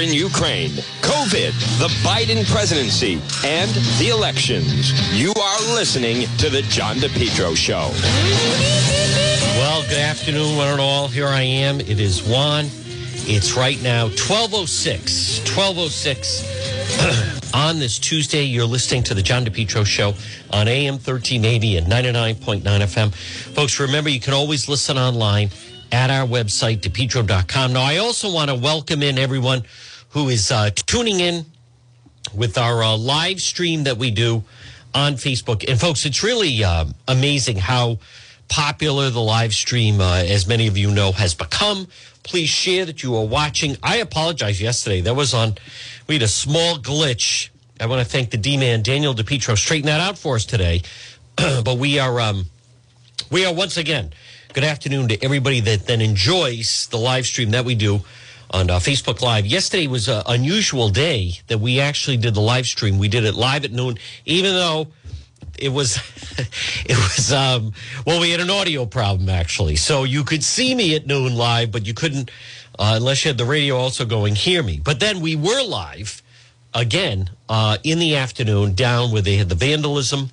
in 0.00 0.14
Ukraine, 0.14 0.70
COVID, 1.02 1.52
the 1.78 1.88
Biden 2.02 2.50
presidency, 2.50 3.20
and 3.44 3.70
the 3.98 4.08
elections. 4.08 4.92
You 5.12 5.34
are 5.34 5.60
listening 5.74 6.26
to 6.38 6.48
the 6.48 6.62
John 6.62 6.96
DePetro 6.96 7.54
Show. 7.54 7.90
Well, 9.58 9.82
good 9.82 9.98
afternoon, 9.98 10.56
one 10.56 10.68
and 10.68 10.80
all. 10.80 11.08
Here 11.08 11.26
I 11.26 11.42
am. 11.42 11.80
It 11.80 12.00
is 12.00 12.22
Juan. 12.22 12.66
It's 13.26 13.56
right 13.56 13.80
now 13.82 14.04
1206. 14.04 15.40
1206 15.40 17.50
on 17.54 17.78
this 17.78 17.98
Tuesday. 17.98 18.44
You're 18.44 18.64
listening 18.64 19.02
to 19.04 19.14
the 19.14 19.22
John 19.22 19.44
DePetro 19.44 19.84
Show 19.84 20.14
on 20.50 20.66
AM 20.66 20.94
1380 20.94 21.76
and 21.76 21.86
99.9 21.86 22.62
FM. 22.62 23.12
Folks, 23.54 23.78
remember 23.78 24.08
you 24.08 24.20
can 24.20 24.32
always 24.32 24.68
listen 24.68 24.96
online 24.96 25.50
at 25.92 26.10
our 26.10 26.26
website, 26.26 26.78
depetro.com. 26.78 27.72
Now, 27.72 27.82
I 27.82 27.98
also 27.98 28.32
want 28.32 28.50
to 28.50 28.56
welcome 28.56 29.02
in 29.02 29.18
everyone 29.18 29.62
who 30.10 30.28
is 30.28 30.50
uh, 30.50 30.70
tuning 30.70 31.20
in 31.20 31.46
with 32.34 32.58
our 32.58 32.82
uh, 32.82 32.96
live 32.96 33.40
stream 33.40 33.84
that 33.84 33.96
we 33.96 34.10
do 34.10 34.44
on 34.94 35.14
Facebook. 35.14 35.68
And, 35.68 35.80
folks, 35.80 36.04
it's 36.04 36.22
really 36.22 36.62
uh, 36.62 36.86
amazing 37.08 37.56
how 37.56 37.98
popular 38.48 39.10
the 39.10 39.20
live 39.20 39.54
stream, 39.54 40.00
uh, 40.00 40.16
as 40.16 40.46
many 40.46 40.66
of 40.66 40.76
you 40.76 40.90
know, 40.90 41.12
has 41.12 41.34
become. 41.34 41.86
Please 42.22 42.48
share 42.48 42.84
that 42.84 43.02
you 43.02 43.16
are 43.16 43.24
watching. 43.24 43.76
I 43.82 43.96
apologize 43.96 44.60
yesterday. 44.60 45.00
That 45.00 45.14
was 45.14 45.32
on, 45.32 45.54
we 46.08 46.16
had 46.16 46.22
a 46.22 46.28
small 46.28 46.76
glitch. 46.76 47.50
I 47.80 47.86
want 47.86 48.04
to 48.04 48.10
thank 48.10 48.30
the 48.30 48.36
D 48.36 48.56
man, 48.56 48.82
Daniel 48.82 49.14
DePetro, 49.14 49.56
straighten 49.56 49.86
that 49.86 50.00
out 50.00 50.18
for 50.18 50.34
us 50.34 50.44
today. 50.44 50.82
but 51.36 51.78
we 51.78 51.98
are, 51.98 52.20
um, 52.20 52.46
we 53.30 53.46
are 53.46 53.54
once 53.54 53.76
again, 53.76 54.12
good 54.52 54.64
afternoon 54.64 55.08
to 55.08 55.24
everybody 55.24 55.60
that 55.60 55.86
then 55.86 56.00
enjoys 56.00 56.88
the 56.88 56.98
live 56.98 57.24
stream 57.26 57.52
that 57.52 57.64
we 57.64 57.76
do 57.76 58.02
on 58.50 58.68
uh, 58.68 58.78
Facebook 58.78 59.22
Live. 59.22 59.46
Yesterday 59.46 59.86
was 59.86 60.08
an 60.08 60.22
unusual 60.26 60.88
day 60.88 61.34
that 61.46 61.58
we 61.58 61.80
actually 61.80 62.16
did 62.16 62.34
the 62.34 62.40
live 62.40 62.66
stream. 62.66 62.98
We 62.98 63.08
did 63.08 63.24
it 63.24 63.34
live 63.34 63.64
at 63.64 63.72
noon, 63.72 63.96
even 64.26 64.52
though 64.52 64.88
it 65.58 65.68
was 65.68 65.96
it 66.84 66.96
was 66.96 67.32
um, 67.32 67.72
well 68.06 68.20
we 68.20 68.30
had 68.30 68.40
an 68.40 68.50
audio 68.50 68.86
problem 68.86 69.28
actually. 69.28 69.76
So 69.76 70.04
you 70.04 70.24
could 70.24 70.42
see 70.42 70.74
me 70.74 70.94
at 70.96 71.06
noon 71.06 71.36
live 71.36 71.70
but 71.70 71.86
you 71.86 71.94
couldn't 71.94 72.30
uh, 72.78 72.94
unless 72.96 73.24
you 73.24 73.28
had 73.28 73.38
the 73.38 73.44
radio 73.44 73.76
also 73.76 74.04
going 74.04 74.34
hear 74.34 74.62
me. 74.62 74.80
But 74.82 75.00
then 75.00 75.20
we 75.20 75.36
were 75.36 75.62
live 75.62 76.22
again 76.74 77.30
uh, 77.48 77.78
in 77.84 77.98
the 77.98 78.16
afternoon 78.16 78.74
down 78.74 79.12
where 79.12 79.22
they 79.22 79.36
had 79.36 79.48
the 79.48 79.54
vandalism. 79.54 80.30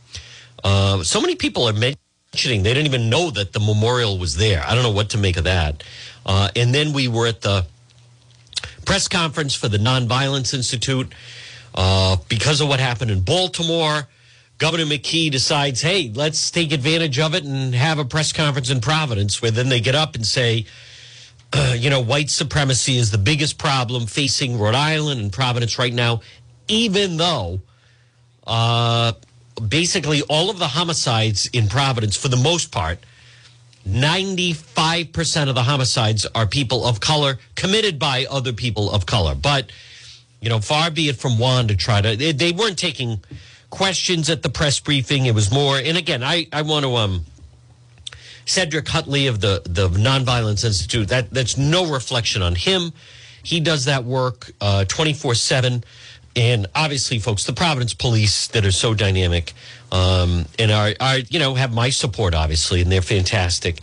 Uh, 0.63 1.03
so 1.03 1.21
many 1.21 1.35
people 1.35 1.67
are 1.67 1.73
mentioning 1.73 2.63
they 2.63 2.73
didn't 2.73 2.87
even 2.87 3.09
know 3.09 3.29
that 3.31 3.53
the 3.53 3.59
memorial 3.59 4.17
was 4.17 4.37
there. 4.37 4.63
I 4.65 4.73
don't 4.73 4.83
know 4.83 4.91
what 4.91 5.09
to 5.11 5.17
make 5.17 5.37
of 5.37 5.43
that. 5.43 5.83
Uh, 6.25 6.49
and 6.55 6.73
then 6.73 6.93
we 6.93 7.07
were 7.07 7.27
at 7.27 7.41
the 7.41 7.65
press 8.87 9.07
conference 9.07 9.53
for 9.53 9.67
the 9.67 9.77
nonviolence 9.77 10.53
institute 10.53 11.13
uh, 11.75 12.17
because 12.27 12.61
of 12.61 12.67
what 12.67 12.79
happened 12.79 13.11
in 13.11 13.21
baltimore 13.21 14.07
Governor 14.57 14.85
McKee 14.85 15.29
decides, 15.29 15.81
hey, 15.81 16.11
let's 16.15 16.49
take 16.49 16.71
advantage 16.71 17.19
of 17.19 17.35
it 17.35 17.43
and 17.43 17.75
have 17.75 17.99
a 17.99 18.05
press 18.05 18.33
conference 18.33 18.71
in 18.71 18.81
Providence 18.81 19.39
where 19.39 19.51
then 19.51 19.69
they 19.69 19.79
get 19.79 19.93
up 19.93 20.15
and 20.15 20.25
say, 20.25 20.65
uh, 21.53 21.75
you 21.77 21.89
know, 21.89 22.01
white 22.01 22.29
supremacy 22.29 22.97
is 22.97 23.11
the 23.11 23.19
biggest 23.19 23.59
problem 23.59 24.07
facing 24.07 24.57
Rhode 24.57 24.73
Island 24.73 25.21
and 25.21 25.31
Providence 25.31 25.77
right 25.77 25.93
now, 25.93 26.21
even 26.67 27.17
though 27.17 27.61
uh, 28.47 29.13
basically 29.67 30.23
all 30.23 30.49
of 30.49 30.57
the 30.57 30.69
homicides 30.69 31.47
in 31.53 31.67
Providence, 31.67 32.17
for 32.17 32.27
the 32.27 32.37
most 32.37 32.71
part, 32.71 32.97
95% 33.87 35.49
of 35.49 35.55
the 35.55 35.63
homicides 35.63 36.25
are 36.35 36.45
people 36.45 36.85
of 36.85 36.99
color 36.99 37.39
committed 37.55 37.97
by 37.97 38.25
other 38.29 38.53
people 38.53 38.91
of 38.91 39.05
color. 39.05 39.33
But, 39.33 39.71
you 40.41 40.49
know, 40.49 40.59
far 40.59 40.91
be 40.91 41.09
it 41.09 41.15
from 41.15 41.39
Juan 41.39 41.67
to 41.69 41.75
try 41.75 42.01
to, 42.01 42.15
they, 42.15 42.33
they 42.33 42.51
weren't 42.51 42.77
taking 42.77 43.23
questions 43.69 44.29
at 44.29 44.43
the 44.43 44.49
press 44.49 44.79
briefing. 44.79 45.25
It 45.25 45.33
was 45.33 45.51
more, 45.51 45.77
and 45.77 45.97
again, 45.97 46.23
I, 46.23 46.47
I 46.51 46.61
want 46.63 46.85
to 46.85 46.95
um 46.95 47.25
Cedric 48.45 48.87
Huntley 48.87 49.27
of 49.27 49.41
the 49.41 49.61
the 49.65 49.89
Nonviolence 49.89 50.63
Institute. 50.63 51.09
That 51.09 51.29
that's 51.31 51.57
no 51.57 51.91
reflection 51.91 52.41
on 52.41 52.55
him. 52.55 52.93
He 53.43 53.59
does 53.59 53.85
that 53.85 54.05
work 54.05 54.51
twenty 54.87 55.13
four 55.13 55.35
seven, 55.35 55.83
and 56.37 56.67
obviously, 56.75 57.19
folks, 57.19 57.43
the 57.43 57.53
Providence 57.53 57.93
Police 57.93 58.47
that 58.49 58.65
are 58.65 58.71
so 58.71 58.93
dynamic. 58.93 59.53
Um, 59.91 60.45
and 60.59 60.71
are, 60.71 60.93
are 60.99 61.17
you 61.17 61.39
know 61.39 61.55
have 61.55 61.73
my 61.73 61.89
support 61.91 62.35
obviously 62.35 62.81
and 62.81 62.91
they're 62.91 63.01
fantastic 63.01 63.79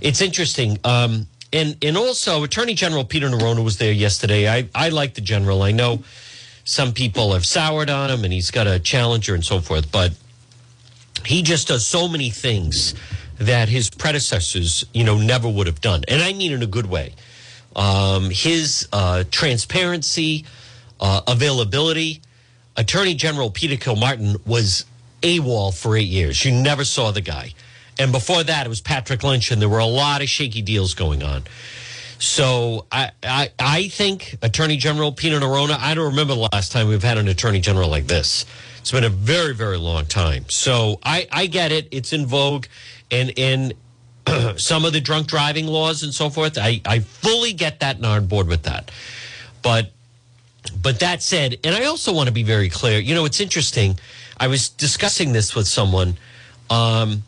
it's 0.00 0.20
interesting 0.20 0.80
um, 0.82 1.28
and 1.52 1.76
and 1.80 1.96
also 1.96 2.42
attorney 2.42 2.74
general 2.74 3.04
peter 3.04 3.28
Neronha 3.28 3.62
was 3.62 3.78
there 3.78 3.92
yesterday 3.92 4.48
i 4.48 4.68
i 4.74 4.88
like 4.88 5.14
the 5.14 5.20
general 5.20 5.62
i 5.62 5.70
know 5.70 6.02
some 6.64 6.92
people 6.92 7.34
have 7.34 7.44
soured 7.44 7.90
on 7.90 8.10
him 8.10 8.24
and 8.24 8.32
he's 8.32 8.50
got 8.50 8.66
a 8.66 8.78
challenger 8.78 9.34
and 9.34 9.44
so 9.44 9.60
forth. 9.60 9.92
But 9.92 10.12
he 11.24 11.42
just 11.42 11.68
does 11.68 11.86
so 11.86 12.08
many 12.08 12.30
things 12.30 12.94
that 13.38 13.68
his 13.68 13.90
predecessors, 13.90 14.84
you 14.92 15.04
know, 15.04 15.18
never 15.18 15.48
would 15.48 15.66
have 15.66 15.80
done. 15.80 16.02
And 16.08 16.22
I 16.22 16.32
mean 16.32 16.52
in 16.52 16.62
a 16.62 16.66
good 16.66 16.86
way. 16.86 17.14
Um, 17.76 18.30
his 18.30 18.88
uh, 18.92 19.24
transparency, 19.30 20.46
uh, 21.04 21.20
availability. 21.28 22.22
Attorney 22.76 23.14
General 23.14 23.50
Peter 23.50 23.76
Kilmartin 23.76 24.44
was 24.46 24.86
AWOL 25.22 25.76
for 25.76 25.96
eight 25.96 26.08
years. 26.08 26.42
You 26.44 26.50
never 26.52 26.82
saw 26.84 27.10
the 27.10 27.20
guy. 27.20 27.52
And 27.98 28.10
before 28.10 28.42
that, 28.42 28.66
it 28.66 28.68
was 28.70 28.80
Patrick 28.80 29.22
Lynch, 29.22 29.50
and 29.52 29.60
there 29.60 29.68
were 29.68 29.78
a 29.78 29.84
lot 29.84 30.22
of 30.22 30.28
shaky 30.28 30.62
deals 30.62 30.94
going 30.94 31.22
on. 31.22 31.44
So 32.18 32.86
I, 32.90 33.10
I, 33.22 33.50
I 33.58 33.88
think 33.88 34.36
Attorney 34.40 34.78
General 34.78 35.12
Peter 35.12 35.38
Neronha, 35.38 35.78
I 35.78 35.94
don't 35.94 36.06
remember 36.06 36.34
the 36.34 36.48
last 36.52 36.72
time 36.72 36.88
we've 36.88 37.02
had 37.02 37.18
an 37.18 37.28
Attorney 37.28 37.60
General 37.60 37.88
like 37.90 38.06
this. 38.06 38.46
It's 38.78 38.90
been 38.90 39.04
a 39.04 39.10
very, 39.10 39.54
very 39.54 39.76
long 39.76 40.06
time. 40.06 40.46
So 40.48 41.00
I, 41.04 41.28
I 41.30 41.46
get 41.46 41.70
it. 41.70 41.86
It's 41.90 42.14
in 42.14 42.24
vogue. 42.24 42.66
And, 43.10 43.38
and 43.38 43.74
some 44.58 44.86
of 44.86 44.94
the 44.94 45.02
drunk 45.02 45.26
driving 45.26 45.66
laws 45.66 46.02
and 46.02 46.14
so 46.14 46.30
forth, 46.30 46.56
I, 46.56 46.80
I 46.86 47.00
fully 47.00 47.52
get 47.52 47.80
that 47.80 47.96
and 47.96 48.06
are 48.06 48.16
on 48.16 48.26
board 48.26 48.48
with 48.48 48.62
that. 48.62 48.90
But 49.62 49.93
but 50.80 51.00
that 51.00 51.22
said, 51.22 51.58
and 51.64 51.74
I 51.74 51.84
also 51.84 52.12
want 52.12 52.28
to 52.28 52.32
be 52.32 52.42
very 52.42 52.68
clear, 52.68 52.98
you 52.98 53.14
know, 53.14 53.24
it's 53.24 53.40
interesting. 53.40 53.98
I 54.38 54.48
was 54.48 54.68
discussing 54.68 55.32
this 55.32 55.54
with 55.54 55.66
someone. 55.66 56.16
Um, 56.70 57.22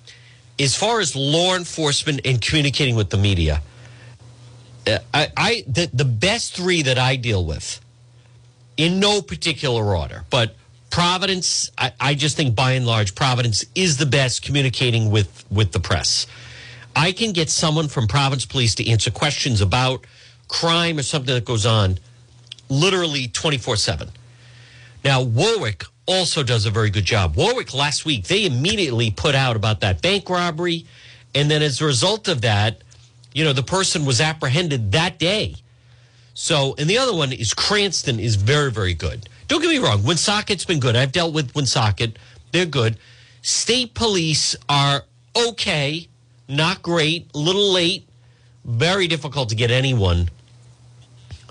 as 0.59 0.75
far 0.75 1.01
as 1.01 1.15
law 1.15 1.55
enforcement 1.55 2.23
and 2.25 2.41
communicating 2.41 2.97
with 2.97 3.11
the 3.11 3.19
media, 3.19 3.63
I, 5.13 5.29
I 5.37 5.65
the, 5.67 5.91
the 5.93 6.05
best 6.05 6.55
three 6.55 6.83
that 6.83 6.99
I 6.99 7.17
deal 7.17 7.45
with, 7.45 7.81
in 8.77 9.01
no 9.01 9.21
particular 9.21 9.97
order, 9.97 10.25
but 10.31 10.55
Providence, 10.91 11.71
I, 11.77 11.93
I 12.01 12.15
just 12.15 12.37
think 12.37 12.55
by 12.55 12.73
and 12.73 12.87
large, 12.87 13.15
Providence 13.15 13.65
is 13.75 13.99
the 13.99 14.07
best 14.07 14.43
communicating 14.43 15.11
with 15.11 15.45
with 15.51 15.73
the 15.73 15.81
press. 15.81 16.27
I 16.95 17.13
can 17.13 17.33
get 17.33 17.51
someone 17.51 17.89
from 17.89 18.07
Providence 18.07 18.47
Police 18.47 18.75
to 18.77 18.89
answer 18.89 19.11
questions 19.11 19.61
about 19.61 20.07
crime 20.49 20.97
or 20.99 21.03
something 21.03 21.35
that 21.35 21.45
goes 21.45 21.67
on 21.67 21.99
literally 22.69 23.29
24 23.29 23.77
7. 23.77 24.09
Now, 25.05 25.23
Warwick 25.23 25.85
also 26.07 26.43
does 26.43 26.67
a 26.67 26.71
very 26.71 26.91
good 26.91 27.05
job. 27.05 27.37
Warwick 27.37 27.75
last 27.75 28.05
week, 28.05 28.25
they 28.25 28.45
immediately 28.45 29.11
put 29.11 29.35
out 29.35 29.57
about 29.57 29.81
that 29.81 30.03
bank 30.03 30.29
robbery. 30.29 30.87
And 31.35 31.51
then 31.51 31.63
as 31.63 31.81
a 31.81 31.85
result 31.85 32.29
of 32.29 32.41
that, 32.43 32.83
you 33.33 33.45
know, 33.45 33.53
the 33.53 33.63
person 33.63 34.05
was 34.05 34.21
apprehended 34.21 34.93
that 34.93 35.19
day. 35.19 35.57
So, 36.35 36.75
and 36.79 36.89
the 36.89 36.99
other 36.99 37.15
one 37.15 37.33
is 37.33 37.55
Cranston 37.55 38.21
is 38.21 38.37
very, 38.37 38.71
very 38.71 38.95
good. 38.95 39.29
Don't 39.49 39.63
get 39.63 39.69
me 39.69 39.79
wrong, 39.79 40.01
Woonsocket's 40.01 40.65
been 40.65 40.81
good. 40.81 40.97
I've 40.97 41.13
dealt 41.13 41.33
with 41.33 41.53
Woonsocket, 41.55 42.19
they're 42.53 42.67
good. 42.67 42.99
State 43.43 43.95
police 43.95 44.57
are 44.69 45.05
okay, 45.37 46.09
not 46.49 46.83
great, 46.83 47.29
a 47.35 47.39
little 47.39 47.73
late, 47.73 48.09
very 48.65 49.07
difficult 49.07 49.51
to 49.51 49.55
get 49.55 49.71
anyone 49.71 50.29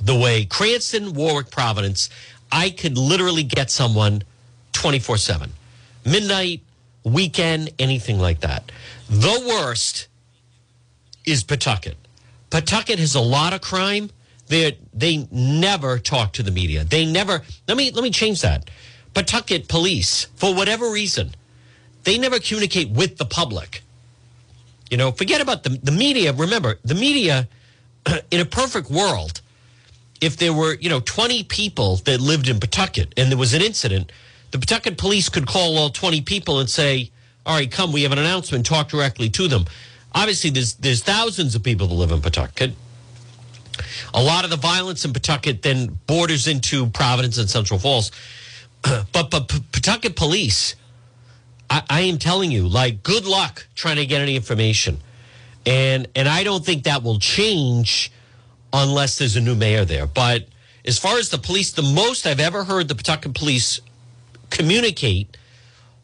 the 0.06 0.16
way 0.16 0.46
Cranston, 0.46 1.14
Warwick, 1.14 1.50
Providence, 1.50 2.10
I 2.52 2.70
could 2.70 2.98
literally 2.98 3.44
get 3.44 3.72
someone 3.72 4.24
24 4.74 5.18
7. 5.18 5.52
Midnight, 6.06 6.62
weekend, 7.04 7.72
anything 7.80 8.20
like 8.20 8.42
that. 8.42 8.72
The 9.10 9.44
worst 9.48 10.08
is 11.26 11.44
Pawtucket. 11.44 11.98
Pawtucket 12.52 13.00
has 13.00 13.16
a 13.16 13.20
lot 13.20 13.54
of 13.54 13.62
crime. 13.62 14.12
They 14.48 14.78
they 14.94 15.28
never 15.32 15.98
talk 15.98 16.34
to 16.34 16.44
the 16.44 16.52
media. 16.52 16.84
They 16.84 17.06
never. 17.06 17.42
Let 17.68 17.76
me 17.76 17.92
let 17.92 18.04
me 18.04 18.12
change 18.12 18.42
that. 18.42 18.70
Pawtucket 19.16 19.68
police, 19.68 20.26
for 20.36 20.54
whatever 20.54 20.92
reason, 20.92 21.34
they 22.04 22.20
never 22.20 22.38
communicate 22.40 22.92
with 22.92 23.18
the 23.18 23.26
public. 23.26 23.82
You 24.92 24.98
know, 24.98 25.12
forget 25.12 25.42
about 25.42 25.64
the 25.64 25.70
the 25.70 25.92
media. 25.92 26.32
Remember, 26.32 26.78
the 26.84 26.94
media, 26.94 27.48
in 28.32 28.40
a 28.40 28.46
perfect 28.46 28.92
world, 28.92 29.42
if 30.22 30.38
there 30.38 30.54
were 30.54 30.76
you 30.76 30.90
know 30.90 31.00
twenty 31.00 31.44
people 31.44 31.98
that 32.06 32.22
lived 32.22 32.48
in 32.48 32.60
Pawtucket 32.60 33.14
and 33.18 33.32
there 33.32 33.38
was 33.38 33.54
an 33.54 33.62
incident, 33.62 34.12
the 34.52 34.60
Pawtucket 34.60 34.98
police 34.98 35.30
could 35.30 35.48
call 35.48 35.78
all 35.78 35.90
twenty 35.90 36.22
people 36.22 36.60
and 36.60 36.70
say, 36.70 37.12
"All 37.46 37.56
right, 37.56 37.72
come, 37.72 37.92
we 37.92 38.04
have 38.04 38.12
an 38.12 38.20
announcement. 38.20 38.66
Talk 38.66 38.90
directly 38.90 39.30
to 39.32 39.48
them." 39.48 39.66
obviously 40.16 40.50
there's 40.50 40.74
there's 40.76 41.04
thousands 41.04 41.54
of 41.54 41.62
people 41.62 41.88
that 41.88 41.94
live 41.94 42.12
in 42.12 42.22
Pawtucket. 42.22 42.74
A 44.14 44.24
lot 44.24 44.46
of 44.46 44.50
the 44.50 44.58
violence 44.58 45.04
in 45.04 45.12
Pawtucket 45.12 45.62
then 45.62 46.00
borders 46.08 46.48
into 46.48 46.88
Providence 46.88 47.38
and 47.38 47.50
Central 47.50 47.78
Falls. 47.78 48.12
but 48.82 49.30
but 49.30 49.48
Pawtucket 49.72 50.16
police, 50.16 50.76
I, 51.70 51.84
I 51.90 52.02
am 52.02 52.18
telling 52.18 52.52
you, 52.52 52.68
like, 52.68 53.04
good 53.04 53.26
luck 53.26 53.68
trying 53.76 53.98
to 53.98 54.06
get 54.06 54.22
any 54.22 54.36
information, 54.36 55.00
and 55.66 56.08
and 56.16 56.28
I 56.28 56.44
don't 56.44 56.66
think 56.66 56.86
that 56.86 57.04
will 57.04 57.20
change 57.20 58.12
unless 58.74 59.18
there's 59.18 59.36
a 59.36 59.42
new 59.42 59.56
mayor 59.56 59.86
there. 59.86 60.08
But 60.08 60.48
as 60.86 61.00
far 61.00 61.18
as 61.18 61.30
the 61.30 61.38
police, 61.38 61.72
the 61.72 61.82
most 61.82 62.28
I've 62.28 62.40
ever 62.40 62.64
heard 62.64 62.88
the 62.88 62.96
Pawtucket 62.96 63.34
police 63.34 63.80
communicate 64.50 65.38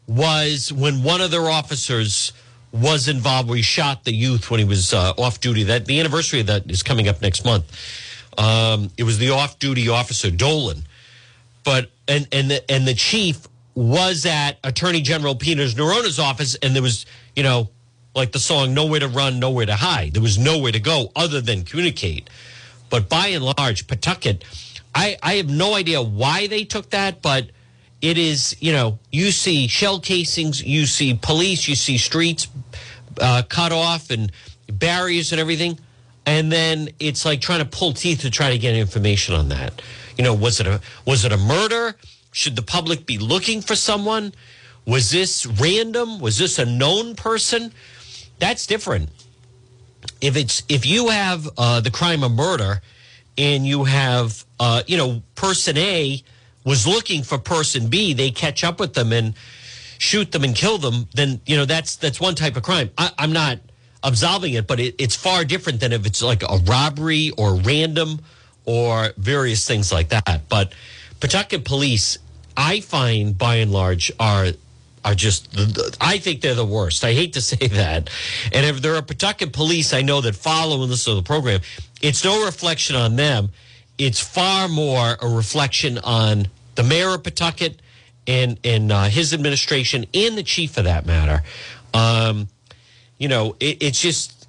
was 0.06 0.72
when 0.72 1.02
one 1.02 1.20
of 1.20 1.30
their 1.30 1.48
officers 1.48 2.32
was 2.72 3.06
involved 3.06 3.48
where 3.48 3.56
he 3.56 3.62
shot 3.62 4.04
the 4.04 4.12
youth 4.12 4.50
when 4.50 4.58
he 4.58 4.64
was 4.64 4.92
uh, 4.92 5.12
off 5.18 5.40
duty. 5.40 5.64
That 5.64 5.86
the 5.86 6.00
anniversary 6.00 6.40
of 6.40 6.46
that 6.46 6.70
is 6.70 6.82
coming 6.82 7.08
up 7.08 7.20
next 7.20 7.44
month. 7.44 7.64
Um, 8.38 8.90
it 8.96 9.04
was 9.04 9.18
the 9.18 9.30
off-duty 9.30 9.90
officer 9.90 10.30
Dolan, 10.30 10.84
but 11.64 11.90
and 12.08 12.26
and 12.32 12.50
the, 12.50 12.70
and 12.70 12.86
the 12.86 12.94
chief 12.94 13.46
was 13.74 14.24
at 14.24 14.58
Attorney 14.64 15.02
General 15.02 15.34
Peter 15.34 15.62
Neronha's 15.62 16.18
office, 16.18 16.54
and 16.56 16.74
there 16.74 16.82
was 16.82 17.04
you 17.36 17.42
know 17.42 17.68
like 18.14 18.32
the 18.32 18.38
song 18.38 18.72
"Nowhere 18.72 19.00
to 19.00 19.08
Run, 19.08 19.38
Nowhere 19.38 19.66
to 19.66 19.76
Hide." 19.76 20.14
There 20.14 20.22
was 20.22 20.38
nowhere 20.38 20.72
to 20.72 20.80
go 20.80 21.12
other 21.14 21.42
than 21.42 21.64
communicate. 21.64 22.30
But 22.92 23.08
by 23.08 23.28
and 23.28 23.42
large, 23.42 23.86
Pawtucket, 23.86 24.44
I 24.94 25.16
I 25.22 25.36
have 25.36 25.48
no 25.48 25.74
idea 25.74 26.02
why 26.02 26.46
they 26.46 26.64
took 26.64 26.90
that, 26.90 27.22
but 27.22 27.48
it 28.02 28.18
is, 28.18 28.54
you 28.60 28.70
know, 28.70 28.98
you 29.10 29.30
see 29.30 29.66
shell 29.66 29.98
casings, 29.98 30.62
you 30.62 30.84
see 30.84 31.14
police, 31.14 31.66
you 31.66 31.74
see 31.74 31.96
streets 31.96 32.48
uh, 33.18 33.44
cut 33.48 33.72
off 33.72 34.10
and 34.10 34.30
barriers 34.70 35.32
and 35.32 35.40
everything. 35.40 35.78
And 36.26 36.52
then 36.52 36.90
it's 37.00 37.24
like 37.24 37.40
trying 37.40 37.60
to 37.60 37.64
pull 37.64 37.94
teeth 37.94 38.20
to 38.20 38.30
try 38.30 38.50
to 38.50 38.58
get 38.58 38.76
information 38.76 39.34
on 39.34 39.48
that. 39.48 39.80
You 40.18 40.24
know, 40.24 40.34
was 40.34 40.60
it 40.60 40.66
a 40.66 40.78
was 41.06 41.24
it 41.24 41.32
a 41.32 41.38
murder? 41.38 41.96
Should 42.30 42.56
the 42.56 42.62
public 42.62 43.06
be 43.06 43.16
looking 43.16 43.62
for 43.62 43.74
someone? 43.74 44.34
Was 44.84 45.10
this 45.10 45.46
random? 45.46 46.20
Was 46.20 46.36
this 46.36 46.58
a 46.58 46.66
known 46.66 47.14
person? 47.14 47.72
That's 48.38 48.66
different. 48.66 49.08
If 50.22 50.36
it's 50.36 50.62
if 50.68 50.86
you 50.86 51.08
have 51.08 51.48
uh, 51.58 51.80
the 51.80 51.90
crime 51.90 52.22
of 52.22 52.32
murder 52.32 52.80
and 53.36 53.66
you 53.66 53.84
have 53.84 54.44
uh, 54.58 54.82
you 54.86 54.96
know 54.96 55.22
person 55.34 55.76
A 55.76 56.22
was 56.64 56.86
looking 56.86 57.22
for 57.22 57.38
person 57.38 57.88
B, 57.88 58.14
they 58.14 58.30
catch 58.30 58.64
up 58.64 58.78
with 58.80 58.94
them 58.94 59.12
and 59.12 59.34
shoot 59.98 60.32
them 60.32 60.44
and 60.44 60.54
kill 60.54 60.78
them, 60.78 61.08
then 61.14 61.40
you 61.44 61.56
know 61.56 61.64
that's 61.64 61.96
that's 61.96 62.20
one 62.20 62.34
type 62.34 62.56
of 62.56 62.62
crime. 62.62 62.90
I, 62.96 63.10
am 63.18 63.32
not 63.32 63.58
absolving 64.02 64.54
it, 64.54 64.66
but 64.66 64.80
it, 64.80 64.94
it's 64.98 65.16
far 65.16 65.44
different 65.44 65.80
than 65.80 65.92
if 65.92 66.06
it's 66.06 66.22
like 66.22 66.42
a 66.42 66.58
robbery 66.64 67.30
or 67.36 67.56
random 67.56 68.20
or 68.64 69.10
various 69.16 69.66
things 69.66 69.92
like 69.92 70.08
that. 70.10 70.42
But 70.48 70.72
Pawtucket 71.20 71.64
police, 71.64 72.18
I 72.56 72.80
find 72.80 73.36
by 73.36 73.56
and 73.56 73.72
large 73.72 74.12
are 74.18 74.48
are 75.04 75.14
just 75.14 75.48
I 76.00 76.18
think 76.18 76.40
they're 76.40 76.54
the 76.54 76.64
worst. 76.64 77.04
I 77.04 77.12
hate 77.12 77.32
to 77.34 77.40
say 77.40 77.68
that. 77.68 78.10
And 78.52 78.66
if 78.66 78.82
there 78.82 78.94
are 78.94 79.02
Pawtucket 79.02 79.52
police 79.52 79.92
I 79.92 80.02
know 80.02 80.20
that 80.20 80.36
follow 80.36 80.80
and 80.82 80.90
listen 80.90 81.12
to 81.12 81.16
the 81.16 81.26
program, 81.26 81.60
it's 82.00 82.24
no 82.24 82.44
reflection 82.44 82.96
on 82.96 83.16
them 83.16 83.50
it's 83.98 84.20
far 84.20 84.68
more 84.68 85.16
a 85.20 85.28
reflection 85.28 85.98
on 85.98 86.48
the 86.74 86.82
mayor 86.82 87.14
of 87.14 87.22
Pawtucket 87.22 87.80
and 88.26 88.58
and 88.64 88.90
uh, 88.90 89.04
his 89.04 89.34
administration 89.34 90.06
and 90.14 90.36
the 90.36 90.42
chief 90.42 90.72
for 90.72 90.82
that 90.82 91.06
matter. 91.06 91.42
Um, 91.94 92.48
you 93.18 93.28
know, 93.28 93.56
it, 93.60 93.82
it's 93.82 94.00
just, 94.00 94.48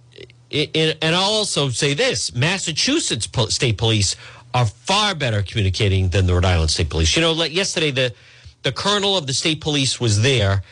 it, 0.49 0.97
and 1.01 1.15
I'll 1.15 1.33
also 1.33 1.69
say 1.69 1.93
this: 1.93 2.33
Massachusetts 2.33 3.27
state 3.49 3.77
police 3.77 4.15
are 4.53 4.65
far 4.65 5.15
better 5.15 5.41
communicating 5.41 6.09
than 6.09 6.25
the 6.25 6.33
Rhode 6.33 6.45
Island 6.45 6.71
State 6.71 6.89
Police. 6.89 7.15
You 7.15 7.21
know, 7.21 7.33
like 7.33 7.53
yesterday, 7.53 7.91
the 7.91 8.13
the 8.63 8.71
colonel 8.71 9.17
of 9.17 9.27
the 9.27 9.33
state 9.33 9.61
police 9.61 9.99
was 9.99 10.21
there. 10.21 10.63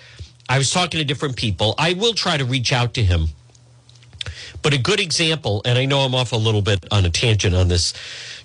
I 0.49 0.57
was 0.57 0.71
talking 0.71 0.97
to 0.99 1.05
different 1.05 1.35
people. 1.35 1.75
I 1.77 1.93
will 1.93 2.13
try 2.13 2.37
to 2.37 2.45
reach 2.45 2.73
out 2.73 2.93
to 2.95 3.03
him. 3.03 3.27
But 4.61 4.73
a 4.73 4.77
good 4.77 4.99
example, 4.99 5.61
and 5.65 5.77
I 5.77 5.85
know 5.85 5.99
I'm 5.99 6.15
off 6.15 6.31
a 6.31 6.37
little 6.37 6.61
bit 6.61 6.85
on 6.91 7.05
a 7.05 7.09
tangent 7.09 7.55
on 7.55 7.67
this 7.67 7.93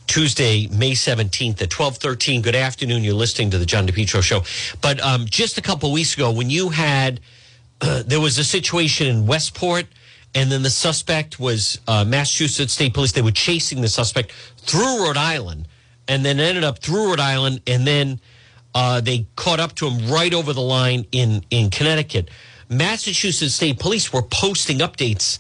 Tuesday, 0.07 0.67
May 0.69 0.93
17th 0.93 1.61
at 1.61 1.73
1213. 1.73 2.43
Good 2.43 2.55
afternoon. 2.55 3.05
You're 3.05 3.15
listening 3.15 3.51
to 3.51 3.59
the 3.59 3.67
John 3.67 3.87
DePetro 3.87 4.23
show. 4.23 4.43
But 4.81 5.01
um, 5.01 5.27
just 5.27 5.59
a 5.59 5.63
couple 5.63 5.93
weeks 5.93 6.15
ago, 6.15 6.31
when 6.31 6.49
you 6.49 6.71
had, 6.71 7.21
uh, 7.81 8.03
there 8.07 8.21
was 8.21 8.39
a 8.39 8.45
situation 8.45 9.07
in 9.09 9.27
Westport, 9.27 9.87
and 10.35 10.51
then 10.51 10.63
the 10.63 10.71
suspect 10.71 11.41
was 11.41 11.81
uh, 11.89 12.05
Massachusetts 12.05 12.73
State 12.73 12.95
Police. 12.95 13.13
They 13.13 13.23
were 13.23 13.31
chasing 13.31 13.81
the 13.81 13.89
suspect 13.89 14.33
through 14.59 15.05
Rhode 15.05 15.17
Island, 15.17 15.67
and 16.09 16.25
then 16.25 16.41
ended 16.41 16.65
up 16.65 16.79
through 16.79 17.11
Rhode 17.11 17.21
Island, 17.21 17.63
and 17.67 17.87
then 17.87 18.21
uh, 18.77 19.01
they 19.01 19.27
caught 19.37 19.59
up 19.59 19.75
to 19.75 19.89
him 19.89 20.13
right 20.13 20.35
over 20.35 20.53
the 20.53 20.61
line 20.61 21.07
in, 21.11 21.43
in 21.49 21.71
Connecticut. 21.71 22.29
Massachusetts 22.69 23.55
State 23.55 23.79
Police 23.79 24.13
were 24.13 24.23
posting 24.23 24.79
updates 24.81 25.39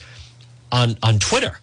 on, 0.73 0.97
on 1.03 1.19
Twitter 1.19 1.59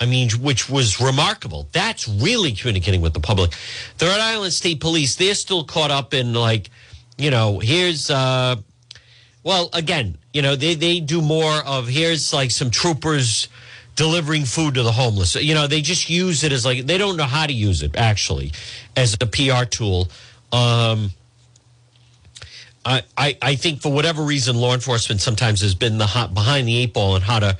I 0.00 0.06
mean, 0.06 0.30
which 0.40 0.68
was 0.68 1.00
remarkable. 1.00 1.68
That's 1.72 2.06
really 2.06 2.52
communicating 2.52 3.00
with 3.00 3.14
the 3.14 3.20
public. 3.20 3.52
The 3.98 4.06
Rhode 4.06 4.20
Island 4.20 4.52
State 4.52 4.80
Police, 4.80 5.16
they're 5.16 5.34
still 5.34 5.64
caught 5.64 5.90
up 5.90 6.12
in 6.12 6.34
like, 6.34 6.70
you 7.16 7.30
know, 7.30 7.58
here's, 7.60 8.10
uh, 8.10 8.56
well, 9.42 9.70
again, 9.72 10.18
you 10.34 10.42
know, 10.42 10.54
they, 10.54 10.74
they 10.74 11.00
do 11.00 11.22
more 11.22 11.54
of 11.64 11.88
here's 11.88 12.34
like 12.34 12.50
some 12.50 12.70
troopers 12.70 13.48
delivering 13.94 14.44
food 14.44 14.74
to 14.74 14.82
the 14.82 14.92
homeless. 14.92 15.34
You 15.36 15.54
know, 15.54 15.66
they 15.66 15.80
just 15.80 16.10
use 16.10 16.44
it 16.44 16.52
as 16.52 16.66
like, 16.66 16.84
they 16.84 16.98
don't 16.98 17.16
know 17.16 17.24
how 17.24 17.46
to 17.46 17.52
use 17.52 17.82
it 17.82 17.96
actually 17.96 18.52
as 18.96 19.16
a 19.20 19.26
PR 19.26 19.64
tool. 19.64 20.08
Um, 20.52 21.10
I, 22.84 23.02
I, 23.18 23.36
I 23.42 23.54
think 23.56 23.82
for 23.82 23.92
whatever 23.92 24.22
reason, 24.22 24.56
law 24.56 24.72
enforcement 24.72 25.20
sometimes 25.20 25.60
has 25.60 25.74
been 25.74 25.98
the 25.98 26.06
hot 26.06 26.34
behind 26.34 26.68
the 26.68 26.76
eight 26.76 26.94
ball 26.94 27.14
on 27.14 27.20
how 27.20 27.40
to 27.40 27.58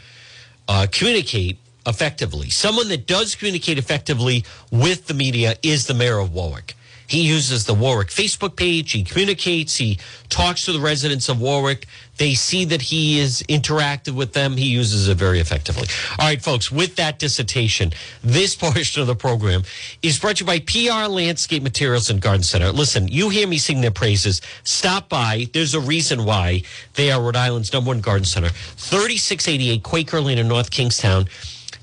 uh, 0.68 0.86
communicate 0.92 1.58
effectively. 1.84 2.48
Someone 2.48 2.88
that 2.88 3.06
does 3.06 3.34
communicate 3.34 3.76
effectively 3.76 4.44
with 4.70 5.06
the 5.08 5.14
media 5.14 5.56
is 5.62 5.86
the 5.86 5.94
mayor 5.94 6.18
of 6.18 6.32
Warwick. 6.32 6.75
He 7.06 7.22
uses 7.22 7.64
the 7.64 7.74
Warwick 7.74 8.08
Facebook 8.08 8.56
page. 8.56 8.92
He 8.92 9.04
communicates. 9.04 9.76
He 9.76 9.98
talks 10.28 10.64
to 10.64 10.72
the 10.72 10.80
residents 10.80 11.28
of 11.28 11.40
Warwick. 11.40 11.86
They 12.18 12.34
see 12.34 12.64
that 12.66 12.82
he 12.82 13.18
is 13.18 13.42
interactive 13.48 14.14
with 14.14 14.32
them. 14.32 14.56
He 14.56 14.66
uses 14.66 15.08
it 15.08 15.16
very 15.16 15.38
effectively. 15.38 15.86
All 16.18 16.26
right, 16.26 16.40
folks, 16.40 16.72
with 16.72 16.96
that 16.96 17.18
dissertation, 17.18 17.92
this 18.24 18.54
portion 18.56 19.02
of 19.02 19.06
the 19.06 19.14
program 19.14 19.62
is 20.02 20.18
brought 20.18 20.36
to 20.36 20.44
you 20.44 20.46
by 20.46 20.60
PR 20.60 21.08
Landscape 21.08 21.62
Materials 21.62 22.10
and 22.10 22.20
Garden 22.20 22.42
Center. 22.42 22.72
Listen, 22.72 23.08
you 23.08 23.28
hear 23.28 23.46
me 23.46 23.58
sing 23.58 23.82
their 23.82 23.90
praises. 23.90 24.40
Stop 24.64 25.08
by. 25.08 25.46
There's 25.52 25.74
a 25.74 25.80
reason 25.80 26.24
why 26.24 26.62
they 26.94 27.10
are 27.10 27.22
Rhode 27.22 27.36
Island's 27.36 27.72
number 27.72 27.88
one 27.88 28.00
garden 28.00 28.24
center. 28.24 28.48
3688 28.48 29.82
Quaker 29.82 30.20
Lane 30.20 30.38
in 30.38 30.48
North 30.48 30.70
Kingstown 30.70 31.26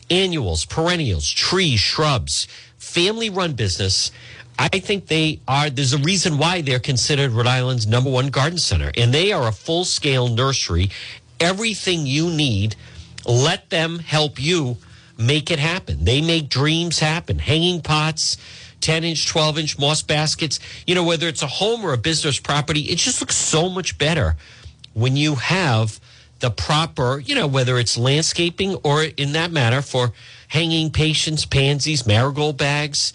annuals, 0.09 0.65
perennials, 0.65 1.29
trees, 1.29 1.79
shrubs, 1.79 2.47
family 2.77 3.29
run 3.29 3.53
business. 3.53 4.11
I 4.59 4.69
think 4.69 5.07
they 5.07 5.39
are, 5.47 5.69
there's 5.69 5.93
a 5.93 5.97
reason 5.97 6.37
why 6.37 6.61
they're 6.61 6.79
considered 6.79 7.31
Rhode 7.31 7.47
Island's 7.47 7.87
number 7.87 8.09
one 8.09 8.27
garden 8.27 8.57
center. 8.57 8.91
And 8.95 9.13
they 9.13 9.31
are 9.31 9.47
a 9.47 9.51
full 9.51 9.85
scale 9.85 10.27
nursery. 10.27 10.89
Everything 11.39 12.05
you 12.05 12.29
need, 12.29 12.75
let 13.25 13.69
them 13.69 13.99
help 13.99 14.41
you 14.41 14.77
make 15.17 15.51
it 15.51 15.59
happen. 15.59 16.05
They 16.05 16.21
make 16.21 16.49
dreams 16.49 16.99
happen. 16.99 17.39
Hanging 17.39 17.81
pots, 17.81 18.37
10 18.81 19.03
inch, 19.03 19.27
12 19.27 19.57
inch 19.59 19.79
moss 19.79 20.01
baskets. 20.01 20.59
You 20.85 20.95
know, 20.95 21.03
whether 21.03 21.27
it's 21.27 21.41
a 21.41 21.47
home 21.47 21.83
or 21.83 21.93
a 21.93 21.97
business 21.97 22.39
property, 22.39 22.81
it 22.81 22.97
just 22.97 23.21
looks 23.21 23.35
so 23.35 23.69
much 23.69 23.97
better 23.97 24.35
when 24.93 25.17
you 25.17 25.35
have 25.35 25.99
the 26.39 26.51
proper, 26.51 27.19
you 27.19 27.35
know, 27.35 27.47
whether 27.47 27.79
it's 27.79 27.97
landscaping 27.97 28.75
or 28.83 29.03
in 29.03 29.31
that 29.31 29.51
matter 29.51 29.81
for 29.81 30.11
hanging 30.49 30.91
patience, 30.91 31.45
pansies, 31.45 32.05
marigold 32.05 32.57
bags, 32.57 33.13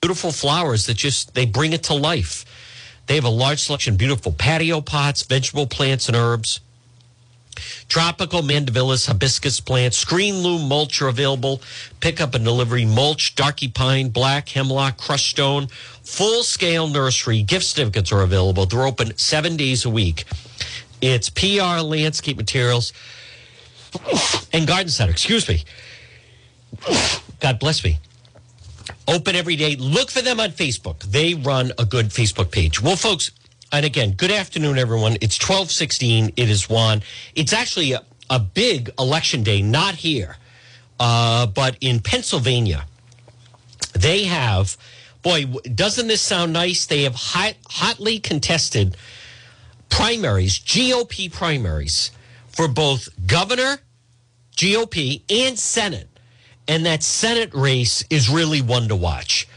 beautiful 0.00 0.32
flowers 0.32 0.86
that 0.86 0.94
just 0.94 1.34
they 1.34 1.46
bring 1.46 1.72
it 1.72 1.84
to 1.84 1.94
life. 1.94 2.44
They 3.06 3.14
have 3.14 3.24
a 3.24 3.30
large 3.30 3.60
selection 3.60 3.94
of 3.94 3.98
beautiful 3.98 4.32
patio 4.32 4.80
pots, 4.80 5.22
vegetable 5.22 5.66
plants 5.66 6.08
and 6.08 6.16
herbs. 6.16 6.60
Tropical 7.88 8.42
mandevillas, 8.42 9.06
hibiscus 9.06 9.60
plants, 9.60 9.98
screen 9.98 10.36
loom 10.36 10.68
mulch 10.68 11.02
are 11.02 11.08
available. 11.08 11.60
Pickup 12.00 12.34
and 12.34 12.44
delivery 12.44 12.86
mulch, 12.86 13.34
darky 13.34 13.68
pine, 13.68 14.08
black 14.08 14.48
hemlock, 14.48 14.96
crushed 14.96 15.30
stone, 15.30 15.66
full 16.02 16.42
scale 16.42 16.88
nursery. 16.88 17.42
Gift 17.42 17.66
certificates 17.66 18.10
are 18.10 18.22
available. 18.22 18.66
They're 18.66 18.86
open 18.86 19.16
seven 19.18 19.56
days 19.56 19.84
a 19.84 19.90
week. 19.90 20.24
It's 21.00 21.28
PR 21.28 21.82
Landscape 21.82 22.36
Materials 22.36 22.92
and 24.52 24.66
Garden 24.66 24.88
Center. 24.88 25.12
Excuse 25.12 25.48
me. 25.48 25.64
God 27.40 27.58
bless 27.58 27.84
me. 27.84 27.98
Open 29.08 29.34
every 29.36 29.56
day. 29.56 29.76
Look 29.76 30.10
for 30.10 30.22
them 30.22 30.40
on 30.40 30.50
Facebook. 30.50 31.00
They 31.00 31.34
run 31.34 31.72
a 31.78 31.84
good 31.84 32.06
Facebook 32.06 32.50
page. 32.50 32.80
Well, 32.80 32.96
folks, 32.96 33.30
and 33.72 33.84
again, 33.84 34.12
good 34.12 34.30
afternoon, 34.30 34.78
everyone. 34.78 35.14
It's 35.20 35.38
1216. 35.38 36.34
It 36.36 36.50
is 36.50 36.68
Juan. 36.68 37.02
It's 37.34 37.52
actually 37.52 37.92
a, 37.92 38.02
a 38.28 38.38
big 38.38 38.90
election 38.98 39.42
day, 39.42 39.62
not 39.62 39.94
here. 39.94 40.36
Uh, 41.00 41.46
but 41.46 41.76
in 41.80 42.00
Pennsylvania, 42.00 42.84
they 43.94 44.24
have, 44.24 44.76
boy, 45.22 45.46
doesn't 45.74 46.06
this 46.06 46.20
sound 46.20 46.52
nice? 46.52 46.86
They 46.86 47.02
have 47.02 47.14
hot, 47.14 47.54
hotly 47.68 48.20
contested 48.20 48.96
primaries, 49.88 50.58
GOP 50.60 51.32
primaries 51.32 52.10
for 52.48 52.68
both 52.68 53.08
governor, 53.26 53.78
GOP, 54.56 55.22
and 55.30 55.58
Senate. 55.58 56.08
And 56.68 56.86
that 56.86 57.02
Senate 57.02 57.52
race 57.54 58.04
is 58.08 58.28
really 58.28 58.62
one 58.62 58.88
to 58.88 58.96
watch, 58.96 59.48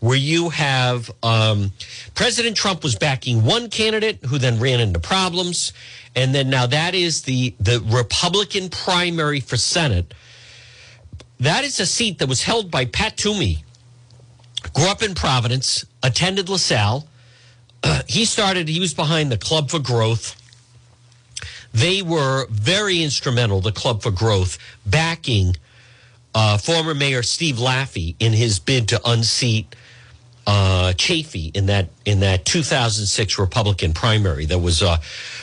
where 0.00 0.16
you 0.16 0.48
have 0.50 1.10
um, 1.22 1.72
President 2.14 2.56
Trump 2.56 2.82
was 2.82 2.96
backing 2.96 3.44
one 3.44 3.68
candidate 3.68 4.24
who 4.24 4.38
then 4.38 4.58
ran 4.58 4.80
into 4.80 4.98
problems. 4.98 5.72
And 6.16 6.34
then 6.34 6.48
now 6.48 6.66
that 6.66 6.94
is 6.94 7.22
the, 7.22 7.54
the 7.60 7.82
Republican 7.86 8.70
primary 8.70 9.40
for 9.40 9.56
Senate. 9.56 10.14
That 11.40 11.64
is 11.64 11.80
a 11.80 11.86
seat 11.86 12.18
that 12.20 12.28
was 12.28 12.42
held 12.42 12.70
by 12.70 12.86
Pat 12.86 13.16
Toomey. 13.16 13.64
Grew 14.72 14.86
up 14.86 15.02
in 15.02 15.14
Providence, 15.14 15.84
attended 16.02 16.48
LaSalle. 16.48 17.06
Uh, 17.82 18.02
he 18.08 18.24
started, 18.24 18.68
he 18.68 18.80
was 18.80 18.94
behind 18.94 19.30
the 19.30 19.36
Club 19.36 19.70
for 19.70 19.78
Growth. 19.78 20.40
They 21.74 22.02
were 22.02 22.46
very 22.50 23.02
instrumental, 23.02 23.60
the 23.60 23.72
Club 23.72 24.00
for 24.00 24.12
Growth, 24.12 24.58
backing 24.86 25.56
uh, 26.34 26.58
former 26.58 26.94
Mayor 26.94 27.22
Steve 27.22 27.56
Laffey 27.56 28.16
in 28.18 28.32
his 28.32 28.58
bid 28.58 28.88
to 28.88 29.00
unseat 29.04 29.74
uh, 30.46 30.92
Chafee 30.96 31.54
in 31.56 31.66
that 31.66 31.88
in 32.04 32.20
that 32.20 32.44
2006 32.44 33.38
Republican 33.38 33.92
primary. 33.92 34.46
That 34.46 34.58
was 34.58 34.82
a 34.82 35.00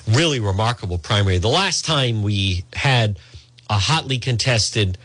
really 0.07 0.39
remarkable 0.39 0.98
primary. 0.98 1.38
The 1.38 1.48
last 1.48 1.86
time 1.86 2.24
we 2.24 2.65
had 2.74 3.17
a 3.69 3.79
hotly 3.79 4.19
contested 4.19 4.98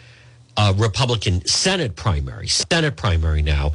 uh, 0.56 0.74
Republican 0.76 1.46
Senate 1.46 1.96
primary, 1.96 2.48
Senate 2.48 2.96
primary 2.96 3.42
now, 3.42 3.72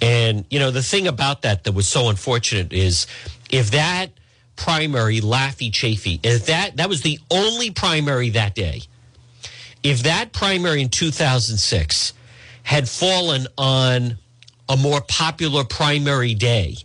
and 0.00 0.44
you 0.50 0.58
know 0.58 0.70
the 0.70 0.82
thing 0.82 1.06
about 1.06 1.42
that 1.42 1.64
that 1.64 1.72
was 1.72 1.86
so 1.86 2.08
unfortunate 2.08 2.72
is 2.72 3.06
if 3.50 3.72
that 3.72 4.10
primary 4.56 5.20
Laffey 5.20 5.70
Chafee, 5.70 6.20
if 6.22 6.46
that 6.46 6.76
that 6.76 6.88
was 6.88 7.02
the 7.02 7.18
only 7.30 7.70
primary 7.70 8.30
that 8.30 8.54
day, 8.54 8.82
if 9.82 10.02
that 10.02 10.32
primary 10.32 10.82
in 10.82 10.88
2006 10.88 12.12
had 12.62 12.88
fallen 12.88 13.46
on 13.56 14.18
a 14.68 14.76
more 14.76 15.00
popular 15.00 15.64
primary 15.64 16.34
day. 16.34 16.76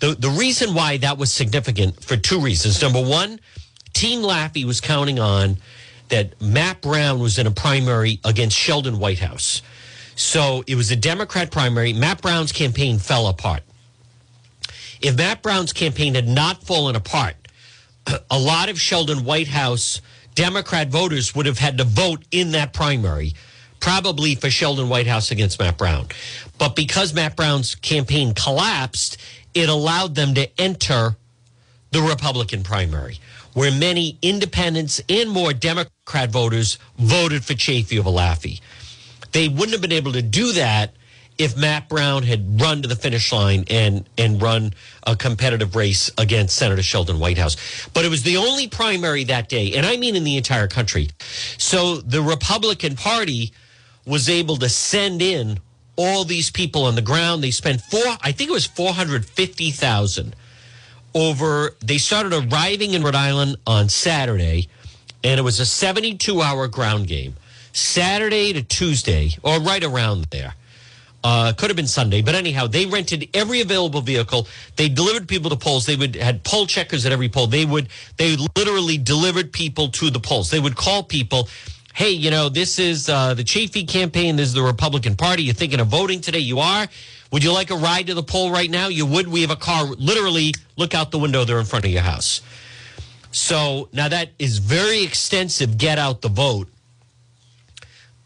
The, 0.00 0.14
the 0.14 0.30
reason 0.30 0.74
why 0.74 0.96
that 0.98 1.18
was 1.18 1.32
significant 1.32 2.02
for 2.02 2.16
two 2.16 2.40
reasons. 2.40 2.82
Number 2.82 3.02
one, 3.02 3.40
Team 3.92 4.22
Laffey 4.22 4.64
was 4.64 4.80
counting 4.80 5.18
on 5.18 5.56
that 6.08 6.40
Matt 6.40 6.82
Brown 6.82 7.18
was 7.18 7.38
in 7.38 7.46
a 7.46 7.50
primary 7.50 8.20
against 8.24 8.56
Sheldon 8.56 8.98
Whitehouse. 8.98 9.62
So 10.16 10.64
it 10.66 10.74
was 10.74 10.90
a 10.90 10.96
Democrat 10.96 11.50
primary. 11.50 11.92
Matt 11.92 12.22
Brown's 12.22 12.52
campaign 12.52 12.98
fell 12.98 13.26
apart. 13.26 13.62
If 15.00 15.16
Matt 15.16 15.42
Brown's 15.42 15.72
campaign 15.72 16.14
had 16.14 16.26
not 16.26 16.62
fallen 16.62 16.96
apart, 16.96 17.36
a 18.30 18.38
lot 18.38 18.68
of 18.68 18.80
Sheldon 18.80 19.24
Whitehouse 19.24 20.00
Democrat 20.36 20.88
voters 20.88 21.34
would 21.34 21.46
have 21.46 21.58
had 21.58 21.78
to 21.78 21.84
vote 21.84 22.22
in 22.30 22.52
that 22.52 22.72
primary 22.72 23.32
probably 23.80 24.34
for 24.34 24.50
Sheldon 24.50 24.88
Whitehouse 24.88 25.30
against 25.30 25.58
Matt 25.58 25.78
Brown. 25.78 26.08
But 26.58 26.76
because 26.76 27.14
Matt 27.14 27.36
Brown's 27.36 27.74
campaign 27.74 28.34
collapsed, 28.34 29.16
it 29.54 29.68
allowed 29.68 30.14
them 30.14 30.34
to 30.34 30.48
enter 30.60 31.16
the 31.92 32.02
Republican 32.02 32.62
primary, 32.62 33.18
where 33.54 33.70
many 33.70 34.18
independents 34.22 35.00
and 35.08 35.30
more 35.30 35.52
Democrat 35.52 36.30
voters 36.30 36.78
voted 36.98 37.44
for 37.44 37.54
Chafee 37.54 37.98
over 37.98 38.10
Laffey. 38.10 38.60
They 39.32 39.48
wouldn't 39.48 39.72
have 39.72 39.82
been 39.82 39.92
able 39.92 40.12
to 40.12 40.22
do 40.22 40.52
that 40.52 40.95
if 41.38 41.56
Matt 41.56 41.88
Brown 41.88 42.22
had 42.22 42.60
run 42.60 42.82
to 42.82 42.88
the 42.88 42.96
finish 42.96 43.32
line 43.32 43.64
and 43.68 44.08
and 44.16 44.40
run 44.40 44.72
a 45.06 45.16
competitive 45.16 45.76
race 45.76 46.10
against 46.18 46.56
Senator 46.56 46.82
Sheldon 46.82 47.18
Whitehouse. 47.18 47.56
But 47.92 48.04
it 48.04 48.08
was 48.08 48.22
the 48.22 48.36
only 48.36 48.68
primary 48.68 49.24
that 49.24 49.48
day, 49.48 49.74
and 49.74 49.84
I 49.84 49.96
mean 49.96 50.16
in 50.16 50.24
the 50.24 50.36
entire 50.36 50.68
country. 50.68 51.10
So 51.58 51.96
the 51.96 52.22
Republican 52.22 52.96
Party 52.96 53.52
was 54.06 54.28
able 54.28 54.56
to 54.58 54.68
send 54.68 55.20
in 55.20 55.58
all 55.96 56.24
these 56.24 56.50
people 56.50 56.84
on 56.84 56.94
the 56.94 57.02
ground. 57.02 57.42
They 57.42 57.50
spent 57.50 57.80
four, 57.80 58.04
I 58.22 58.32
think 58.32 58.50
it 58.50 58.52
was 58.52 58.66
450,000 58.66 60.36
over, 61.16 61.74
they 61.80 61.96
started 61.96 62.34
arriving 62.34 62.92
in 62.92 63.02
Rhode 63.02 63.14
Island 63.14 63.56
on 63.66 63.88
Saturday, 63.88 64.68
and 65.24 65.40
it 65.40 65.42
was 65.42 65.58
a 65.58 65.66
72 65.66 66.42
hour 66.42 66.68
ground 66.68 67.06
game, 67.06 67.36
Saturday 67.72 68.52
to 68.52 68.62
Tuesday, 68.62 69.30
or 69.42 69.58
right 69.58 69.82
around 69.82 70.26
there. 70.26 70.54
Uh, 71.28 71.52
could 71.54 71.70
have 71.70 71.76
been 71.76 71.88
Sunday, 71.88 72.22
but 72.22 72.36
anyhow, 72.36 72.68
they 72.68 72.86
rented 72.86 73.28
every 73.34 73.60
available 73.60 74.00
vehicle. 74.00 74.46
They 74.76 74.88
delivered 74.88 75.26
people 75.26 75.50
to 75.50 75.56
polls. 75.56 75.84
They 75.84 75.96
would 75.96 76.14
had 76.14 76.44
poll 76.44 76.66
checkers 76.68 77.04
at 77.04 77.10
every 77.10 77.28
poll. 77.28 77.48
They 77.48 77.64
would 77.64 77.88
they 78.16 78.36
literally 78.56 78.96
delivered 78.96 79.52
people 79.52 79.88
to 79.88 80.08
the 80.08 80.20
polls. 80.20 80.50
They 80.50 80.60
would 80.60 80.76
call 80.76 81.02
people 81.02 81.48
hey, 81.94 82.10
you 82.10 82.30
know, 82.30 82.48
this 82.48 82.78
is 82.78 83.08
uh, 83.08 83.34
the 83.34 83.42
Chafee 83.42 83.88
campaign. 83.88 84.36
This 84.36 84.48
is 84.48 84.54
the 84.54 84.62
Republican 84.62 85.16
Party. 85.16 85.42
You're 85.42 85.54
thinking 85.54 85.80
of 85.80 85.88
voting 85.88 86.20
today. 86.20 86.38
You 86.38 86.60
are. 86.60 86.86
Would 87.32 87.42
you 87.42 87.52
like 87.52 87.70
a 87.70 87.76
ride 87.76 88.06
to 88.06 88.14
the 88.14 88.22
poll 88.22 88.52
right 88.52 88.70
now? 88.70 88.86
You 88.86 89.04
would. 89.06 89.26
We 89.26 89.40
have 89.40 89.50
a 89.50 89.56
car. 89.56 89.84
Literally, 89.84 90.54
look 90.76 90.94
out 90.94 91.10
the 91.10 91.18
window. 91.18 91.44
They're 91.44 91.58
in 91.58 91.64
front 91.64 91.86
of 91.86 91.90
your 91.90 92.02
house. 92.02 92.40
So 93.32 93.88
now 93.92 94.08
that 94.08 94.30
is 94.38 94.58
very 94.58 95.02
extensive. 95.02 95.76
Get 95.76 95.98
out 95.98 96.20
the 96.20 96.28
vote. 96.28 96.68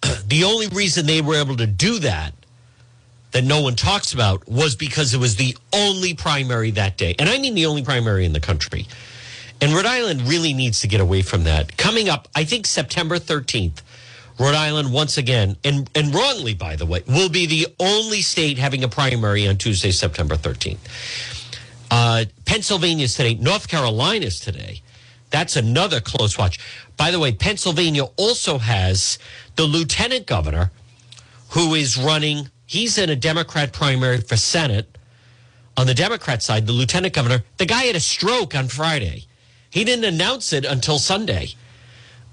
the 0.26 0.44
only 0.44 0.68
reason 0.68 1.06
they 1.06 1.22
were 1.22 1.36
able 1.36 1.56
to 1.56 1.66
do 1.66 2.00
that, 2.00 2.34
that 3.32 3.44
no 3.44 3.60
one 3.60 3.76
talks 3.76 4.12
about, 4.12 4.48
was 4.48 4.76
because 4.76 5.14
it 5.14 5.18
was 5.18 5.36
the 5.36 5.56
only 5.72 6.14
primary 6.14 6.70
that 6.72 6.96
day. 6.96 7.14
And 7.18 7.28
I 7.28 7.38
mean 7.38 7.54
the 7.54 7.66
only 7.66 7.82
primary 7.82 8.24
in 8.24 8.32
the 8.32 8.40
country. 8.40 8.86
And 9.60 9.72
Rhode 9.72 9.86
Island 9.86 10.22
really 10.22 10.54
needs 10.54 10.80
to 10.80 10.88
get 10.88 11.00
away 11.00 11.22
from 11.22 11.44
that. 11.44 11.76
Coming 11.76 12.08
up, 12.08 12.28
I 12.34 12.44
think 12.44 12.66
September 12.66 13.18
13th, 13.18 13.82
Rhode 14.38 14.54
Island 14.54 14.92
once 14.92 15.18
again, 15.18 15.56
and, 15.64 15.90
and 15.94 16.14
wrongly, 16.14 16.54
by 16.54 16.76
the 16.76 16.86
way, 16.86 17.02
will 17.06 17.28
be 17.28 17.44
the 17.44 17.66
only 17.78 18.22
state 18.22 18.56
having 18.56 18.82
a 18.82 18.88
primary 18.88 19.46
on 19.46 19.58
Tuesday, 19.58 19.90
September 19.90 20.34
13th. 20.36 20.78
Uh, 21.90 22.24
Pennsylvania's 22.46 23.14
today, 23.14 23.34
North 23.34 23.68
Carolina's 23.68 24.40
today. 24.40 24.80
That's 25.28 25.56
another 25.56 26.00
close 26.00 26.38
watch. 26.38 26.58
By 26.96 27.10
the 27.10 27.18
way, 27.18 27.32
Pennsylvania 27.32 28.04
also 28.16 28.58
has 28.58 29.18
the 29.56 29.64
lieutenant 29.64 30.26
governor 30.26 30.70
who 31.50 31.74
is 31.74 31.98
running, 31.98 32.50
he's 32.70 32.98
in 32.98 33.10
a 33.10 33.16
Democrat 33.16 33.72
primary 33.72 34.20
for 34.20 34.36
Senate. 34.36 34.96
On 35.76 35.88
the 35.88 35.94
Democrat 35.94 36.40
side, 36.40 36.68
the 36.68 36.72
lieutenant 36.72 37.14
governor, 37.14 37.42
the 37.56 37.66
guy 37.66 37.82
had 37.82 37.96
a 37.96 38.00
stroke 38.00 38.54
on 38.54 38.68
Friday. 38.68 39.26
He 39.70 39.82
didn't 39.82 40.04
announce 40.04 40.52
it 40.52 40.64
until 40.64 41.00
Sunday. 41.00 41.54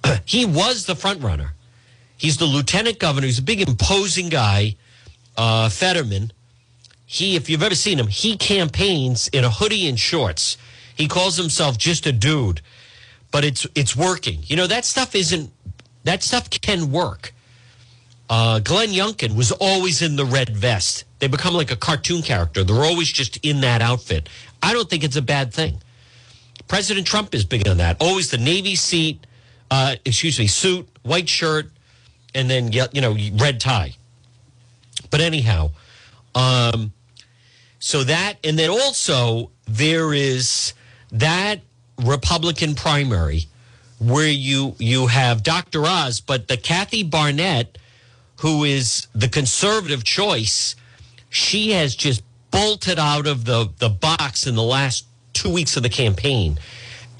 he 0.25 0.45
was 0.45 0.85
the 0.85 0.95
front 0.95 1.23
runner. 1.23 1.53
He's 2.17 2.37
the 2.37 2.45
lieutenant 2.45 2.99
governor. 2.99 3.25
He's 3.25 3.39
a 3.39 3.43
big, 3.43 3.67
imposing 3.67 4.29
guy, 4.29 4.75
uh, 5.35 5.69
Fetterman. 5.69 6.31
He, 7.07 7.35
if 7.35 7.49
you've 7.49 7.63
ever 7.63 7.75
seen 7.75 7.97
him, 7.97 8.07
he 8.07 8.37
campaigns 8.37 9.27
in 9.29 9.43
a 9.43 9.49
hoodie 9.49 9.87
and 9.87 9.99
shorts. 9.99 10.57
He 10.93 11.07
calls 11.07 11.37
himself 11.37 11.79
just 11.79 12.05
a 12.05 12.11
dude, 12.11 12.61
but 13.31 13.43
it's 13.43 13.65
it's 13.75 13.95
working. 13.95 14.41
You 14.43 14.55
know 14.55 14.67
that 14.67 14.83
stuff 14.85 15.15
isn't 15.15 15.51
that 16.03 16.21
stuff 16.21 16.49
can 16.49 16.91
work. 16.91 17.33
Uh, 18.29 18.59
Glenn 18.59 18.89
Youngkin 18.89 19.35
was 19.35 19.51
always 19.53 20.01
in 20.01 20.15
the 20.15 20.25
red 20.25 20.49
vest. 20.49 21.05
They 21.19 21.27
become 21.27 21.53
like 21.53 21.71
a 21.71 21.75
cartoon 21.75 22.21
character. 22.21 22.63
They're 22.63 22.83
always 22.83 23.11
just 23.11 23.37
in 23.45 23.61
that 23.61 23.81
outfit. 23.81 24.27
I 24.61 24.73
don't 24.73 24.89
think 24.89 25.03
it's 25.03 25.15
a 25.15 25.21
bad 25.21 25.53
thing. 25.53 25.81
President 26.67 27.07
Trump 27.07 27.33
is 27.33 27.45
big 27.45 27.67
on 27.67 27.77
that. 27.77 27.97
Always 28.01 28.29
the 28.29 28.37
Navy 28.37 28.75
seat, 28.75 29.25
uh, 29.71 29.95
excuse 30.03 30.37
me, 30.37 30.47
suit, 30.47 30.87
white 31.03 31.29
shirt, 31.29 31.69
and 32.35 32.49
then 32.49 32.71
you 32.71 33.01
know 33.01 33.15
red 33.35 33.59
tie. 33.59 33.95
But 35.09 35.21
anyhow, 35.21 35.71
um, 36.35 36.91
so 37.79 38.03
that 38.03 38.35
and 38.43 38.59
then 38.59 38.69
also 38.69 39.51
there 39.65 40.13
is 40.13 40.73
that 41.11 41.61
Republican 42.03 42.75
primary 42.75 43.45
where 43.99 44.27
you 44.27 44.75
you 44.77 45.07
have 45.07 45.43
Dr. 45.43 45.85
Oz, 45.85 46.19
but 46.19 46.47
the 46.47 46.57
Kathy 46.57 47.03
Barnette, 47.03 47.77
who 48.37 48.63
is 48.63 49.07
the 49.13 49.27
conservative 49.27 50.03
choice, 50.03 50.75
she 51.29 51.71
has 51.71 51.95
just 51.95 52.23
bolted 52.51 52.99
out 52.99 53.27
of 53.27 53.45
the 53.45 53.69
the 53.79 53.89
box 53.89 54.47
in 54.47 54.55
the 54.55 54.63
last 54.63 55.05
two 55.33 55.51
weeks 55.51 55.77
of 55.77 55.83
the 55.83 55.89
campaign, 55.89 56.57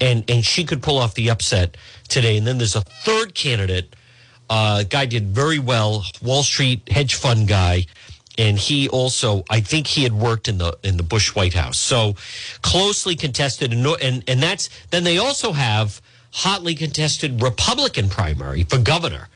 and 0.00 0.24
and 0.28 0.44
she 0.44 0.64
could 0.64 0.82
pull 0.82 0.98
off 0.98 1.14
the 1.14 1.30
upset 1.30 1.76
today. 2.08 2.36
And 2.36 2.46
then 2.46 2.58
there's 2.58 2.76
a 2.76 2.80
third 2.80 3.34
candidate. 3.34 3.94
Uh, 4.50 4.82
guy 4.84 5.04
did 5.04 5.28
very 5.28 5.58
well, 5.58 6.04
Wall 6.22 6.42
Street 6.42 6.90
hedge 6.90 7.14
fund 7.14 7.46
guy, 7.48 7.84
and 8.38 8.58
he 8.58 8.88
also, 8.88 9.44
I 9.50 9.60
think, 9.60 9.86
he 9.86 10.04
had 10.04 10.14
worked 10.14 10.48
in 10.48 10.58
the 10.58 10.78
in 10.82 10.96
the 10.96 11.02
Bush 11.02 11.34
White 11.34 11.54
House. 11.54 11.78
So 11.78 12.14
closely 12.62 13.14
contested, 13.14 13.72
and 13.72 13.86
and, 14.00 14.24
and 14.26 14.42
that's 14.42 14.70
then 14.90 15.04
they 15.04 15.18
also 15.18 15.52
have 15.52 16.00
hotly 16.30 16.74
contested 16.74 17.42
Republican 17.42 18.08
primary 18.08 18.64
for 18.64 18.78
governor. 18.78 19.28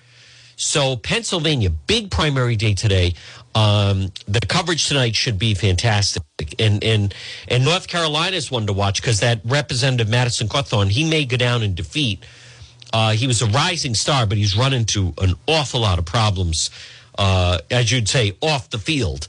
So 0.63 0.95
Pennsylvania, 0.95 1.71
big 1.71 2.11
primary 2.13 2.55
day 2.55 2.75
today. 2.75 3.15
Um, 3.53 4.13
the 4.29 4.39
coverage 4.41 4.87
tonight 4.87 5.17
should 5.17 5.37
be 5.37 5.55
fantastic, 5.55 6.23
and 6.59 6.83
and 6.85 7.13
and 7.49 7.65
North 7.65 7.89
Carolina 7.89 8.37
is 8.37 8.49
one 8.49 8.69
to 8.69 8.73
watch 8.73 9.03
because 9.03 9.19
that 9.21 9.41
Representative 9.45 10.09
Madison 10.09 10.49
Cawthorn 10.49 10.89
he 10.89 11.09
may 11.09 11.25
go 11.25 11.37
down 11.37 11.65
in 11.65 11.75
defeat. 11.75 12.25
Uh, 12.93 13.11
he 13.11 13.27
was 13.27 13.43
a 13.43 13.47
rising 13.47 13.95
star, 13.95 14.25
but 14.25 14.39
he's 14.39 14.57
run 14.57 14.73
into 14.73 15.13
an 15.19 15.35
awful 15.49 15.81
lot 15.81 15.99
of 15.99 16.05
problems, 16.05 16.71
uh, 17.19 17.59
as 17.71 17.91
you'd 17.91 18.09
say, 18.09 18.37
off 18.41 18.71
the 18.71 18.79
field. 18.79 19.27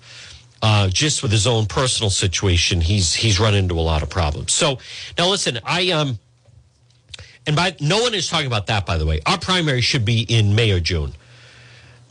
Uh, 0.61 0.87
just 0.87 1.23
with 1.23 1.31
his 1.31 1.47
own 1.47 1.65
personal 1.65 2.11
situation, 2.11 2.79
he's 2.79 3.15
he's 3.15 3.39
run 3.39 3.55
into 3.55 3.73
a 3.73 3.81
lot 3.81 4.03
of 4.03 4.09
problems. 4.09 4.53
So 4.53 4.77
now, 5.17 5.29
listen, 5.29 5.59
I 5.65 5.89
um, 5.91 6.19
and 7.47 7.55
by 7.55 7.75
no 7.79 8.03
one 8.03 8.13
is 8.13 8.29
talking 8.29 8.47
about 8.47 8.67
that. 8.67 8.85
By 8.85 8.99
the 8.99 9.05
way, 9.07 9.19
our 9.25 9.39
primary 9.39 9.81
should 9.81 10.05
be 10.05 10.21
in 10.21 10.53
May 10.53 10.69
or 10.69 10.79
June. 10.79 11.13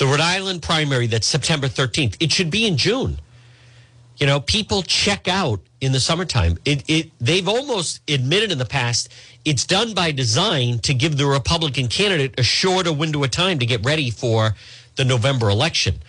The 0.03 0.09
Rhode 0.09 0.19
Island 0.19 0.63
primary 0.63 1.07
that's 1.07 1.29
September 1.29 1.69
13th. 1.69 2.17
It 2.19 2.33
should 2.33 2.51
be 2.51 2.67
in 2.67 2.77
June. 2.77 3.21
You 4.17 4.27
know, 4.27 4.41
people 4.41 4.83
check 4.83 5.29
out 5.29 5.61
in 5.81 5.93
the 5.93 6.01
summertime. 6.01 6.59
It, 6.65 6.83
it 6.91 7.13
they've 7.21 7.47
almost 7.47 8.01
admitted 8.11 8.51
in 8.51 8.59
the 8.59 8.65
past 8.65 9.13
it's 9.45 9.65
done 9.65 9.95
by 9.95 10.11
design 10.11 10.81
to 10.81 10.93
give 10.93 11.19
the 11.19 11.27
Republican 11.27 11.87
candidate 11.87 12.35
a 12.37 12.43
shorter 12.43 12.93
window 12.93 13.23
of 13.23 13.31
time 13.31 13.61
to 13.61 13.65
get 13.65 13.85
ready 13.85 14.11
for 14.11 14.57
the 14.97 15.05
November 15.05 15.49
election. 15.49 16.01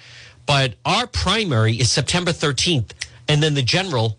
But 0.47 0.73
our 0.83 1.05
primary 1.05 1.75
is 1.75 1.91
September 1.91 2.31
13th, 2.31 2.93
and 3.27 3.43
then 3.43 3.53
the 3.53 3.61
general, 3.61 4.17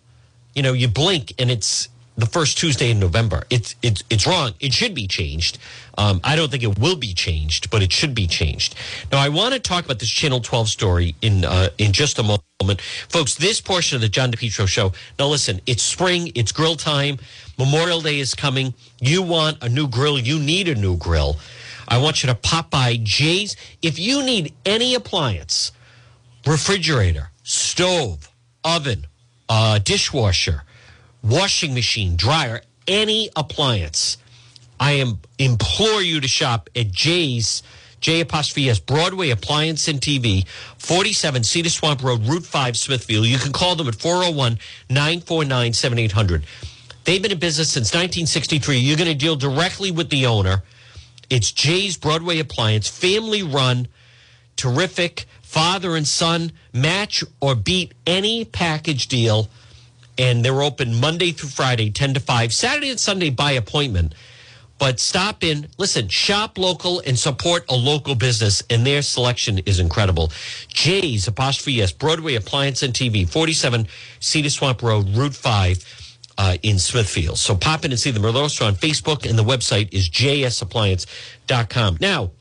you 0.54 0.62
know, 0.62 0.72
you 0.72 0.86
blink 0.86 1.32
and 1.36 1.50
it's 1.50 1.88
the 2.16 2.26
first 2.26 2.58
Tuesday 2.58 2.90
in 2.90 3.00
November. 3.00 3.44
It's 3.50 3.74
it's 3.82 4.04
it's 4.08 4.26
wrong. 4.26 4.54
It 4.60 4.72
should 4.72 4.94
be 4.94 5.06
changed. 5.06 5.58
Um, 5.98 6.20
I 6.22 6.36
don't 6.36 6.50
think 6.50 6.62
it 6.62 6.78
will 6.78 6.96
be 6.96 7.12
changed, 7.12 7.70
but 7.70 7.82
it 7.82 7.92
should 7.92 8.14
be 8.14 8.26
changed. 8.26 8.74
Now, 9.10 9.18
I 9.18 9.28
want 9.28 9.54
to 9.54 9.60
talk 9.60 9.84
about 9.84 9.98
this 9.98 10.10
Channel 10.10 10.40
12 10.40 10.68
story 10.68 11.14
in 11.22 11.44
uh, 11.44 11.70
in 11.78 11.92
just 11.92 12.18
a 12.18 12.22
moment, 12.22 12.80
folks. 13.08 13.34
This 13.34 13.60
portion 13.60 13.96
of 13.96 14.02
the 14.02 14.08
John 14.08 14.30
DePetro 14.30 14.68
show. 14.68 14.92
Now, 15.18 15.26
listen. 15.26 15.60
It's 15.66 15.82
spring. 15.82 16.30
It's 16.34 16.52
grill 16.52 16.76
time. 16.76 17.18
Memorial 17.58 18.00
Day 18.00 18.20
is 18.20 18.34
coming. 18.34 18.74
You 19.00 19.22
want 19.22 19.62
a 19.62 19.68
new 19.68 19.88
grill. 19.88 20.18
You 20.18 20.38
need 20.38 20.68
a 20.68 20.74
new 20.74 20.96
grill. 20.96 21.36
I 21.86 21.98
want 21.98 22.22
you 22.22 22.28
to 22.28 22.34
pop 22.34 22.70
by 22.70 22.98
Jay's. 23.02 23.56
If 23.82 23.98
you 23.98 24.22
need 24.22 24.54
any 24.64 24.94
appliance, 24.94 25.72
refrigerator, 26.46 27.30
stove, 27.42 28.30
oven, 28.64 29.06
uh, 29.48 29.78
dishwasher 29.80 30.62
washing 31.24 31.74
machine, 31.74 32.16
dryer, 32.16 32.60
any 32.86 33.30
appliance. 33.34 34.18
I 34.78 34.92
am 34.92 35.20
implore 35.38 36.02
you 36.02 36.20
to 36.20 36.28
shop 36.28 36.68
at 36.76 36.90
Jay's 36.92 37.62
J 38.00 38.20
apostrophe 38.20 38.68
S 38.68 38.78
Broadway 38.78 39.30
Appliance 39.30 39.88
and 39.88 39.98
TV, 39.98 40.46
47 40.76 41.42
Cedar 41.42 41.70
Swamp 41.70 42.02
Road, 42.02 42.26
Route 42.26 42.44
5, 42.44 42.76
Smithfield. 42.76 43.24
You 43.24 43.38
can 43.38 43.52
call 43.52 43.76
them 43.76 43.88
at 43.88 43.94
401 43.94 44.58
949 44.90 45.72
7800. 45.72 46.44
They've 47.04 47.22
been 47.22 47.32
in 47.32 47.38
business 47.38 47.70
since 47.70 47.88
1963. 47.88 48.76
You're 48.76 48.98
going 48.98 49.08
to 49.08 49.14
deal 49.14 49.36
directly 49.36 49.90
with 49.90 50.10
the 50.10 50.26
owner. 50.26 50.62
It's 51.30 51.50
Jay's 51.50 51.96
Broadway 51.96 52.38
Appliance, 52.38 52.88
family 52.88 53.42
run, 53.42 53.88
terrific, 54.56 55.24
father 55.40 55.96
and 55.96 56.06
son, 56.06 56.52
match 56.74 57.24
or 57.40 57.54
beat 57.54 57.94
any 58.06 58.44
package 58.44 59.08
deal 59.08 59.48
and 60.18 60.44
they're 60.44 60.62
open 60.62 61.00
Monday 61.00 61.32
through 61.32 61.50
Friday, 61.50 61.90
10 61.90 62.14
to 62.14 62.20
5, 62.20 62.52
Saturday 62.52 62.90
and 62.90 63.00
Sunday 63.00 63.30
by 63.30 63.52
appointment. 63.52 64.14
But 64.78 64.98
stop 64.98 65.44
in, 65.44 65.68
listen, 65.78 66.08
shop 66.08 66.58
local 66.58 67.00
and 67.06 67.18
support 67.18 67.64
a 67.68 67.74
local 67.76 68.14
business, 68.14 68.62
and 68.68 68.84
their 68.84 69.02
selection 69.02 69.58
is 69.60 69.78
incredible. 69.78 70.32
Jay's 70.68 71.28
apostrophe 71.28 71.80
S 71.80 71.92
Broadway 71.92 72.34
Appliance 72.34 72.82
and 72.82 72.92
TV, 72.92 73.28
47 73.28 73.86
Cedar 74.20 74.50
Swamp 74.50 74.82
Road, 74.82 75.08
Route 75.10 75.34
5 75.34 76.04
uh, 76.36 76.56
in 76.62 76.78
Smithfield. 76.78 77.38
So 77.38 77.54
pop 77.54 77.84
in 77.84 77.92
and 77.92 78.00
see 78.00 78.10
them. 78.10 78.22
They're 78.22 78.42
also 78.42 78.66
on 78.66 78.74
Facebook, 78.74 79.28
and 79.28 79.38
the 79.38 79.44
website 79.44 79.92
is 79.92 80.08
jsappliance.com. 80.10 81.98
Now, 82.00 82.32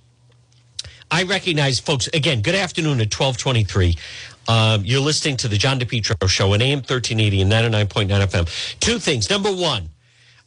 I 1.12 1.24
recognize 1.24 1.80
folks, 1.80 2.08
again, 2.08 2.42
good 2.42 2.56
afternoon 2.56 3.00
at 3.00 3.14
1223. 3.14 3.96
Um, 4.48 4.84
you're 4.84 5.02
listening 5.02 5.38
to 5.38 5.48
the 5.48 5.58
John 5.58 5.80
DePetro 5.80 6.28
show 6.28 6.54
on 6.54 6.62
AM 6.62 6.80
1380 6.80 7.42
and 7.42 7.52
99.9 7.52 8.10
FM. 8.10 8.80
Two 8.80 9.00
things. 9.00 9.30
Number 9.30 9.52
one, 9.52 9.90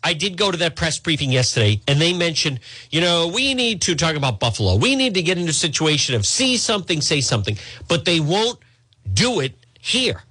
I 0.05 0.13
did 0.13 0.37
go 0.37 0.51
to 0.51 0.57
that 0.59 0.77
press 0.77 0.99
briefing 0.99 1.33
yesterday 1.33 1.81
and 1.89 2.01
they 2.01 2.13
mentioned, 2.13 2.61
you 2.91 3.01
know, 3.01 3.27
we 3.27 3.55
need 3.55 3.83
to 3.83 3.95
talk 3.95 4.15
about 4.15 4.39
Buffalo. 4.39 4.77
We 4.77 4.95
need 4.95 5.15
to 5.15 5.23
get 5.23 5.39
into 5.39 5.51
a 5.51 5.55
situation 5.55 6.15
of 6.15 6.27
see 6.27 6.57
something, 6.57 7.01
say 7.01 7.21
something, 7.21 7.57
but 7.89 8.05
they 8.05 8.21
won't 8.21 8.59
do 9.13 9.41
it 9.41 9.55
here. 9.81 10.23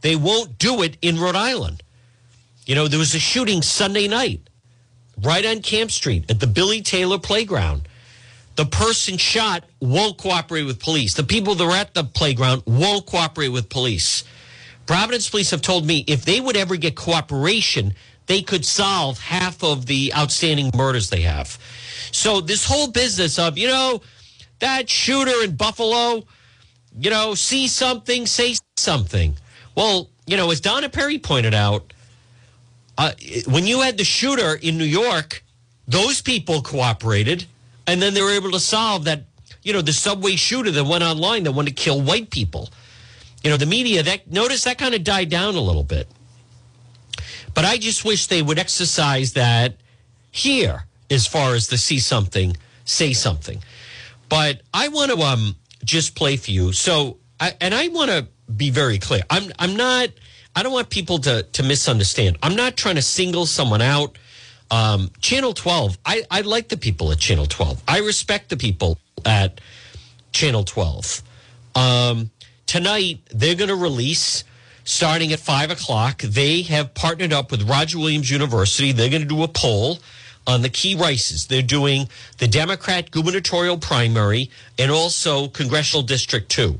They 0.00 0.16
won't 0.16 0.58
do 0.58 0.82
it 0.82 0.96
in 1.02 1.18
Rhode 1.18 1.36
Island. 1.36 1.82
You 2.64 2.74
know, 2.74 2.88
there 2.88 2.98
was 2.98 3.14
a 3.14 3.18
shooting 3.18 3.62
Sunday 3.62 4.08
night 4.08 4.48
right 5.22 5.44
on 5.44 5.60
Camp 5.60 5.90
Street 5.90 6.30
at 6.30 6.40
the 6.40 6.46
Billy 6.46 6.80
Taylor 6.80 7.18
Playground. 7.18 7.88
The 8.56 8.66
person 8.66 9.16
shot 9.16 9.64
won't 9.80 10.18
cooperate 10.18 10.64
with 10.64 10.80
police. 10.80 11.14
The 11.14 11.24
people 11.24 11.54
that 11.54 11.64
are 11.64 11.76
at 11.76 11.94
the 11.94 12.04
playground 12.04 12.62
won't 12.66 13.06
cooperate 13.06 13.48
with 13.48 13.68
police. 13.68 14.24
Providence 14.86 15.30
police 15.30 15.50
have 15.50 15.62
told 15.62 15.86
me 15.86 16.04
if 16.06 16.24
they 16.24 16.40
would 16.40 16.56
ever 16.56 16.76
get 16.76 16.96
cooperation, 16.96 17.94
they 18.26 18.42
could 18.42 18.64
solve 18.64 19.18
half 19.18 19.62
of 19.62 19.86
the 19.86 20.12
outstanding 20.16 20.70
murders 20.74 21.10
they 21.10 21.22
have. 21.22 21.58
So 22.12 22.40
this 22.40 22.66
whole 22.66 22.90
business 22.90 23.38
of, 23.38 23.56
you 23.56 23.68
know, 23.68 24.02
that 24.58 24.90
shooter 24.90 25.42
in 25.42 25.56
Buffalo, 25.56 26.24
you 26.98 27.10
know, 27.10 27.34
see 27.34 27.68
something, 27.68 28.26
say 28.26 28.56
something. 28.76 29.36
Well, 29.74 30.10
you 30.26 30.36
know, 30.36 30.50
as 30.50 30.60
Donna 30.60 30.88
Perry 30.88 31.18
pointed 31.18 31.54
out, 31.54 31.92
uh, 32.98 33.12
when 33.46 33.66
you 33.66 33.80
had 33.80 33.96
the 33.96 34.04
shooter 34.04 34.54
in 34.54 34.76
New 34.76 34.84
York, 34.84 35.42
those 35.88 36.20
people 36.20 36.62
cooperated 36.62 37.46
and 37.90 38.00
then 38.00 38.14
they 38.14 38.22
were 38.22 38.30
able 38.30 38.52
to 38.52 38.60
solve 38.60 39.04
that, 39.04 39.24
you 39.64 39.72
know, 39.72 39.82
the 39.82 39.92
subway 39.92 40.36
shooter 40.36 40.70
that 40.70 40.84
went 40.84 41.02
online 41.02 41.42
that 41.42 41.50
wanted 41.50 41.76
to 41.76 41.82
kill 41.82 42.00
white 42.00 42.30
people. 42.30 42.68
You 43.42 43.50
know, 43.50 43.56
the 43.56 43.66
media 43.66 44.04
that 44.04 44.30
notice 44.30 44.62
that 44.62 44.78
kind 44.78 44.94
of 44.94 45.02
died 45.02 45.28
down 45.28 45.56
a 45.56 45.60
little 45.60 45.82
bit. 45.82 46.06
But 47.52 47.64
I 47.64 47.78
just 47.78 48.04
wish 48.04 48.28
they 48.28 48.42
would 48.42 48.60
exercise 48.60 49.32
that 49.32 49.74
here 50.30 50.84
as 51.10 51.26
far 51.26 51.56
as 51.56 51.66
the 51.66 51.76
see 51.76 51.98
something, 51.98 52.56
say 52.84 53.12
something. 53.12 53.60
But 54.28 54.62
I 54.72 54.86
want 54.86 55.10
to 55.10 55.18
um 55.18 55.56
just 55.82 56.14
play 56.14 56.36
for 56.36 56.52
you. 56.52 56.72
So 56.72 57.18
I, 57.40 57.54
and 57.60 57.74
I 57.74 57.88
want 57.88 58.12
to 58.12 58.28
be 58.56 58.70
very 58.70 58.98
clear. 58.98 59.22
I'm 59.30 59.50
I'm 59.58 59.74
not 59.74 60.10
I 60.54 60.62
don't 60.62 60.72
want 60.72 60.90
people 60.90 61.18
to 61.20 61.42
to 61.42 61.62
misunderstand. 61.64 62.38
I'm 62.40 62.54
not 62.54 62.76
trying 62.76 62.96
to 62.96 63.02
single 63.02 63.46
someone 63.46 63.82
out. 63.82 64.16
Um, 64.70 65.10
Channel 65.20 65.52
12, 65.52 65.98
I, 66.06 66.22
I 66.30 66.40
like 66.42 66.68
the 66.68 66.76
people 66.76 67.10
at 67.10 67.18
Channel 67.18 67.46
12. 67.46 67.82
I 67.88 67.98
respect 67.98 68.50
the 68.50 68.56
people 68.56 68.98
at 69.24 69.60
Channel 70.32 70.64
12. 70.64 71.22
Um, 71.74 72.30
tonight, 72.66 73.20
they're 73.30 73.56
going 73.56 73.68
to 73.68 73.76
release, 73.76 74.44
starting 74.84 75.32
at 75.32 75.40
5 75.40 75.72
o'clock, 75.72 76.22
they 76.22 76.62
have 76.62 76.94
partnered 76.94 77.32
up 77.32 77.50
with 77.50 77.68
Roger 77.68 77.98
Williams 77.98 78.30
University. 78.30 78.92
They're 78.92 79.10
going 79.10 79.22
to 79.22 79.28
do 79.28 79.42
a 79.42 79.48
poll 79.48 79.98
on 80.46 80.62
the 80.62 80.68
key 80.68 80.94
races. 80.94 81.46
They're 81.46 81.62
doing 81.62 82.08
the 82.38 82.48
Democrat 82.48 83.10
gubernatorial 83.10 83.78
primary 83.78 84.50
and 84.78 84.90
also 84.90 85.48
Congressional 85.48 86.02
District 86.02 86.48
2. 86.48 86.78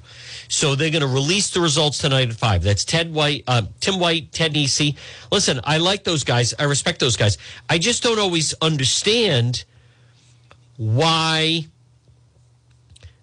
So 0.50 0.74
they're 0.74 0.90
going 0.90 1.02
to 1.02 1.06
release 1.06 1.50
the 1.50 1.60
results 1.60 1.98
tonight 1.98 2.28
at 2.28 2.34
five. 2.34 2.64
That's 2.64 2.84
Ted 2.84 3.14
White, 3.14 3.44
uh, 3.46 3.62
Tim 3.78 4.00
White, 4.00 4.32
Ted 4.32 4.52
Nesi. 4.52 4.96
Listen, 5.30 5.60
I 5.62 5.78
like 5.78 6.02
those 6.02 6.24
guys. 6.24 6.52
I 6.58 6.64
respect 6.64 6.98
those 6.98 7.16
guys. 7.16 7.38
I 7.68 7.78
just 7.78 8.02
don't 8.02 8.18
always 8.18 8.52
understand 8.60 9.62
why 10.76 11.66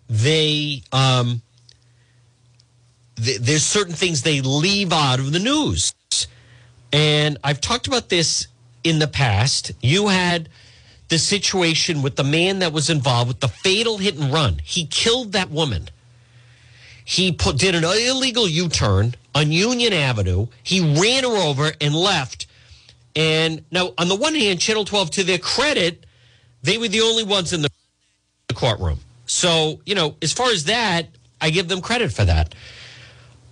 they 0.10 0.82
um, 0.94 1.42
th- 3.18 3.40
there's 3.40 3.66
certain 3.66 3.94
things 3.94 4.22
they 4.22 4.40
leave 4.40 4.94
out 4.94 5.20
of 5.20 5.34
the 5.34 5.40
news. 5.40 5.94
And 6.94 7.38
I've 7.44 7.60
talked 7.60 7.88
about 7.88 8.08
this 8.08 8.48
in 8.86 9.00
the 9.00 9.08
past. 9.08 9.74
You 9.82 10.08
had 10.08 10.48
the 11.10 11.20
situation 11.20 12.02
with 12.02 12.16
the 12.16 12.24
man 12.24 12.60
that 12.60 12.72
was 12.72 12.90
involved 12.90 13.28
with 13.28 13.42
the 13.42 13.50
fatal 13.50 13.98
hit 13.98 14.18
and 14.18 14.32
run. 14.32 14.62
He 14.64 14.86
killed 14.86 15.34
that 15.34 15.50
woman. 15.50 15.90
He 17.10 17.32
put, 17.32 17.58
did 17.58 17.74
an 17.74 17.86
illegal 17.86 18.50
U 18.50 18.68
turn 18.68 19.16
on 19.34 19.50
Union 19.50 19.94
Avenue. 19.94 20.48
He 20.62 20.82
ran 20.82 21.24
her 21.24 21.38
over 21.38 21.72
and 21.80 21.96
left. 21.96 22.48
And 23.16 23.64
now, 23.72 23.94
on 23.98 24.10
the 24.10 24.16
one 24.16 24.36
hand, 24.36 24.60
Channel 24.60 24.84
12, 24.84 25.12
to 25.12 25.24
their 25.24 25.38
credit, 25.38 26.06
they 26.64 26.78
were 26.78 26.90
the 26.90 27.00
only 27.00 27.24
ones 27.24 27.54
in 27.54 27.62
the 27.62 27.70
courtroom. 28.54 29.00
So, 29.26 29.80
you 29.86 29.96
know, 29.96 30.18
as 30.22 30.34
far 30.34 30.50
as 30.50 30.66
that, 30.66 31.08
I 31.40 31.50
give 31.50 31.70
them 31.70 31.80
credit 31.80 32.12
for 32.12 32.26
that. 32.26 32.54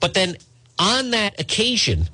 But 0.02 0.16
then 0.16 0.36
on 0.78 1.12
that 1.12 1.40
occasion, 1.40 2.10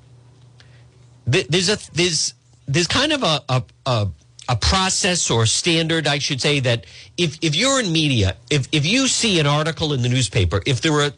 there's 1.26 1.70
a 1.70 1.80
there's 1.94 2.36
there's 2.68 2.88
kind 2.88 3.14
of 3.14 3.24
a 3.24 3.42
a, 3.50 3.64
a, 3.88 4.08
a 4.48 4.56
process 4.58 5.32
or 5.32 5.46
standard, 5.46 6.06
I 6.08 6.20
should 6.20 6.42
say, 6.42 6.60
that 6.60 6.86
if, 7.18 7.38
if 7.42 7.56
you're 7.56 7.80
in 7.80 7.92
media, 7.92 8.36
if, 8.50 8.68
if 8.72 8.86
you 8.86 9.08
see 9.08 9.40
an 9.40 9.48
article 9.48 9.94
in 9.94 10.02
the 10.02 10.10
newspaper, 10.10 10.62
if 10.66 10.82
there 10.82 10.92
were 10.92 11.12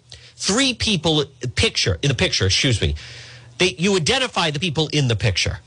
three 0.44 0.74
people 0.74 1.24
picture 1.56 1.98
in 2.02 2.10
the 2.10 2.16
picture, 2.16 2.46
excuse 2.46 2.82
me, 2.82 2.96
they, 3.60 3.76
you 3.78 3.96
identify 3.96 4.52
the 4.52 4.60
people 4.60 4.90
in 4.92 5.08
the 5.08 5.16
picture, 5.16 5.60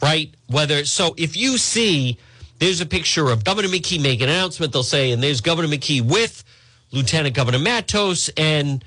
right? 0.00 0.30
Whether 0.46 0.86
so, 0.86 1.14
if 1.18 1.36
you 1.36 1.58
see 1.58 2.16
there's 2.58 2.80
a 2.80 2.86
picture 2.86 3.28
of 3.28 3.44
Governor 3.44 3.68
McKee 3.68 4.00
making 4.02 4.24
an 4.24 4.30
announcement, 4.30 4.72
they'll 4.72 4.82
say, 4.82 5.10
and 5.10 5.22
there's 5.22 5.42
Governor 5.42 5.68
McKee 5.68 6.00
with 6.00 6.44
Lieutenant 6.92 7.34
Governor 7.34 7.58
Matos 7.58 8.30
and 8.36 8.82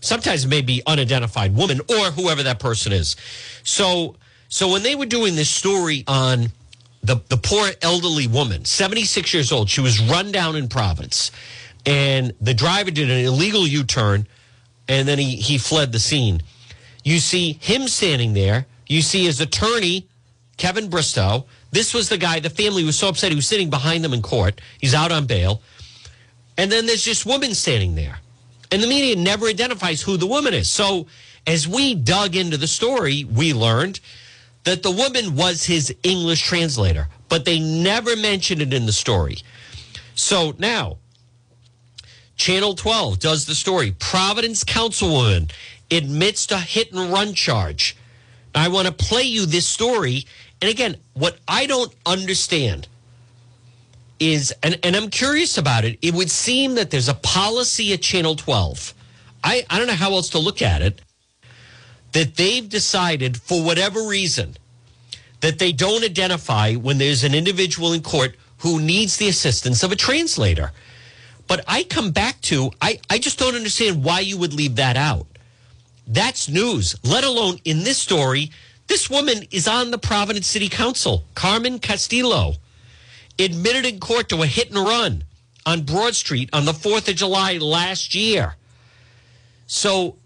sometimes 0.00 0.46
it 0.46 0.48
may 0.48 0.62
be 0.62 0.82
unidentified 0.86 1.54
woman 1.54 1.80
or 1.90 2.10
whoever 2.10 2.42
that 2.42 2.58
person 2.58 2.92
is. 2.92 3.16
So, 3.64 4.16
so 4.48 4.70
when 4.70 4.82
they 4.82 4.94
were 4.94 5.06
doing 5.06 5.36
this 5.36 5.50
story 5.50 6.04
on 6.06 6.48
the 7.02 7.20
the 7.28 7.36
poor 7.36 7.70
elderly 7.82 8.26
woman, 8.26 8.64
76 8.64 9.34
years 9.34 9.52
old, 9.52 9.68
she 9.68 9.80
was 9.82 10.00
run 10.00 10.32
down 10.32 10.56
in 10.56 10.68
Providence, 10.68 11.30
and 11.84 12.32
the 12.40 12.54
driver 12.54 12.90
did 12.90 13.10
an 13.10 13.18
illegal 13.18 13.66
U-turn, 13.66 14.26
and 14.88 15.06
then 15.06 15.18
he 15.18 15.36
he 15.36 15.58
fled 15.58 15.92
the 15.92 15.98
scene. 15.98 16.42
You 17.04 17.18
see 17.18 17.58
him 17.60 17.88
standing 17.88 18.34
there. 18.34 18.66
You 18.86 19.02
see 19.02 19.24
his 19.24 19.40
attorney, 19.40 20.06
Kevin 20.56 20.88
Bristow. 20.88 21.46
This 21.70 21.94
was 21.94 22.08
the 22.08 22.18
guy. 22.18 22.40
The 22.40 22.50
family 22.50 22.84
was 22.84 22.98
so 22.98 23.08
upset. 23.08 23.30
He 23.30 23.36
was 23.36 23.46
sitting 23.46 23.70
behind 23.70 24.04
them 24.04 24.12
in 24.12 24.22
court. 24.22 24.60
He's 24.78 24.94
out 24.94 25.10
on 25.10 25.26
bail, 25.26 25.62
and 26.56 26.70
then 26.70 26.86
there's 26.86 27.04
this 27.04 27.24
woman 27.24 27.54
standing 27.54 27.94
there, 27.94 28.18
and 28.70 28.82
the 28.82 28.86
media 28.86 29.16
never 29.16 29.46
identifies 29.46 30.02
who 30.02 30.16
the 30.16 30.26
woman 30.26 30.54
is. 30.54 30.68
So 30.68 31.06
as 31.46 31.66
we 31.66 31.94
dug 31.94 32.36
into 32.36 32.56
the 32.56 32.68
story, 32.68 33.24
we 33.24 33.52
learned 33.52 34.00
that 34.64 34.82
the 34.82 34.90
woman 34.90 35.34
was 35.34 35.64
his 35.64 35.94
English 36.02 36.42
translator, 36.42 37.08
but 37.28 37.44
they 37.44 37.58
never 37.58 38.14
mentioned 38.16 38.62
it 38.62 38.72
in 38.72 38.86
the 38.86 38.92
story. 38.92 39.38
So 40.14 40.54
now, 40.58 40.98
Channel 42.42 42.74
12 42.74 43.20
does 43.20 43.46
the 43.46 43.54
story. 43.54 43.94
Providence 44.00 44.64
councilwoman 44.64 45.52
admits 45.92 46.44
to 46.46 46.58
hit 46.58 46.92
and 46.92 47.12
run 47.12 47.34
charge. 47.34 47.96
I 48.52 48.66
want 48.66 48.88
to 48.88 48.92
play 48.92 49.22
you 49.22 49.46
this 49.46 49.64
story. 49.64 50.26
And 50.60 50.68
again, 50.68 50.96
what 51.14 51.38
I 51.46 51.66
don't 51.66 51.94
understand 52.04 52.88
is, 54.18 54.52
and, 54.60 54.76
and 54.82 54.96
I'm 54.96 55.08
curious 55.08 55.56
about 55.56 55.84
it, 55.84 56.00
it 56.02 56.14
would 56.14 56.32
seem 56.32 56.74
that 56.74 56.90
there's 56.90 57.08
a 57.08 57.14
policy 57.14 57.92
at 57.92 58.02
Channel 58.02 58.34
12. 58.34 58.92
I, 59.44 59.64
I 59.70 59.78
don't 59.78 59.86
know 59.86 59.92
how 59.92 60.10
else 60.10 60.30
to 60.30 60.40
look 60.40 60.62
at 60.62 60.82
it 60.82 61.00
that 62.10 62.34
they've 62.34 62.68
decided 62.68 63.36
for 63.36 63.62
whatever 63.62 64.08
reason 64.08 64.56
that 65.42 65.60
they 65.60 65.70
don't 65.70 66.02
identify 66.02 66.74
when 66.74 66.98
there's 66.98 67.22
an 67.22 67.36
individual 67.36 67.92
in 67.92 68.02
court 68.02 68.34
who 68.58 68.80
needs 68.80 69.18
the 69.18 69.28
assistance 69.28 69.84
of 69.84 69.92
a 69.92 69.96
translator. 69.96 70.72
But 71.52 71.64
I 71.68 71.82
come 71.84 72.12
back 72.12 72.40
to, 72.48 72.70
I, 72.80 72.98
I 73.10 73.18
just 73.18 73.38
don't 73.38 73.54
understand 73.54 74.02
why 74.02 74.20
you 74.20 74.38
would 74.38 74.54
leave 74.54 74.76
that 74.76 74.96
out. 74.96 75.26
That's 76.06 76.48
news, 76.48 76.96
let 77.04 77.24
alone 77.24 77.58
in 77.66 77.84
this 77.84 77.98
story. 77.98 78.50
This 78.86 79.10
woman 79.10 79.42
is 79.50 79.68
on 79.68 79.90
the 79.90 79.98
Providence 79.98 80.46
City 80.46 80.70
Council, 80.70 81.24
Carmen 81.34 81.78
Castillo, 81.78 82.54
admitted 83.38 83.84
in 83.84 84.00
court 84.00 84.30
to 84.30 84.40
a 84.40 84.46
hit 84.46 84.70
and 84.70 84.78
run 84.78 85.24
on 85.66 85.82
Broad 85.82 86.14
Street 86.14 86.48
on 86.54 86.64
the 86.64 86.72
4th 86.72 87.10
of 87.10 87.16
July 87.16 87.58
last 87.58 88.14
year. 88.14 88.54
So 89.66 90.16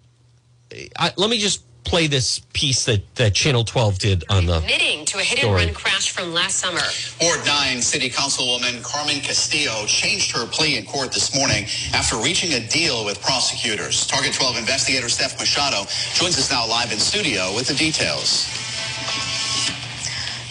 I, 0.97 1.11
let 1.17 1.29
me 1.29 1.39
just 1.39 1.65
play 1.87 2.07
this 2.09 2.41
piece 2.53 2.85
that, 2.85 3.03
that 3.15 3.33
Channel 3.33 3.65
12 3.65 3.99
did 3.99 4.25
on 4.29 4.47
the. 4.47 4.59
Admitting 4.59 5.05
to 5.07 5.19
a 5.19 5.23
hit 5.23 5.39
story. 5.39 5.63
and 5.63 5.71
run 5.71 5.75
crash 5.75 6.11
from 6.11 6.35
last 6.35 6.57
summer. 6.57 6.83
Ward 7.23 7.41
9 7.47 7.81
City 7.81 8.11
Councilwoman 8.11 8.83
Carmen 8.83 9.21
Castillo 9.21 9.87
changed 9.87 10.37
her 10.37 10.47
plea 10.47 10.77
in 10.77 10.85
court 10.85 11.13
this 11.13 11.35
morning 11.35 11.65
after 11.95 12.17
reaching 12.17 12.53
a 12.55 12.69
deal 12.69 13.05
with 13.05 13.23
prosecutors. 13.23 14.07
Target 14.07 14.35
12 14.35 14.59
investigator 14.59 15.09
Steph 15.09 15.39
Machado 15.39 15.89
joins 16.15 16.37
us 16.37 16.51
now 16.51 16.67
live 16.69 16.93
in 16.93 16.99
studio 16.99 17.55
with 17.55 17.69
the 17.69 17.75
details. 17.75 18.45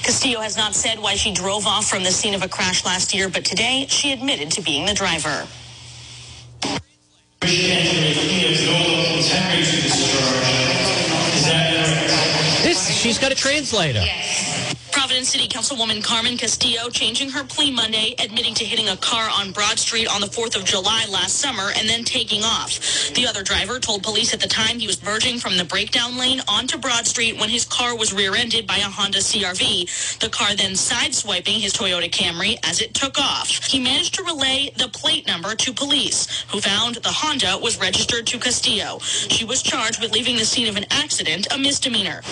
Castillo 0.01 0.39
has 0.39 0.55
not 0.55 0.73
said 0.73 0.99
why 0.99 1.15
she 1.15 1.33
drove 1.33 1.65
off 1.65 1.89
from 1.89 2.03
the 2.03 2.11
scene 2.11 2.33
of 2.33 2.43
a 2.43 2.47
crash 2.47 2.85
last 2.85 3.13
year, 3.13 3.27
but 3.27 3.43
today 3.43 3.87
she 3.89 4.13
admitted 4.13 4.51
to 4.51 4.61
being 4.61 4.85
the 4.85 4.93
driver. 4.93 5.47
This, 12.65 12.87
she's 13.05 13.19
got 13.19 13.31
a 13.31 13.35
translator. 13.35 14.01
Providence 15.05 15.29
City 15.29 15.47
Councilwoman 15.47 16.03
Carmen 16.03 16.35
Castillo 16.35 16.89
changing 16.89 17.29
her 17.29 17.43
plea 17.43 17.69
Monday, 17.69 18.15
admitting 18.17 18.55
to 18.55 18.65
hitting 18.65 18.89
a 18.89 18.97
car 18.97 19.29
on 19.31 19.51
Broad 19.51 19.77
Street 19.77 20.07
on 20.07 20.19
the 20.19 20.25
4th 20.25 20.55
of 20.55 20.65
July 20.65 21.05
last 21.11 21.35
summer 21.35 21.71
and 21.77 21.87
then 21.87 22.03
taking 22.03 22.41
off. 22.43 22.79
The 23.13 23.27
other 23.27 23.43
driver 23.43 23.79
told 23.79 24.01
police 24.01 24.33
at 24.33 24.39
the 24.39 24.47
time 24.47 24.79
he 24.79 24.87
was 24.87 25.03
merging 25.03 25.37
from 25.37 25.57
the 25.57 25.63
breakdown 25.63 26.17
lane 26.17 26.41
onto 26.47 26.79
Broad 26.79 27.05
Street 27.05 27.39
when 27.39 27.49
his 27.51 27.65
car 27.65 27.95
was 27.95 28.13
rear-ended 28.13 28.65
by 28.65 28.77
a 28.77 28.89
Honda 28.89 29.19
CRV. 29.19 30.17
The 30.17 30.29
car 30.29 30.55
then 30.55 30.71
sideswiping 30.71 31.61
his 31.61 31.73
Toyota 31.73 32.09
Camry 32.09 32.57
as 32.63 32.81
it 32.81 32.95
took 32.95 33.19
off. 33.19 33.63
He 33.63 33.79
managed 33.79 34.15
to 34.15 34.23
relay 34.23 34.71
the 34.75 34.87
plate 34.87 35.27
number 35.27 35.53
to 35.53 35.71
police, 35.71 36.45
who 36.49 36.59
found 36.59 36.95
the 36.95 37.11
Honda 37.11 37.59
was 37.61 37.79
registered 37.79 38.25
to 38.25 38.39
Castillo. 38.39 38.97
She 39.01 39.45
was 39.45 39.61
charged 39.61 40.01
with 40.01 40.13
leaving 40.13 40.37
the 40.37 40.45
scene 40.45 40.67
of 40.67 40.77
an 40.77 40.87
accident, 40.89 41.45
a 41.53 41.59
misdemeanor. 41.59 42.23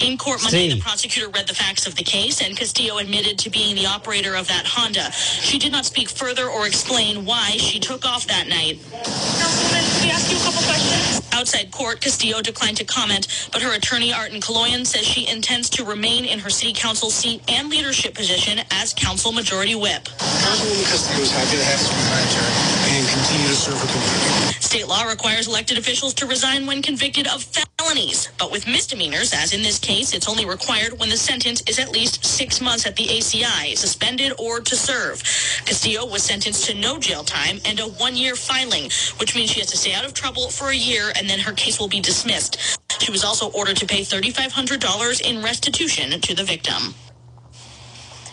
In 0.00 0.18
court 0.18 0.42
Monday, 0.42 0.70
the 0.70 0.80
prosecutor 0.94 1.28
read 1.30 1.48
the 1.48 1.54
facts 1.54 1.88
of 1.88 1.96
the 1.96 2.04
case, 2.04 2.40
and 2.40 2.56
Castillo 2.56 2.98
admitted 2.98 3.36
to 3.36 3.50
being 3.50 3.74
the 3.74 3.84
operator 3.84 4.36
of 4.36 4.46
that 4.46 4.64
Honda. 4.64 5.10
She 5.10 5.58
did 5.58 5.72
not 5.72 5.84
speak 5.84 6.08
further 6.08 6.46
or 6.46 6.68
explain 6.68 7.24
why 7.24 7.50
she 7.58 7.80
took 7.80 8.06
off 8.06 8.28
that 8.28 8.46
night. 8.46 8.78
Councilman, 9.02 9.82
can 9.82 10.06
we 10.06 10.10
ask 10.14 10.30
you 10.30 10.38
a 10.38 10.44
couple 10.46 10.62
questions? 10.62 11.26
Outside 11.32 11.72
court, 11.72 12.00
Castillo 12.00 12.40
declined 12.42 12.76
to 12.76 12.84
comment, 12.84 13.26
but 13.50 13.60
her 13.60 13.74
attorney, 13.74 14.12
Artin 14.12 14.40
Coloian, 14.40 14.86
says 14.86 15.04
she 15.04 15.26
intends 15.26 15.68
to 15.70 15.84
remain 15.84 16.24
in 16.26 16.38
her 16.38 16.48
city 16.48 16.72
council 16.72 17.10
seat 17.10 17.42
and 17.48 17.70
leadership 17.70 18.14
position 18.14 18.60
as 18.70 18.94
council 18.94 19.32
majority 19.32 19.74
whip. 19.74 20.04
Councilwoman 20.46 20.86
Castillo 20.94 21.22
is 21.22 21.32
happy 21.32 21.56
to 21.56 21.64
have 21.64 21.80
you 21.82 21.88
behind 21.90 22.30
her 22.38 22.74
and 22.94 23.08
continue 23.08 23.48
to 23.48 23.56
serve 23.56 23.80
her 23.80 23.86
community. 23.90 24.60
State 24.60 24.86
law 24.86 25.02
requires 25.02 25.48
elected 25.48 25.76
officials 25.76 26.14
to 26.14 26.26
resign 26.26 26.66
when 26.66 26.82
convicted 26.82 27.26
of 27.26 27.42
felonies, 27.42 28.30
but 28.38 28.50
with 28.50 28.66
misdemeanors, 28.66 29.32
as 29.32 29.52
in 29.52 29.62
this 29.62 29.78
case, 29.78 30.14
it's 30.14 30.28
only 30.28 30.44
required 30.46 30.83
when 30.92 31.08
the 31.08 31.16
sentence 31.16 31.62
is 31.66 31.78
at 31.78 31.90
least 31.90 32.24
six 32.24 32.60
months 32.60 32.86
at 32.86 32.96
the 32.96 33.06
ACI, 33.06 33.76
suspended 33.76 34.32
or 34.38 34.60
to 34.60 34.76
serve. 34.76 35.22
Castillo 35.64 36.06
was 36.06 36.22
sentenced 36.22 36.66
to 36.66 36.74
no 36.74 36.98
jail 36.98 37.24
time 37.24 37.58
and 37.64 37.80
a 37.80 37.84
one-year 37.84 38.36
filing, 38.36 38.90
which 39.18 39.34
means 39.34 39.50
she 39.50 39.60
has 39.60 39.70
to 39.70 39.76
stay 39.78 39.94
out 39.94 40.04
of 40.04 40.14
trouble 40.14 40.50
for 40.50 40.68
a 40.70 40.76
year 40.76 41.12
and 41.16 41.28
then 41.28 41.38
her 41.40 41.52
case 41.52 41.80
will 41.80 41.88
be 41.88 42.00
dismissed. 42.00 42.58
She 43.00 43.10
was 43.10 43.24
also 43.24 43.50
ordered 43.52 43.78
to 43.78 43.86
pay 43.86 44.02
$3,500 44.02 45.22
in 45.22 45.42
restitution 45.42 46.20
to 46.20 46.34
the 46.34 46.44
victim. 46.44 46.94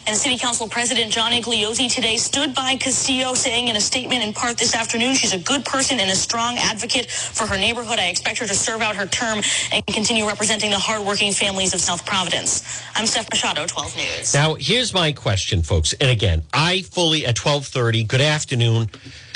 And 0.08 0.18
City 0.18 0.38
Council 0.38 0.68
President 0.68 1.12
John 1.12 1.32
Igliozzi 1.32 1.90
today 1.90 2.18
stood 2.18 2.56
by 2.56 2.76
Castillo, 2.76 3.34
saying 3.36 3.68
in 3.68 3.76
a 3.76 3.82
statement 3.82 4.24
in 4.24 4.34
part 4.34 4.58
this 4.58 4.76
afternoon, 4.76 5.14
she's 5.14 5.34
a 5.34 5.40
good 5.40 5.64
person 5.64 6.00
and 6.00 6.10
a 6.10 6.16
strong 6.16 6.58
advocate 6.58 7.10
for 7.10 7.46
her 7.46 7.56
neighborhood. 7.56 8.00
I 8.00 8.08
expect 8.08 8.40
her 8.40 8.48
to 8.48 8.56
serve 8.56 8.82
out 8.82 8.96
her 8.96 9.06
term 9.06 9.42
and 9.72 9.86
continue 9.86 10.26
representing 10.28 10.72
the 10.72 10.80
hardworking 10.80 11.32
families 11.34 11.74
of 11.74 11.82
South 11.82 12.06
Providence. 12.06 12.84
I'm 12.96 13.06
Steph 13.06 13.30
Machado, 13.30 13.68
12 13.68 13.96
News. 13.96 14.34
Now, 14.34 14.56
here's 14.56 14.94
my 14.94 15.12
question, 15.12 15.62
folks. 15.62 15.94
And 15.94 16.10
again, 16.10 16.44
I 16.52 16.82
fully 16.82 17.26
at 17.26 17.38
1230, 17.38 18.04
good 18.06 18.22
afternoon. 18.22 18.90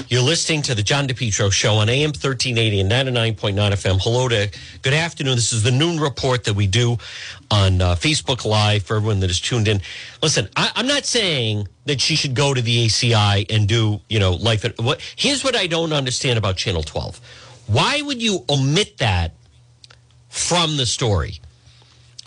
You're 0.08 0.22
listening 0.22 0.62
to 0.64 0.76
the 0.76 0.84
John 0.84 1.08
DePetro 1.08 1.52
show 1.52 1.76
on 1.76 1.90
AM 1.90 2.10
1380 2.10 2.82
and 2.82 2.92
99.9 2.92 3.56
FM. 3.56 4.00
Hello 4.02 4.28
to 4.30 4.52
good 4.82 4.94
afternoon. 4.94 5.36
This 5.36 5.52
is 5.52 5.64
the 5.64 5.72
noon 5.72 6.00
report 6.00 6.44
that 6.44 6.54
we 6.54 6.68
do 6.68 6.98
on 7.52 7.82
uh, 7.82 7.96
Facebook 7.96 8.46
Live 8.46 8.84
for 8.84 8.98
everyone 8.98 9.20
that 9.22 9.30
is 9.30 9.40
tuned 9.40 9.68
in. 9.68 9.82
Listen, 10.22 10.50
I, 10.56 10.72
I'm 10.76 10.88
not 10.88 11.06
saying 11.06 11.68
that 11.86 12.02
she 12.02 12.16
should 12.16 12.34
go 12.34 12.54
to 12.54 12.62
the 12.62 12.86
ACI 12.86 13.46
and 13.50 13.68
do, 13.68 14.02
you 14.10 14.20
know, 14.20 14.34
life. 14.34 14.66
At, 14.66 14.80
what, 14.80 15.02
here's 15.16 15.44
what 15.44 15.56
I 15.56 15.68
don't 15.68 15.94
understand 15.94 16.38
about 16.38 16.58
Channel 16.58 16.84
12. 16.84 17.20
Why 17.68 18.02
would 18.02 18.22
you 18.22 18.46
omit 18.50 18.98
that 18.98 19.34
from 20.30 20.78
the 20.78 20.86
story? 20.86 21.40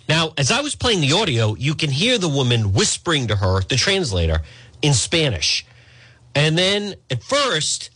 Now, 0.09 0.33
as 0.39 0.51
I 0.51 0.63
was 0.63 0.75
playing 0.75 1.03
the 1.03 1.13
audio, 1.13 1.55
you 1.55 1.75
can 1.75 1.91
hear 1.91 2.17
the 2.17 2.29
woman 2.29 2.73
whispering 2.73 3.29
to 3.29 3.37
her, 3.37 3.61
the 3.63 3.77
translator, 3.77 4.41
in 4.81 4.95
Spanish. 4.95 5.67
And 6.35 6.57
then 6.57 6.95
at 7.11 7.23
first, 7.23 7.91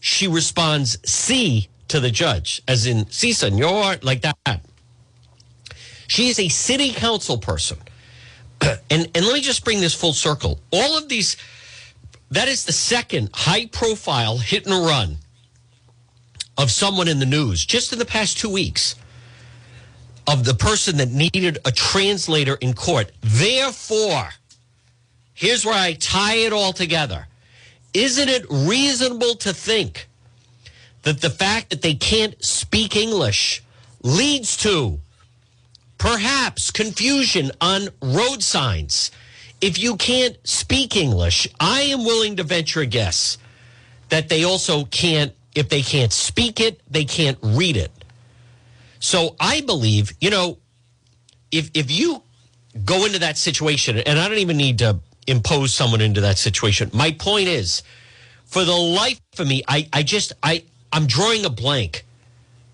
she 0.00 0.28
responds, 0.28 0.96
sí 0.98 1.68
to 1.88 2.00
the 2.00 2.10
judge, 2.10 2.62
as 2.68 2.86
in, 2.86 3.04
sí, 3.06 3.34
senor, 3.34 3.96
like 4.02 4.22
that. 4.22 4.60
She 6.08 6.28
is 6.28 6.40
a 6.40 6.48
city 6.48 6.92
council 6.92 7.38
person. 7.38 7.78
and, 8.90 9.08
and 9.14 9.26
let 9.26 9.34
me 9.34 9.40
just 9.40 9.64
bring 9.64 9.80
this 9.80 9.94
full 9.94 10.12
circle. 10.14 10.58
All 10.72 10.98
of 10.98 11.08
these, 11.08 11.36
that 12.32 12.48
is 12.48 12.64
the 12.66 12.72
second 12.72 13.30
high 13.34 13.66
profile 13.66 14.38
hit 14.38 14.66
and 14.66 14.74
run 14.74 15.18
of 16.58 16.70
someone 16.72 17.08
in 17.08 17.20
the 17.20 17.26
news 17.26 17.64
just 17.64 17.92
in 17.92 18.00
the 18.00 18.04
past 18.04 18.38
two 18.38 18.50
weeks. 18.50 18.96
of 20.28 20.44
the 20.44 20.54
person 20.54 20.98
that 20.98 21.10
needed 21.10 21.58
a 21.64 21.72
translator 21.72 22.56
in 22.56 22.74
court. 22.74 23.12
Therefore, 23.22 24.28
here's 25.34 25.64
where 25.64 25.74
I 25.74 25.94
tie 25.94 26.34
it 26.36 26.52
all 26.52 26.72
together. 26.74 27.26
Isn't 27.94 28.28
it 28.28 28.44
reasonable 28.50 29.36
to 29.36 29.54
think 29.54 30.08
that 31.02 31.22
the 31.22 31.30
fact 31.30 31.70
that 31.70 31.80
they 31.82 31.94
can't 31.94 32.42
speak 32.44 32.94
English 32.94 33.62
leads 34.02 34.56
to 34.58 35.00
perhaps 35.98 36.70
confusion 36.70 37.50
on 37.60 37.88
road 38.00 38.42
signs? 38.42 39.10
If 39.60 39.78
you 39.78 39.96
can't 39.96 40.36
speak 40.46 40.96
English, 40.96 41.48
I 41.58 41.82
am 41.82 42.04
willing 42.04 42.36
to 42.36 42.44
venture 42.44 42.80
a 42.80 42.86
guess 42.86 43.38
that 44.08 44.28
they 44.28 44.44
also 44.44 44.84
can't, 44.84 45.34
if 45.54 45.68
they 45.68 45.82
can't 45.82 46.12
speak 46.12 46.60
it, 46.60 46.80
they 46.90 47.04
can't 47.04 47.38
read 47.42 47.76
it. 47.76 47.90
So 49.00 49.36
I 49.40 49.60
believe, 49.60 50.12
you 50.20 50.30
know, 50.30 50.58
if 51.50 51.70
if 51.74 51.90
you 51.90 52.22
go 52.84 53.04
into 53.04 53.18
that 53.20 53.38
situation, 53.38 53.98
and 53.98 54.18
I 54.18 54.28
don't 54.28 54.38
even 54.38 54.56
need 54.56 54.78
to 54.78 54.98
impose 55.26 55.74
someone 55.74 56.00
into 56.00 56.20
that 56.22 56.38
situation. 56.38 56.90
My 56.92 57.12
point 57.12 57.48
is, 57.48 57.82
for 58.44 58.64
the 58.64 58.74
life 58.74 59.20
of 59.38 59.46
me, 59.46 59.62
I, 59.68 59.88
I 59.92 60.02
just 60.02 60.32
I 60.42 60.64
I'm 60.92 61.06
drawing 61.06 61.44
a 61.44 61.50
blank 61.50 62.04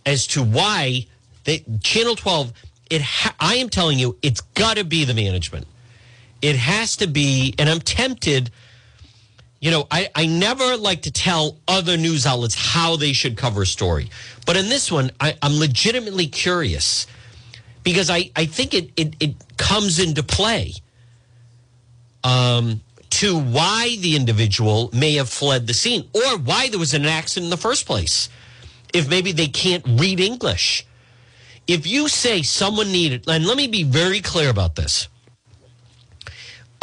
as 0.06 0.26
to 0.28 0.42
why 0.42 1.06
they, 1.44 1.64
Channel 1.82 2.16
12. 2.16 2.52
It 2.90 3.02
I 3.40 3.56
am 3.56 3.68
telling 3.68 3.98
you, 3.98 4.16
it's 4.22 4.40
got 4.40 4.76
to 4.76 4.84
be 4.84 5.04
the 5.04 5.14
management. 5.14 5.66
It 6.42 6.56
has 6.56 6.96
to 6.98 7.06
be, 7.06 7.54
and 7.58 7.68
I'm 7.68 7.80
tempted. 7.80 8.50
You 9.60 9.70
know, 9.70 9.86
I, 9.90 10.10
I 10.14 10.26
never 10.26 10.76
like 10.76 11.02
to 11.02 11.10
tell 11.10 11.56
other 11.66 11.96
news 11.96 12.26
outlets 12.26 12.54
how 12.54 12.96
they 12.96 13.14
should 13.14 13.38
cover 13.38 13.62
a 13.62 13.66
story. 13.66 14.10
But 14.44 14.58
in 14.58 14.68
this 14.68 14.92
one, 14.92 15.10
I, 15.18 15.36
I'm 15.40 15.58
legitimately 15.58 16.26
curious 16.26 17.06
because 17.82 18.10
I, 18.10 18.30
I 18.36 18.44
think 18.44 18.74
it, 18.74 18.90
it, 18.96 19.14
it 19.20 19.56
comes 19.56 19.98
into 19.98 20.22
play 20.22 20.74
um, 22.24 22.80
to 23.10 23.38
why 23.38 23.96
the 24.00 24.16
individual 24.16 24.90
may 24.92 25.14
have 25.14 25.28
fled 25.28 25.66
the 25.66 25.74
scene 25.74 26.08
or 26.12 26.38
why 26.38 26.68
there 26.68 26.78
was 26.78 26.94
an 26.94 27.06
accident 27.06 27.44
in 27.44 27.50
the 27.50 27.56
first 27.56 27.86
place. 27.86 28.28
If 28.92 29.08
maybe 29.08 29.32
they 29.32 29.48
can't 29.48 29.84
read 29.86 30.20
English. 30.20 30.86
If 31.66 31.86
you 31.86 32.08
say 32.08 32.42
someone 32.42 32.92
needed, 32.92 33.28
and 33.28 33.46
let 33.46 33.56
me 33.56 33.66
be 33.66 33.84
very 33.84 34.20
clear 34.20 34.50
about 34.50 34.74
this. 34.74 35.08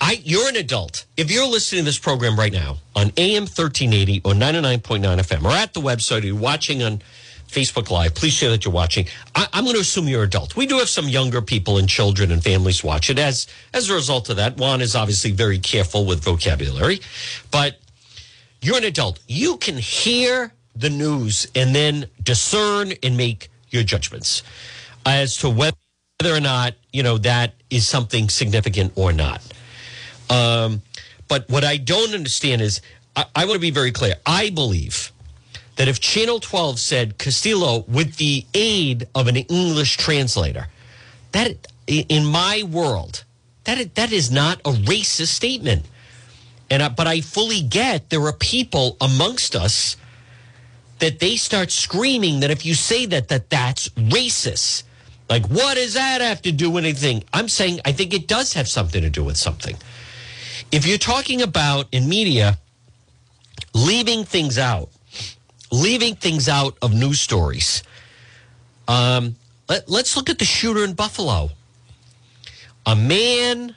I, 0.00 0.20
you're 0.24 0.48
an 0.48 0.56
adult. 0.56 1.06
If 1.16 1.30
you're 1.30 1.46
listening 1.46 1.82
to 1.82 1.84
this 1.86 1.98
program 1.98 2.38
right 2.38 2.52
now 2.52 2.78
on 2.94 3.12
AM 3.16 3.42
1380 3.42 4.22
or 4.24 4.32
99.9 4.32 5.00
FM 5.02 5.44
or 5.44 5.50
at 5.50 5.74
the 5.74 5.80
website 5.80 6.22
or 6.22 6.26
you're 6.26 6.36
watching 6.36 6.82
on 6.82 7.02
Facebook 7.48 7.90
Live, 7.90 8.14
please 8.14 8.32
share 8.32 8.50
that 8.50 8.64
you're 8.64 8.74
watching. 8.74 9.06
I, 9.34 9.48
am 9.52 9.64
going 9.64 9.74
to 9.74 9.80
assume 9.80 10.06
you're 10.06 10.22
adult. 10.22 10.54
We 10.54 10.66
do 10.66 10.78
have 10.78 10.88
some 10.88 11.08
younger 11.08 11.42
people 11.42 11.78
and 11.78 11.88
children 11.88 12.30
and 12.30 12.42
families 12.42 12.84
watch 12.84 13.10
it. 13.10 13.18
As, 13.18 13.46
as 13.72 13.90
a 13.90 13.94
result 13.94 14.28
of 14.28 14.36
that, 14.36 14.56
Juan 14.56 14.80
is 14.80 14.94
obviously 14.94 15.32
very 15.32 15.58
careful 15.58 16.04
with 16.04 16.22
vocabulary, 16.22 17.00
but 17.50 17.78
you're 18.60 18.76
an 18.76 18.84
adult. 18.84 19.18
You 19.26 19.56
can 19.56 19.76
hear 19.78 20.52
the 20.76 20.90
news 20.90 21.46
and 21.54 21.74
then 21.74 22.06
discern 22.22 22.92
and 23.02 23.16
make 23.16 23.50
your 23.70 23.82
judgments 23.82 24.42
as 25.06 25.36
to 25.38 25.50
whether 25.50 25.76
or 26.24 26.40
not, 26.40 26.74
you 26.92 27.02
know, 27.02 27.18
that 27.18 27.54
is 27.70 27.86
something 27.86 28.28
significant 28.28 28.92
or 28.96 29.12
not. 29.12 29.42
Um, 30.30 30.82
but 31.28 31.48
what 31.48 31.64
I 31.64 31.76
don't 31.76 32.14
understand 32.14 32.60
is, 32.60 32.80
I, 33.16 33.24
I 33.34 33.44
want 33.44 33.54
to 33.54 33.60
be 33.60 33.70
very 33.70 33.92
clear. 33.92 34.14
I 34.26 34.50
believe 34.50 35.12
that 35.76 35.88
if 35.88 36.00
Channel 36.00 36.40
12 36.40 36.78
said 36.78 37.18
Castillo 37.18 37.84
with 37.86 38.16
the 38.16 38.44
aid 38.52 39.06
of 39.14 39.28
an 39.28 39.36
English 39.36 39.96
translator, 39.96 40.66
that 41.32 41.68
in 41.86 42.26
my 42.26 42.64
world, 42.68 43.24
that 43.64 43.94
that 43.94 44.12
is 44.12 44.30
not 44.30 44.60
a 44.60 44.72
racist 44.72 45.28
statement. 45.28 45.86
And 46.70 46.82
I, 46.82 46.88
but 46.88 47.06
I 47.06 47.20
fully 47.20 47.62
get 47.62 48.10
there 48.10 48.22
are 48.24 48.32
people 48.32 48.96
amongst 49.00 49.54
us 49.54 49.96
that 50.98 51.18
they 51.20 51.36
start 51.36 51.70
screaming 51.70 52.40
that 52.40 52.50
if 52.50 52.66
you 52.66 52.74
say 52.74 53.06
that 53.06 53.28
that 53.28 53.50
that's 53.50 53.88
racist. 53.90 54.82
Like 55.28 55.46
what 55.46 55.74
does 55.74 55.94
that 55.94 56.20
have 56.20 56.42
to 56.42 56.52
do 56.52 56.70
with 56.70 56.84
anything? 56.84 57.24
I'm 57.32 57.48
saying 57.48 57.80
I 57.84 57.92
think 57.92 58.14
it 58.14 58.26
does 58.26 58.54
have 58.54 58.68
something 58.68 59.02
to 59.02 59.10
do 59.10 59.24
with 59.24 59.36
something 59.36 59.76
if 60.70 60.86
you're 60.86 60.98
talking 60.98 61.42
about 61.42 61.88
in 61.92 62.08
media 62.08 62.58
leaving 63.74 64.24
things 64.24 64.58
out, 64.58 64.90
leaving 65.70 66.14
things 66.14 66.48
out 66.48 66.76
of 66.82 66.92
news 66.92 67.20
stories, 67.20 67.82
um, 68.86 69.36
let, 69.68 69.88
let's 69.88 70.16
look 70.16 70.30
at 70.30 70.38
the 70.38 70.44
shooter 70.44 70.84
in 70.84 70.94
Buffalo. 70.94 71.50
A 72.86 72.96
man 72.96 73.76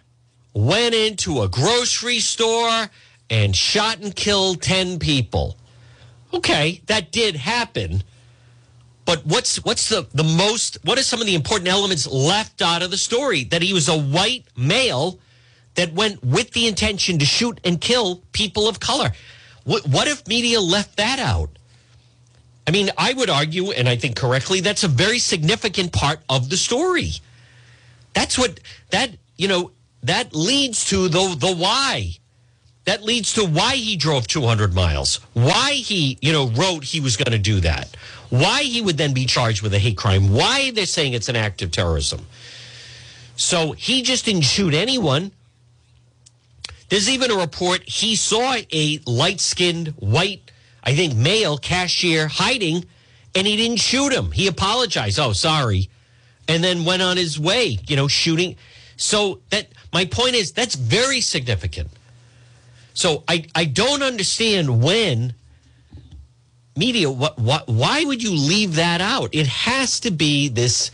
went 0.54 0.96
into 0.96 1.42
a 1.42 1.48
grocery 1.48 2.20
store 2.20 2.90
and 3.30 3.56
shot 3.56 4.00
and 4.00 4.16
killed 4.16 4.62
10 4.62 5.00
people. 5.00 5.58
Okay, 6.34 6.82
that 6.88 7.12
did 7.12 7.36
happen. 7.36 8.04
But 9.06 9.26
what's 9.26 9.64
what's 9.66 9.90
the, 9.90 10.08
the 10.14 10.24
most 10.24 10.78
what 10.84 10.98
are 10.98 11.04
some 11.04 11.20
of 11.20 11.28
the 11.28 11.36
important 11.36 11.68
elements 11.68 12.08
left 12.08 12.62
out 12.62 12.82
of 12.82 12.92
the 12.92 12.98
story? 12.98 13.44
That 13.46 13.62
he 13.62 13.74
was 13.74 13.90
a 13.90 13.98
white 13.98 14.46
male 14.56 15.20
that 15.76 15.94
went 15.94 16.24
with 16.24 16.52
the 16.52 16.68
intention 16.68 17.20
to 17.20 17.26
shoot 17.26 17.60
and 17.64 17.80
kill 17.80 18.22
people 18.32 18.68
of 18.68 18.80
color. 18.80 19.12
What, 19.64 19.88
what 19.88 20.08
if 20.08 20.28
media 20.28 20.60
left 20.60 20.98
that 20.98 21.20
out? 21.20 21.50
I 22.68 22.72
mean, 22.72 22.90
I 22.98 23.14
would 23.14 23.30
argue, 23.30 23.72
and 23.72 23.90
I 23.90 23.96
think 23.96 24.16
correctly, 24.16 24.60
that's 24.60 24.84
a 24.84 24.88
very 24.88 25.20
significant 25.20 25.92
part 25.92 26.20
of 26.30 26.50
the 26.50 26.58
story. 26.58 27.12
That's 28.14 28.38
what 28.38 28.60
that 28.92 29.12
you 29.38 29.48
know 29.48 29.72
that 30.04 30.36
leads 30.36 30.86
to 30.90 31.08
the 31.08 31.36
the 31.38 31.54
why. 31.54 32.18
That 32.86 33.04
leads 33.04 33.34
to 33.34 33.46
why 33.46 33.76
he 33.76 33.96
drove 33.96 34.28
200 34.28 34.74
miles. 34.74 35.20
Why 35.34 35.74
he 35.74 36.18
you 36.22 36.32
know 36.32 36.48
wrote 36.50 36.84
he 36.84 37.00
was 37.00 37.18
going 37.18 37.32
to 37.32 37.40
do 37.40 37.60
that. 37.62 37.96
Why 38.30 38.64
he 38.64 38.82
would 38.82 38.98
then 38.98 39.14
be 39.14 39.26
charged 39.26 39.62
with 39.62 39.74
a 39.74 39.80
hate 39.80 39.98
crime. 39.98 40.34
Why 40.34 40.72
they're 40.72 40.86
saying 40.86 41.14
it's 41.14 41.30
an 41.30 41.36
act 41.36 41.62
of 41.62 41.72
terrorism. 41.72 42.26
So 43.36 43.74
he 43.74 44.02
just 44.02 44.26
didn't 44.26 44.44
shoot 44.44 44.74
anyone. 44.74 45.32
There's 46.90 47.10
even 47.10 47.32
a 47.32 47.36
report 47.36 47.88
he 47.88 48.16
saw 48.16 48.56
a 48.72 49.00
light 49.06 49.40
skinned 49.40 49.90
white, 50.00 50.52
I 50.84 50.96
think, 50.96 51.16
male 51.16 51.58
cashier 51.58 52.28
hiding 52.28 52.86
and 53.36 53.48
he 53.48 53.56
didn't 53.56 53.78
shoot 53.78 54.12
him. 54.12 54.32
He 54.32 54.48
apologized. 54.48 55.20
Oh, 55.20 55.34
sorry. 55.34 55.90
And 56.48 56.64
then 56.64 56.84
went 56.84 57.02
on 57.02 57.18
his 57.18 57.40
way, 57.40 57.80
you 57.88 57.96
know, 57.96 58.08
shooting. 58.08 58.58
So 58.98 59.40
that 59.50 59.70
my 59.94 60.06
point 60.06 60.36
is 60.36 60.52
that's 60.52 60.76
very 60.76 61.22
significant. 61.22 61.90
So 62.94 63.24
I, 63.28 63.46
I 63.56 63.66
don't 63.66 64.04
understand 64.04 64.84
when 64.84 65.34
media 66.76 67.10
what, 67.12 67.38
what 67.38 67.68
why 67.68 68.04
would 68.04 68.24
you 68.24 68.32
leave 68.32 68.76
that 68.76 69.02
out? 69.02 69.30
It 69.34 69.48
has 69.48 70.00
to 70.02 70.12
be 70.12 70.50
this 70.50 70.92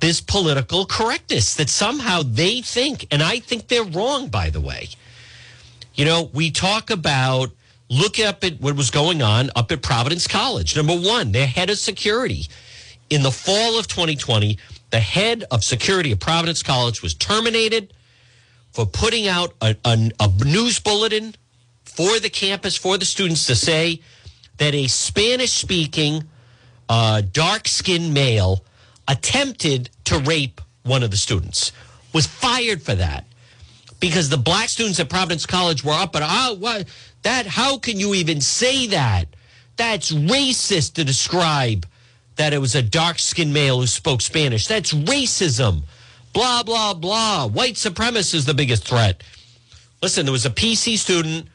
this 0.00 0.20
political 0.20 0.86
correctness 0.86 1.54
that 1.54 1.68
somehow 1.68 2.22
they 2.24 2.60
think, 2.60 3.06
and 3.10 3.22
I 3.22 3.40
think 3.40 3.66
they're 3.66 3.82
wrong, 3.82 4.28
by 4.28 4.48
the 4.50 4.60
way. 4.60 4.88
You 5.94 6.04
know, 6.04 6.30
we 6.32 6.52
talk 6.52 6.90
about 6.90 7.50
look 7.90 8.20
up 8.20 8.44
at 8.44 8.60
what 8.60 8.76
was 8.76 8.90
going 8.90 9.22
on 9.22 9.50
up 9.56 9.72
at 9.72 9.82
Providence 9.82 10.26
College. 10.26 10.76
Number 10.76 10.96
one, 10.96 11.32
their 11.32 11.46
head 11.46 11.70
of 11.70 11.78
security 11.78 12.46
in 13.10 13.22
the 13.22 13.32
fall 13.32 13.78
of 13.78 13.88
2020, 13.88 14.58
the 14.90 15.00
head 15.00 15.44
of 15.50 15.64
security 15.64 16.12
of 16.12 16.20
Providence 16.20 16.62
College 16.62 17.02
was 17.02 17.14
terminated 17.14 17.92
for 18.72 18.86
putting 18.86 19.26
out 19.26 19.54
a, 19.60 19.76
a, 19.84 20.10
a 20.20 20.44
news 20.44 20.78
bulletin 20.78 21.34
for 21.84 22.18
the 22.20 22.30
campus, 22.30 22.76
for 22.76 22.96
the 22.98 23.04
students 23.04 23.46
to 23.46 23.56
say 23.56 24.00
that 24.58 24.74
a 24.74 24.86
Spanish 24.86 25.52
speaking, 25.52 26.24
uh, 26.88 27.22
dark 27.32 27.66
skinned 27.66 28.14
male 28.14 28.64
attempted 29.06 29.90
to 30.04 30.18
rape 30.18 30.60
one 30.82 31.02
of 31.02 31.10
the 31.10 31.16
students, 31.16 31.72
was 32.12 32.26
fired 32.26 32.82
for 32.82 32.94
that 32.94 33.24
because 34.00 34.28
the 34.28 34.36
black 34.36 34.68
students 34.68 35.00
at 35.00 35.08
Providence 35.08 35.46
College 35.46 35.84
were 35.84 35.92
up 35.92 36.14
and 36.14 36.24
oh, 36.26 36.56
what 36.58 36.86
that 37.22 37.46
how 37.46 37.78
can 37.78 37.98
you 37.98 38.14
even 38.14 38.40
say 38.40 38.86
that? 38.88 39.26
That's 39.76 40.12
racist 40.12 40.94
to 40.94 41.04
describe 41.04 41.86
that 42.36 42.52
it 42.52 42.58
was 42.58 42.74
a 42.74 42.82
dark-skinned 42.82 43.52
male 43.52 43.80
who 43.80 43.86
spoke 43.86 44.20
Spanish. 44.20 44.66
That's 44.66 44.92
racism. 44.92 45.82
Blah 46.38 46.62
blah 46.62 46.94
blah. 46.94 47.48
White 47.48 47.76
supremacy 47.76 48.38
is 48.38 48.44
the 48.44 48.54
biggest 48.54 48.86
threat. 48.86 49.24
Listen, 50.00 50.24
there 50.24 50.32
was 50.32 50.46
a 50.46 50.50
PC 50.50 50.96
student 50.96 51.48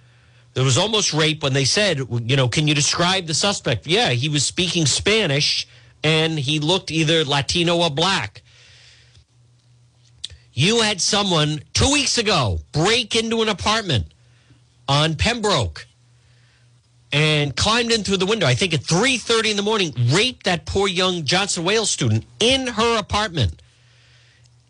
there 0.53 0.63
was 0.63 0.77
almost 0.77 1.13
rape 1.13 1.41
when 1.41 1.53
they 1.53 1.63
said, 1.63 1.99
you 1.99 2.35
know, 2.35 2.47
can 2.47 2.67
you 2.67 2.75
describe 2.75 3.25
the 3.25 3.33
suspect? 3.33 3.87
Yeah, 3.87 4.09
he 4.09 4.27
was 4.29 4.45
speaking 4.45 4.85
Spanish 4.85 5.67
and 6.03 6.37
he 6.37 6.59
looked 6.59 6.91
either 6.91 7.23
Latino 7.23 7.77
or 7.77 7.89
black. 7.89 8.41
You 10.53 10.81
had 10.81 11.01
someone 11.01 11.63
two 11.73 11.91
weeks 11.91 12.17
ago 12.17 12.59
break 12.73 13.15
into 13.15 13.41
an 13.41 13.49
apartment 13.49 14.07
on 14.89 15.15
Pembroke 15.15 15.87
and 17.13 17.55
climbed 17.55 17.93
in 17.93 18.03
through 18.03 18.17
the 18.17 18.25
window. 18.25 18.45
I 18.45 18.53
think 18.53 18.73
at 18.73 18.81
3:30 18.81 19.51
in 19.51 19.55
the 19.55 19.63
morning, 19.63 19.93
raped 20.11 20.43
that 20.43 20.65
poor 20.65 20.89
young 20.89 21.23
Johnson 21.23 21.63
Wales 21.63 21.89
student 21.89 22.25
in 22.41 22.67
her 22.67 22.97
apartment, 22.99 23.62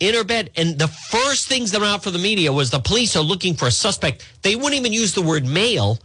in 0.04 0.16
her 0.16 0.24
bed. 0.24 0.52
And 0.56 0.78
the 0.78 0.88
first 0.88 1.48
things 1.48 1.72
that 1.72 1.82
went 1.82 1.94
out 1.94 2.04
for 2.04 2.12
the 2.12 2.20
media 2.20 2.52
was 2.52 2.70
the 2.70 2.80
police 2.80 3.16
are 3.16 3.24
looking 3.24 3.56
for 3.56 3.68
a 3.68 3.72
suspect. 3.72 4.28
They 4.42 4.56
wouldn't 4.56 4.76
even 4.76 4.94
use 4.94 5.14
the 5.14 5.22
word 5.22 5.46
male. 5.46 6.00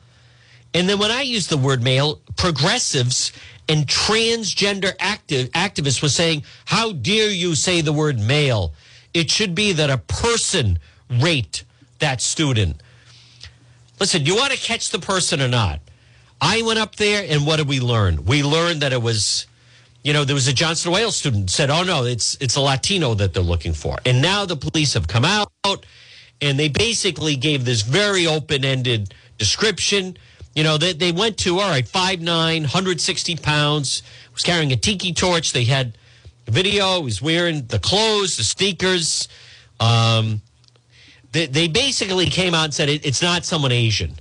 And 0.75 0.89
then 0.89 0.99
when 0.99 1.11
I 1.11 1.23
used 1.23 1.51
the 1.51 1.57
word 1.57 1.83
male, 1.83 2.21
progressives 2.37 3.33
and 3.69 3.87
transgender 3.87 4.95
active 4.99 5.51
activists 5.51 6.01
were 6.01 6.09
saying, 6.09 6.45
"How 6.67 6.93
dare 6.93 7.31
you 7.31 7.55
say 7.55 7.81
the 7.81 7.93
word 7.93 8.19
male? 8.19 8.73
It 9.13 9.31
should 9.31 9.55
be 9.55 9.73
that 9.73 9.91
a 9.91 9.99
person 9.99 10.79
raped 11.11 11.65
that 11.99 12.23
student." 12.23 12.81
Listen, 13.99 14.25
you 14.25 14.37
want 14.37 14.53
to 14.53 14.59
catch 14.59 14.91
the 14.91 14.99
person 15.01 15.43
or 15.43 15.49
not? 15.49 15.81
I 16.41 16.63
went 16.63 16.79
up 16.79 16.97
there, 16.97 17.27
and 17.29 17.45
what 17.45 17.57
did 17.57 17.67
we 17.67 17.81
learn? 17.81 18.25
We 18.25 18.45
learned 18.45 18.83
that 18.83 18.93
it 18.93 19.03
was, 19.03 19.47
you 20.09 20.15
know, 20.15 20.25
there 20.25 20.35
was 20.35 20.49
a 20.49 20.55
Johnson 20.55 20.91
Wales 20.91 21.17
student 21.17 21.51
said, 21.51 21.69
"Oh 21.69 21.85
no, 21.85 22.07
it's 22.07 22.35
it's 22.41 22.57
a 22.57 22.63
Latino 22.63 23.13
that 23.13 23.35
they're 23.35 23.43
looking 23.43 23.75
for," 23.75 23.99
and 24.07 24.23
now 24.23 24.47
the 24.47 24.57
police 24.57 24.95
have 24.95 25.07
come 25.07 25.27
out 25.27 25.53
and 26.41 26.59
they 26.59 26.69
basically 26.69 27.37
gave 27.37 27.65
this 27.65 27.83
very 27.83 28.27
open 28.27 28.65
ended 28.65 29.15
description. 29.39 30.17
You 30.55 30.65
know, 30.65 30.79
they, 30.79 30.93
they 30.93 31.13
went 31.13 31.37
to, 31.39 31.59
all 31.59 31.69
right, 31.69 31.85
5'9, 31.85 32.25
160 32.61 33.37
pounds, 33.37 34.03
was 34.33 34.43
carrying 34.43 34.73
a 34.73 34.77
tiki 34.77 35.13
torch. 35.13 35.53
They 35.53 35.65
had 35.65 35.97
video, 36.47 36.99
he 36.99 37.05
was 37.05 37.23
wearing 37.23 37.67
the 37.67 37.79
clothes, 37.79 38.37
the 38.37 38.45
sneakers. 38.45 39.29
Um, 39.79 40.41
they, 41.33 41.47
they 41.47 41.69
basically 41.69 42.27
came 42.27 42.55
out 42.55 42.65
and 42.65 42.75
said 42.75 42.89
it, 42.89 43.05
it's 43.05 43.23
not 43.23 43.45
someone 43.45 43.73
Asian. 43.73 44.15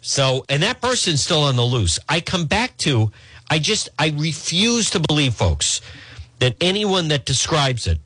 So, 0.00 0.44
and 0.48 0.62
that 0.62 0.80
person's 0.80 1.22
still 1.22 1.42
on 1.42 1.56
the 1.56 1.62
loose. 1.62 1.98
I 2.08 2.20
come 2.20 2.46
back 2.46 2.76
to, 2.78 3.10
I 3.52 3.58
just, 3.58 3.90
I 3.98 4.14
refuse 4.16 4.88
to 4.92 5.00
believe, 5.00 5.34
folks, 5.34 5.82
that 6.38 6.56
anyone 6.62 7.08
that 7.08 7.26
describes 7.26 7.86
it, 7.86 7.98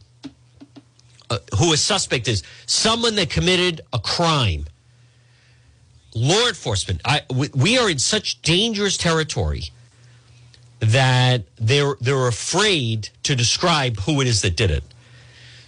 uh, 1.30 1.38
who 1.56 1.72
a 1.72 1.76
suspect 1.76 2.26
is, 2.26 2.42
someone 2.66 3.14
that 3.14 3.30
committed 3.30 3.80
a 3.92 4.00
crime, 4.00 4.66
law 6.16 6.48
enforcement, 6.48 7.00
I, 7.04 7.22
we, 7.54 7.78
are 7.78 7.88
in 7.88 8.00
such 8.00 8.42
dangerous 8.42 8.96
territory 8.96 9.62
that 10.80 11.44
they're 11.58 11.94
they're 12.00 12.26
afraid 12.26 13.10
to 13.22 13.36
describe 13.36 14.00
who 14.00 14.20
it 14.20 14.26
is 14.26 14.42
that 14.42 14.56
did 14.56 14.72
it. 14.72 14.82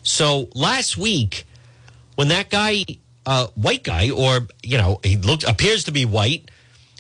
So 0.02 0.48
last 0.56 0.98
week, 0.98 1.46
when 2.16 2.26
that 2.28 2.50
guy, 2.50 2.84
uh, 3.26 3.46
white 3.54 3.84
guy, 3.84 4.10
or 4.10 4.48
you 4.64 4.76
know, 4.76 4.98
he 5.04 5.16
looked 5.16 5.44
appears 5.44 5.84
to 5.84 5.92
be 5.92 6.04
white, 6.04 6.50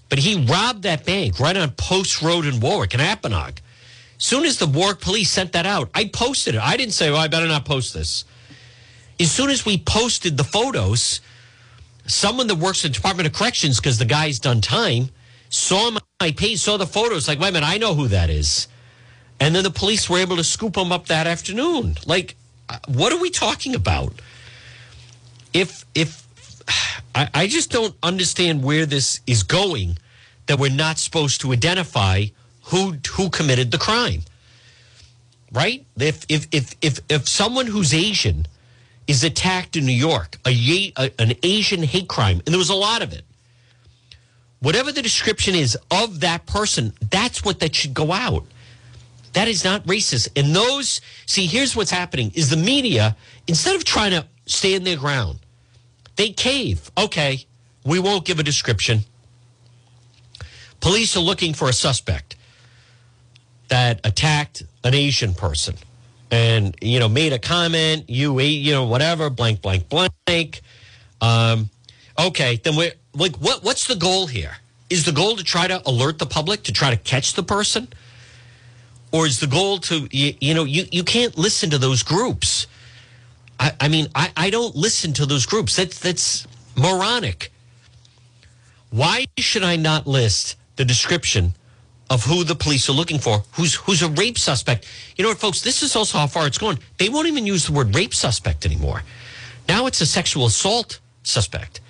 but 0.08 0.18
he 0.18 0.44
robbed 0.46 0.82
that 0.82 1.04
bank 1.04 1.38
right 1.38 1.56
on 1.56 1.70
Post 1.72 2.22
Road 2.22 2.46
in 2.46 2.60
Warwick 2.60 2.94
in 2.94 3.00
Apponaug. 3.00 3.58
Soon 4.18 4.44
as 4.44 4.58
the 4.58 4.66
Warwick 4.66 5.00
police 5.00 5.30
sent 5.30 5.52
that 5.52 5.66
out, 5.66 5.90
I 5.94 6.06
posted 6.06 6.56
it. 6.56 6.60
I 6.60 6.76
didn't 6.76 6.94
say, 6.94 7.10
"Well, 7.10 7.20
I 7.20 7.28
better 7.28 7.46
not 7.46 7.64
post 7.64 7.94
this." 7.94 8.24
As 9.20 9.30
soon 9.30 9.50
as 9.50 9.64
we 9.64 9.78
posted 9.78 10.36
the 10.36 10.44
photos, 10.44 11.20
someone 12.06 12.46
that 12.48 12.56
works 12.56 12.84
in 12.84 12.90
the 12.90 12.96
Department 12.96 13.26
of 13.26 13.32
Corrections, 13.32 13.76
because 13.76 13.98
the 13.98 14.04
guy's 14.04 14.38
done 14.38 14.60
time, 14.60 15.10
saw 15.50 15.90
my 16.20 16.30
page, 16.32 16.58
saw 16.60 16.76
the 16.76 16.86
photos, 16.86 17.28
like, 17.28 17.38
wait 17.38 17.48
a 17.48 17.52
minute, 17.52 17.66
I 17.66 17.78
know 17.78 17.94
who 17.94 18.08
that 18.08 18.30
is. 18.30 18.68
And 19.40 19.54
then 19.54 19.62
the 19.62 19.70
police 19.70 20.08
were 20.08 20.18
able 20.18 20.36
to 20.36 20.44
scoop 20.44 20.76
him 20.76 20.92
up 20.92 21.06
that 21.06 21.26
afternoon. 21.26 21.96
Like, 22.06 22.36
uh, 22.68 22.78
what 22.86 23.12
are 23.12 23.20
we 23.20 23.30
talking 23.30 23.74
about? 23.74 24.12
If, 25.52 25.84
if, 25.94 26.26
I, 27.14 27.28
I 27.34 27.46
just 27.46 27.70
don't 27.70 27.94
understand 28.02 28.62
where 28.62 28.86
this 28.86 29.20
is 29.26 29.42
going 29.42 29.98
that 30.46 30.58
we're 30.58 30.70
not 30.70 30.98
supposed 30.98 31.40
to 31.42 31.52
identify 31.52 32.26
who, 32.64 32.96
who 33.12 33.30
committed 33.30 33.70
the 33.70 33.78
crime. 33.78 34.22
Right? 35.50 35.84
If, 35.98 36.26
if, 36.28 36.46
if, 36.52 36.74
if, 36.82 37.00
if 37.08 37.28
someone 37.28 37.66
who's 37.66 37.94
Asian, 37.94 38.46
is 39.08 39.24
attacked 39.24 39.74
in 39.74 39.86
New 39.86 39.92
York, 39.92 40.38
a, 40.46 40.92
a, 40.96 41.10
an 41.18 41.32
Asian 41.42 41.82
hate 41.82 42.08
crime, 42.08 42.42
and 42.44 42.48
there 42.48 42.58
was 42.58 42.68
a 42.68 42.74
lot 42.74 43.02
of 43.02 43.12
it. 43.12 43.24
Whatever 44.60 44.92
the 44.92 45.02
description 45.02 45.54
is 45.54 45.76
of 45.90 46.20
that 46.20 46.44
person, 46.44 46.92
that's 47.10 47.44
what 47.44 47.58
that 47.60 47.74
should 47.74 47.94
go 47.94 48.12
out. 48.12 48.44
That 49.32 49.48
is 49.48 49.64
not 49.64 49.86
racist. 49.86 50.28
And 50.36 50.54
those, 50.54 51.00
see, 51.26 51.46
here's 51.46 51.74
what's 51.74 51.90
happening: 51.90 52.32
is 52.34 52.50
the 52.50 52.56
media 52.56 53.16
instead 53.46 53.76
of 53.76 53.84
trying 53.84 54.10
to 54.10 54.26
stand 54.46 54.86
their 54.86 54.96
ground, 54.96 55.38
they 56.18 56.30
cave. 56.30 56.90
Okay, 56.98 57.46
we 57.86 57.98
won't 57.98 58.26
give 58.26 58.38
a 58.38 58.42
description. 58.42 59.04
Police 60.80 61.16
are 61.16 61.20
looking 61.20 61.54
for 61.54 61.68
a 61.68 61.72
suspect 61.72 62.36
that 63.68 64.00
attacked 64.04 64.64
an 64.84 64.94
Asian 64.94 65.32
person 65.32 65.76
and 66.30 66.76
you 66.82 66.98
know 66.98 67.08
made 67.08 67.32
a 67.32 67.38
comment 67.38 68.04
you 68.08 68.38
eat 68.40 68.58
you 68.58 68.72
know 68.72 68.84
whatever 68.84 69.30
blank 69.30 69.62
blank 69.62 69.88
blank. 69.88 70.60
Um, 71.20 71.70
okay 72.18 72.60
then 72.62 72.76
we're 72.76 72.92
like 73.14 73.36
what 73.36 73.62
what's 73.62 73.86
the 73.86 73.96
goal 73.96 74.26
here? 74.26 74.56
Is 74.90 75.04
the 75.04 75.12
goal 75.12 75.36
to 75.36 75.44
try 75.44 75.68
to 75.68 75.80
alert 75.88 76.18
the 76.18 76.26
public 76.26 76.64
to 76.64 76.72
try 76.72 76.90
to 76.90 76.96
catch 76.96 77.34
the 77.34 77.42
person? 77.42 77.88
Or 79.12 79.26
is 79.26 79.40
the 79.40 79.46
goal 79.46 79.78
to 79.78 80.08
you, 80.10 80.34
you 80.40 80.54
know 80.54 80.64
you, 80.64 80.84
you 80.90 81.04
can't 81.04 81.36
listen 81.38 81.70
to 81.70 81.78
those 81.78 82.02
groups 82.02 82.66
I, 83.58 83.72
I 83.80 83.88
mean 83.88 84.08
I, 84.14 84.30
I 84.36 84.50
don't 84.50 84.74
listen 84.74 85.12
to 85.14 85.26
those 85.26 85.46
groups 85.46 85.76
that's 85.76 85.98
that's 85.98 86.46
moronic 86.76 87.52
why 88.90 89.26
should 89.36 89.64
i 89.64 89.76
not 89.76 90.06
list 90.06 90.56
the 90.76 90.84
description 90.84 91.54
of 92.10 92.24
who 92.24 92.44
the 92.44 92.54
police 92.54 92.88
are 92.88 92.92
looking 92.92 93.18
for, 93.18 93.42
who's 93.52 93.74
who's 93.74 94.02
a 94.02 94.08
rape 94.08 94.38
suspect. 94.38 94.86
You 95.16 95.24
know 95.24 95.30
what, 95.30 95.38
folks? 95.38 95.60
This 95.60 95.82
is 95.82 95.94
also 95.94 96.18
how 96.18 96.26
far 96.26 96.46
it's 96.46 96.58
gone. 96.58 96.78
They 96.98 97.08
won't 97.08 97.26
even 97.28 97.46
use 97.46 97.66
the 97.66 97.72
word 97.72 97.94
rape 97.94 98.14
suspect 98.14 98.64
anymore. 98.64 99.02
Now 99.68 99.86
it's 99.86 100.00
a 100.00 100.06
sexual 100.06 100.46
assault 100.46 101.00
suspect. 101.22 101.80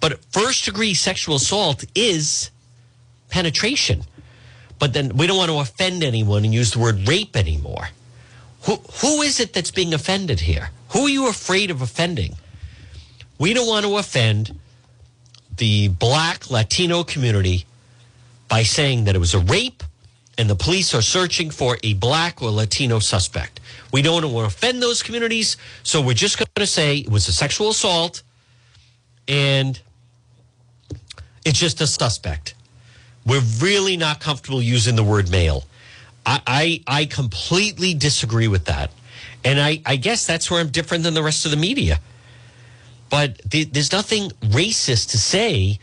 But 0.00 0.22
first 0.30 0.64
degree 0.64 0.94
sexual 0.94 1.36
assault 1.36 1.84
is 1.94 2.50
penetration. 3.30 4.02
But 4.78 4.92
then 4.92 5.16
we 5.16 5.26
don't 5.26 5.38
want 5.38 5.50
to 5.50 5.58
offend 5.58 6.02
anyone 6.02 6.44
and 6.44 6.52
use 6.52 6.72
the 6.72 6.80
word 6.80 7.08
rape 7.08 7.36
anymore. 7.36 7.88
Who 8.64 8.76
who 9.00 9.22
is 9.22 9.40
it 9.40 9.52
that's 9.52 9.70
being 9.70 9.94
offended 9.94 10.40
here? 10.40 10.70
Who 10.90 11.06
are 11.06 11.08
you 11.08 11.28
afraid 11.28 11.70
of 11.70 11.82
offending? 11.82 12.36
We 13.38 13.54
don't 13.54 13.66
want 13.66 13.84
to 13.84 13.96
offend 13.96 14.58
the 15.56 15.88
black 15.88 16.50
Latino 16.50 17.02
community 17.02 17.66
by 18.48 18.62
saying 18.62 19.04
that 19.04 19.14
it 19.14 19.18
was 19.18 19.34
a 19.34 19.40
rape 19.40 19.82
and 20.38 20.48
the 20.48 20.54
police 20.54 20.94
are 20.94 21.02
searching 21.02 21.50
for 21.50 21.76
a 21.82 21.94
black 21.94 22.42
or 22.42 22.50
Latino 22.50 22.98
suspect. 22.98 23.60
We 23.92 24.02
don't 24.02 24.22
want 24.22 24.34
to 24.34 24.40
offend 24.46 24.82
those 24.82 25.02
communities, 25.02 25.56
so 25.82 26.00
we're 26.00 26.14
just 26.14 26.38
going 26.38 26.48
to 26.54 26.66
say 26.66 26.98
it 26.98 27.10
was 27.10 27.28
a 27.28 27.32
sexual 27.32 27.70
assault 27.70 28.22
and 29.28 29.80
it's 31.44 31.58
just 31.58 31.80
a 31.80 31.86
suspect. 31.86 32.54
We're 33.26 33.42
really 33.60 33.96
not 33.96 34.20
comfortable 34.20 34.62
using 34.62 34.96
the 34.96 35.04
word 35.04 35.30
male. 35.30 35.64
I, 36.24 36.40
I, 36.46 37.00
I 37.00 37.04
completely 37.06 37.94
disagree 37.94 38.48
with 38.48 38.66
that. 38.66 38.90
And 39.44 39.60
I, 39.60 39.82
I 39.84 39.96
guess 39.96 40.26
that's 40.26 40.50
where 40.50 40.60
I'm 40.60 40.68
different 40.68 41.04
than 41.04 41.14
the 41.14 41.22
rest 41.22 41.44
of 41.44 41.50
the 41.50 41.56
media. 41.56 41.98
But 43.10 43.40
th- 43.50 43.70
there's 43.72 43.92
nothing 43.92 44.30
racist 44.40 45.10
to 45.10 45.18
say 45.18 45.78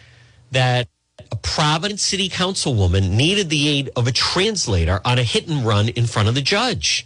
that 0.51 0.87
a 1.31 1.35
Providence 1.35 2.01
City 2.01 2.29
Councilwoman 2.29 3.11
needed 3.11 3.49
the 3.49 3.67
aid 3.67 3.89
of 3.95 4.07
a 4.07 4.11
translator 4.11 5.01
on 5.05 5.19
a 5.19 5.23
hit 5.23 5.47
and 5.47 5.65
run 5.65 5.89
in 5.89 6.07
front 6.07 6.29
of 6.29 6.35
the 6.35 6.41
judge. 6.41 7.05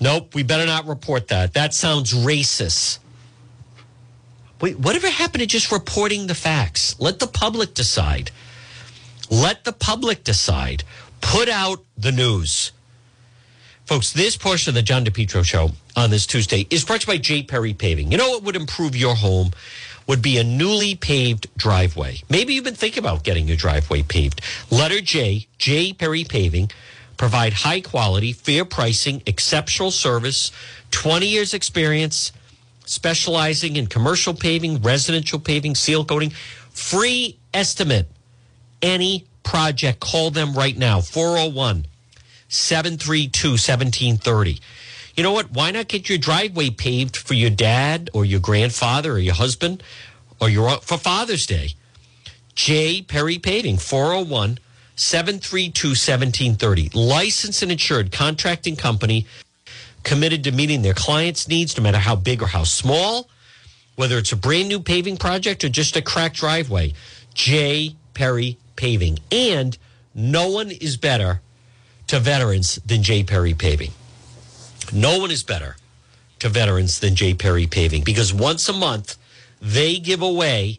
Nope, 0.00 0.34
we 0.34 0.42
better 0.42 0.66
not 0.66 0.86
report 0.86 1.28
that. 1.28 1.54
That 1.54 1.74
sounds 1.74 2.14
racist. 2.14 2.98
Wait, 4.60 4.78
whatever 4.78 5.08
happened 5.08 5.42
to 5.42 5.46
just 5.46 5.70
reporting 5.70 6.26
the 6.26 6.34
facts? 6.34 6.98
Let 6.98 7.18
the 7.18 7.26
public 7.26 7.74
decide. 7.74 8.30
Let 9.30 9.64
the 9.64 9.72
public 9.72 10.24
decide. 10.24 10.82
Put 11.20 11.48
out 11.48 11.84
the 11.96 12.12
news. 12.12 12.72
Folks, 13.84 14.12
this 14.12 14.36
portion 14.36 14.70
of 14.70 14.74
the 14.74 14.82
John 14.82 15.04
DePetro 15.04 15.44
show 15.44 15.70
on 15.96 16.10
this 16.10 16.26
Tuesday 16.26 16.66
is 16.70 16.84
brought 16.84 17.00
to 17.02 17.06
you 17.06 17.18
by 17.18 17.22
J. 17.22 17.42
Perry 17.42 17.72
Paving. 17.72 18.12
You 18.12 18.18
know 18.18 18.28
what 18.30 18.42
would 18.42 18.56
improve 18.56 18.94
your 18.94 19.14
home? 19.14 19.52
would 20.08 20.22
be 20.22 20.38
a 20.38 20.44
newly 20.44 20.96
paved 20.96 21.46
driveway. 21.56 22.18
Maybe 22.30 22.54
you've 22.54 22.64
been 22.64 22.74
thinking 22.74 23.04
about 23.04 23.22
getting 23.22 23.46
your 23.46 23.58
driveway 23.58 24.02
paved. 24.02 24.40
Letter 24.70 25.00
J, 25.02 25.46
J. 25.58 25.92
Perry 25.92 26.24
Paving, 26.24 26.70
provide 27.18 27.52
high 27.52 27.82
quality, 27.82 28.32
fair 28.32 28.64
pricing, 28.64 29.22
exceptional 29.26 29.90
service, 29.90 30.50
20 30.92 31.26
years 31.26 31.52
experience, 31.52 32.32
specializing 32.86 33.76
in 33.76 33.86
commercial 33.86 34.32
paving, 34.32 34.80
residential 34.80 35.38
paving, 35.38 35.74
seal 35.74 36.04
coating, 36.06 36.30
free 36.70 37.38
estimate. 37.52 38.08
Any 38.80 39.26
project, 39.48 40.00
call 40.00 40.30
them 40.30 40.54
right 40.54 40.76
now, 40.76 41.00
401 41.00 41.86
732 42.48 43.48
1730 43.48 44.60
you 45.18 45.24
know 45.24 45.32
what? 45.32 45.50
Why 45.50 45.72
not 45.72 45.88
get 45.88 46.08
your 46.08 46.16
driveway 46.16 46.70
paved 46.70 47.16
for 47.16 47.34
your 47.34 47.50
dad 47.50 48.08
or 48.12 48.24
your 48.24 48.38
grandfather 48.38 49.14
or 49.14 49.18
your 49.18 49.34
husband 49.34 49.82
or 50.40 50.48
your 50.48 50.76
for 50.76 50.96
Father's 50.96 51.44
Day? 51.44 51.70
J. 52.54 53.02
Perry 53.02 53.36
Paving, 53.36 53.78
401 53.78 54.60
732 54.94 55.88
1730. 55.88 56.90
Licensed 56.94 57.64
and 57.64 57.72
insured 57.72 58.12
contracting 58.12 58.76
company 58.76 59.26
committed 60.04 60.44
to 60.44 60.52
meeting 60.52 60.82
their 60.82 60.94
clients' 60.94 61.48
needs, 61.48 61.76
no 61.76 61.82
matter 61.82 61.98
how 61.98 62.14
big 62.14 62.40
or 62.40 62.46
how 62.46 62.62
small, 62.62 63.28
whether 63.96 64.18
it's 64.18 64.30
a 64.30 64.36
brand 64.36 64.68
new 64.68 64.78
paving 64.78 65.16
project 65.16 65.64
or 65.64 65.68
just 65.68 65.96
a 65.96 66.00
cracked 66.00 66.36
driveway. 66.36 66.94
J. 67.34 67.96
Perry 68.14 68.56
Paving. 68.78 69.18
And 69.30 69.76
no 70.14 70.48
one 70.48 70.70
is 70.70 70.96
better 70.96 71.42
to 72.06 72.18
veterans 72.18 72.76
than 72.86 73.02
J. 73.02 73.24
Perry 73.24 73.52
Paving. 73.52 73.90
No 74.92 75.18
one 75.18 75.30
is 75.30 75.42
better 75.42 75.76
to 76.38 76.48
veterans 76.48 77.00
than 77.00 77.14
J. 77.14 77.34
Perry 77.34 77.66
Paving 77.66 78.04
because 78.04 78.32
once 78.32 78.68
a 78.68 78.72
month 78.72 79.16
they 79.60 79.98
give 79.98 80.22
away 80.22 80.78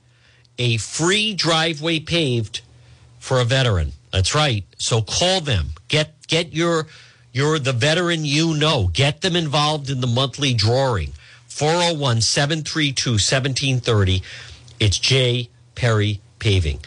a 0.58 0.78
free 0.78 1.34
driveway 1.34 2.00
paved 2.00 2.62
for 3.20 3.40
a 3.40 3.46
veteran. 3.46 3.92
That's 4.12 4.34
right. 4.34 4.64
So 4.78 5.02
call 5.02 5.42
them. 5.42 5.68
Get 5.90 6.28
get 6.28 6.54
your 6.54 6.88
you're 7.32 7.60
the 7.60 7.74
veteran 7.74 8.26
you 8.26 8.56
know. 8.56 8.90
Get 8.94 9.22
them 9.22 9.36
involved 9.36 9.90
in 9.90 10.02
the 10.02 10.08
monthly 10.08 10.54
drawing. 10.54 11.14
401 11.48 12.22
732 12.22 13.12
1730. 13.12 14.24
It's 14.80 14.98
J. 14.98 15.50
Perry 15.76 16.22
Paving. 16.40 16.80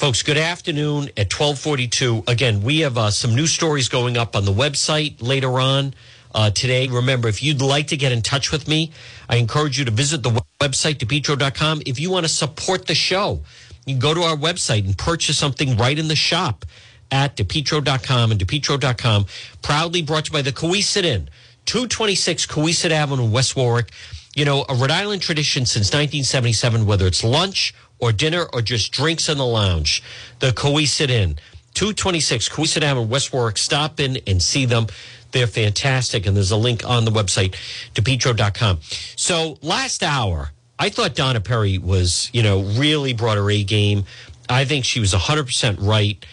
Folks, 0.00 0.22
good 0.22 0.38
afternoon 0.38 1.10
at 1.18 1.30
1242. 1.30 2.24
Again, 2.26 2.62
we 2.62 2.78
have 2.78 2.96
uh, 2.96 3.10
some 3.10 3.34
new 3.34 3.46
stories 3.46 3.90
going 3.90 4.16
up 4.16 4.34
on 4.34 4.46
the 4.46 4.50
website 4.50 5.20
later 5.20 5.60
on 5.60 5.92
uh, 6.34 6.50
today. 6.50 6.88
Remember, 6.88 7.28
if 7.28 7.42
you'd 7.42 7.60
like 7.60 7.88
to 7.88 7.98
get 7.98 8.10
in 8.10 8.22
touch 8.22 8.50
with 8.50 8.66
me, 8.66 8.92
I 9.28 9.36
encourage 9.36 9.78
you 9.78 9.84
to 9.84 9.90
visit 9.90 10.22
the 10.22 10.42
website, 10.58 10.94
depetro.com. 10.94 11.82
If 11.84 12.00
you 12.00 12.10
want 12.10 12.24
to 12.24 12.32
support 12.32 12.86
the 12.86 12.94
show, 12.94 13.42
you 13.84 13.92
can 13.92 13.98
go 13.98 14.14
to 14.14 14.22
our 14.22 14.36
website 14.36 14.86
and 14.86 14.96
purchase 14.96 15.36
something 15.36 15.76
right 15.76 15.98
in 15.98 16.08
the 16.08 16.16
shop 16.16 16.64
at 17.10 17.36
depetro.com 17.36 18.30
and 18.30 18.40
depetro.com. 18.40 19.26
Proudly 19.60 20.00
brought 20.00 20.24
to 20.24 20.30
you 20.30 20.38
by 20.38 20.40
the 20.40 20.52
Cowesett 20.52 21.04
Inn, 21.04 21.28
226 21.66 22.46
Cowesett 22.46 22.90
Avenue, 22.90 23.28
West 23.28 23.54
Warwick. 23.54 23.92
You 24.34 24.46
know, 24.46 24.64
a 24.66 24.74
Rhode 24.74 24.92
Island 24.92 25.20
tradition 25.20 25.66
since 25.66 25.88
1977, 25.88 26.86
whether 26.86 27.06
it's 27.06 27.22
lunch 27.22 27.74
or 28.00 28.12
dinner 28.12 28.46
or 28.52 28.62
just 28.62 28.92
drinks 28.92 29.28
in 29.28 29.38
the 29.38 29.46
lounge. 29.46 30.02
The 30.38 30.50
Cowesett 30.50 31.10
Inn, 31.10 31.38
226 31.74 32.48
Cowesett 32.48 32.82
Avenue, 32.82 33.06
West 33.06 33.32
Warwick. 33.32 33.58
Stop 33.58 34.00
in 34.00 34.18
and 34.26 34.42
see 34.42 34.64
them. 34.64 34.86
They're 35.32 35.46
fantastic. 35.46 36.26
And 36.26 36.36
there's 36.36 36.50
a 36.50 36.56
link 36.56 36.88
on 36.88 37.04
the 37.04 37.10
website, 37.10 37.54
depetro.com. 37.94 38.80
So 39.16 39.58
last 39.62 40.02
hour, 40.02 40.50
I 40.78 40.88
thought 40.88 41.14
Donna 41.14 41.40
Perry 41.40 41.78
was, 41.78 42.30
you 42.32 42.42
know, 42.42 42.62
really 42.62 43.12
brought 43.12 43.36
her 43.36 43.50
A 43.50 43.62
game. 43.62 44.04
I 44.48 44.64
think 44.64 44.84
she 44.84 44.98
was 44.98 45.12
100% 45.12 45.76
right. 45.80 46.24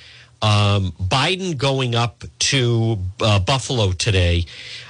Um, 0.41 0.93
Biden 0.93 1.57
going 1.57 1.95
up 1.95 2.23
to 2.39 2.97
uh, 3.21 3.39
Buffalo 3.39 3.91
today. 3.91 4.45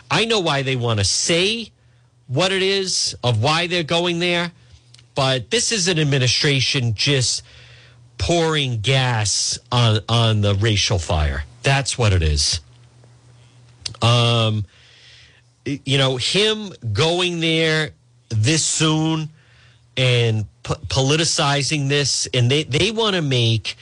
I 0.10 0.26
know 0.26 0.40
why 0.40 0.62
they 0.62 0.76
want 0.76 1.00
to 1.00 1.06
say 1.06 1.72
what 2.28 2.52
it 2.52 2.62
is 2.62 3.16
of 3.24 3.42
why 3.42 3.68
they're 3.68 3.84
going 3.84 4.20
there, 4.20 4.52
but 5.18 5.50
this 5.50 5.72
is 5.72 5.88
an 5.88 5.98
administration 5.98 6.94
just 6.94 7.42
pouring 8.20 8.82
gas 8.82 9.58
on 9.72 10.00
on 10.08 10.42
the 10.42 10.54
racial 10.54 11.00
fire. 11.00 11.44
That's 11.64 11.98
what 11.98 12.14
it 12.14 12.22
is. 12.22 12.60
Um, 14.00 14.64
you 15.66 15.98
know, 15.98 16.18
him 16.18 16.72
going 16.94 17.40
there 17.40 17.90
this 18.30 18.64
soon 18.64 19.30
and 19.98 20.46
politicizing 20.64 21.90
this, 21.90 22.28
and 22.32 22.52
they 22.52 22.62
they 22.62 22.92
want 22.92 23.16
to 23.16 23.24
make 23.24 23.76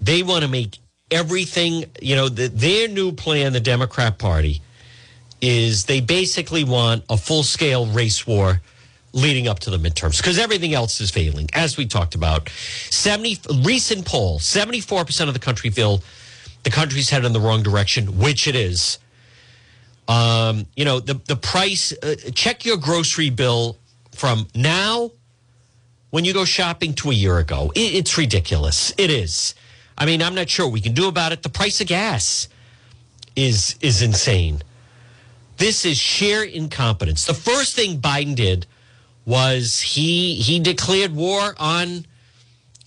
they 0.00 0.22
want 0.22 0.42
to 0.42 0.48
make 0.48 0.78
everything. 1.10 1.84
You 2.00 2.16
know, 2.16 2.28
the, 2.30 2.48
their 2.48 2.88
new 2.88 3.12
plan, 3.12 3.52
the 3.52 3.60
Democrat 3.60 4.18
Party, 4.18 4.62
is 5.42 5.84
they 5.84 6.00
basically 6.00 6.64
want 6.64 7.04
a 7.10 7.18
full 7.18 7.42
scale 7.42 7.84
race 7.84 8.26
war 8.26 8.62
leading 9.12 9.48
up 9.48 9.58
to 9.60 9.70
the 9.70 9.76
midterms 9.76 10.18
because 10.18 10.38
everything 10.38 10.74
else 10.74 11.00
is 11.00 11.10
failing. 11.10 11.48
As 11.52 11.76
we 11.76 11.86
talked 11.86 12.14
about, 12.14 12.48
seventy 12.48 13.38
recent 13.64 14.06
poll, 14.06 14.38
seventy 14.38 14.80
four 14.80 15.04
percent 15.04 15.28
of 15.28 15.34
the 15.34 15.40
country 15.40 15.70
feel 15.70 16.02
the 16.62 16.70
country's 16.70 17.10
headed 17.10 17.26
in 17.26 17.32
the 17.32 17.40
wrong 17.40 17.62
direction, 17.62 18.18
which 18.18 18.46
it 18.46 18.54
is. 18.54 18.98
Um, 20.08 20.66
you 20.76 20.84
know, 20.84 20.98
the, 20.98 21.14
the 21.14 21.36
price, 21.36 21.92
uh, 22.02 22.16
check 22.34 22.64
your 22.64 22.76
grocery 22.76 23.30
bill 23.30 23.76
from 24.12 24.48
now 24.56 25.12
when 26.10 26.24
you 26.24 26.34
go 26.34 26.44
shopping 26.44 26.94
to 26.94 27.10
a 27.10 27.14
year 27.14 27.38
ago. 27.38 27.70
It, 27.76 27.94
it's 27.94 28.18
ridiculous. 28.18 28.92
It 28.98 29.10
is. 29.10 29.54
I 29.96 30.06
mean, 30.06 30.20
I'm 30.22 30.34
not 30.34 30.50
sure 30.50 30.66
what 30.66 30.72
we 30.72 30.80
can 30.80 30.94
do 30.94 31.06
about 31.06 31.30
it. 31.30 31.42
The 31.42 31.48
price 31.48 31.80
of 31.80 31.86
gas 31.86 32.48
is 33.36 33.76
is 33.80 34.02
insane. 34.02 34.62
This 35.58 35.84
is 35.84 35.96
sheer 35.98 36.42
incompetence. 36.42 37.26
The 37.26 37.34
first 37.34 37.76
thing 37.76 38.00
Biden 38.00 38.34
did 38.34 38.66
was 39.30 39.80
he 39.80 40.34
he 40.34 40.60
declared 40.60 41.14
war 41.14 41.54
on 41.58 42.06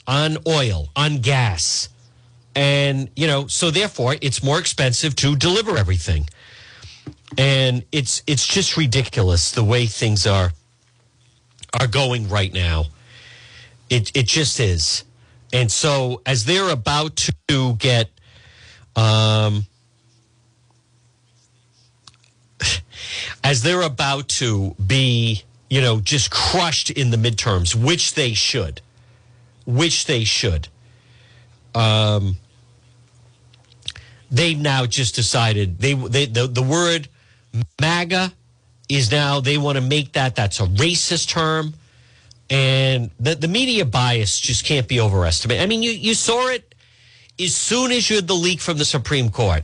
on 0.07 0.37
oil, 0.47 0.89
on 0.95 1.19
gas. 1.19 1.89
And, 2.55 3.09
you 3.15 3.25
know, 3.25 3.47
so 3.47 3.71
therefore 3.71 4.15
it's 4.21 4.43
more 4.43 4.59
expensive 4.59 5.15
to 5.17 5.35
deliver 5.35 5.77
everything 5.77 6.27
and 7.37 7.83
it's 7.91 8.21
it's 8.27 8.45
just 8.45 8.77
ridiculous 8.77 9.51
the 9.51 9.63
way 9.63 9.85
things 9.85 10.27
are 10.27 10.51
are 11.79 11.87
going 11.87 12.29
right 12.29 12.53
now. 12.53 12.85
It 13.89 14.11
it 14.15 14.27
just 14.27 14.59
is, 14.59 15.03
and 15.51 15.71
so 15.71 16.21
as 16.25 16.45
they're 16.45 16.69
about 16.69 17.29
to 17.47 17.75
get, 17.75 18.09
um, 18.95 19.65
as 23.43 23.61
they're 23.63 23.81
about 23.81 24.29
to 24.29 24.75
be, 24.85 25.43
you 25.74 25.82
know, 25.82 25.99
just 25.99 26.30
crushed 26.30 26.91
in 26.91 27.09
the 27.09 27.17
midterms, 27.17 27.74
which 27.74 28.13
they 28.13 28.36
should, 28.36 28.80
which 29.65 30.05
they 30.05 30.24
should. 30.24 30.67
Um, 31.74 32.38
they've 34.30 34.59
now 34.59 34.86
just 34.86 35.15
decided 35.15 35.80
they 35.80 35.95
they 35.95 36.28
the, 36.28 36.45
the 36.45 36.61
word 36.61 37.07
MAGA 37.82 38.32
is 38.88 39.11
now 39.11 39.39
they 39.39 39.57
want 39.57 39.80
to 39.80 39.82
make 39.82 40.13
that 40.13 40.36
that's 40.36 40.59
a 40.59 40.67
racist 40.67 41.30
term, 41.30 41.74
and 42.51 43.09
the 43.19 43.34
the 43.34 43.47
media 43.47 43.84
bias 43.84 44.39
just 44.39 44.65
can't 44.65 44.88
be 44.88 44.99
overestimated. 44.99 45.63
I 45.63 45.65
mean, 45.65 45.82
you 45.82 45.89
you 45.89 46.13
saw 46.13 46.49
it 46.49 46.76
as 47.39 47.55
soon 47.55 47.91
as 47.91 48.11
you 48.11 48.17
had 48.17 48.28
the 48.28 48.36
leak 48.36 48.61
from 48.61 48.78
the 48.78 48.86
Supreme 48.86 49.32
Court. 49.32 49.63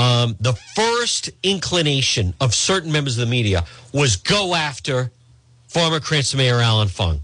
Um, 0.00 0.34
the 0.40 0.54
first 0.74 1.28
inclination 1.42 2.32
of 2.40 2.54
certain 2.54 2.90
members 2.90 3.18
of 3.18 3.26
the 3.26 3.30
media 3.30 3.66
was 3.92 4.16
go 4.16 4.54
after 4.54 5.12
former 5.68 6.00
Cranston 6.00 6.38
Mayor 6.38 6.58
Allan 6.58 6.88
Fung. 6.88 7.20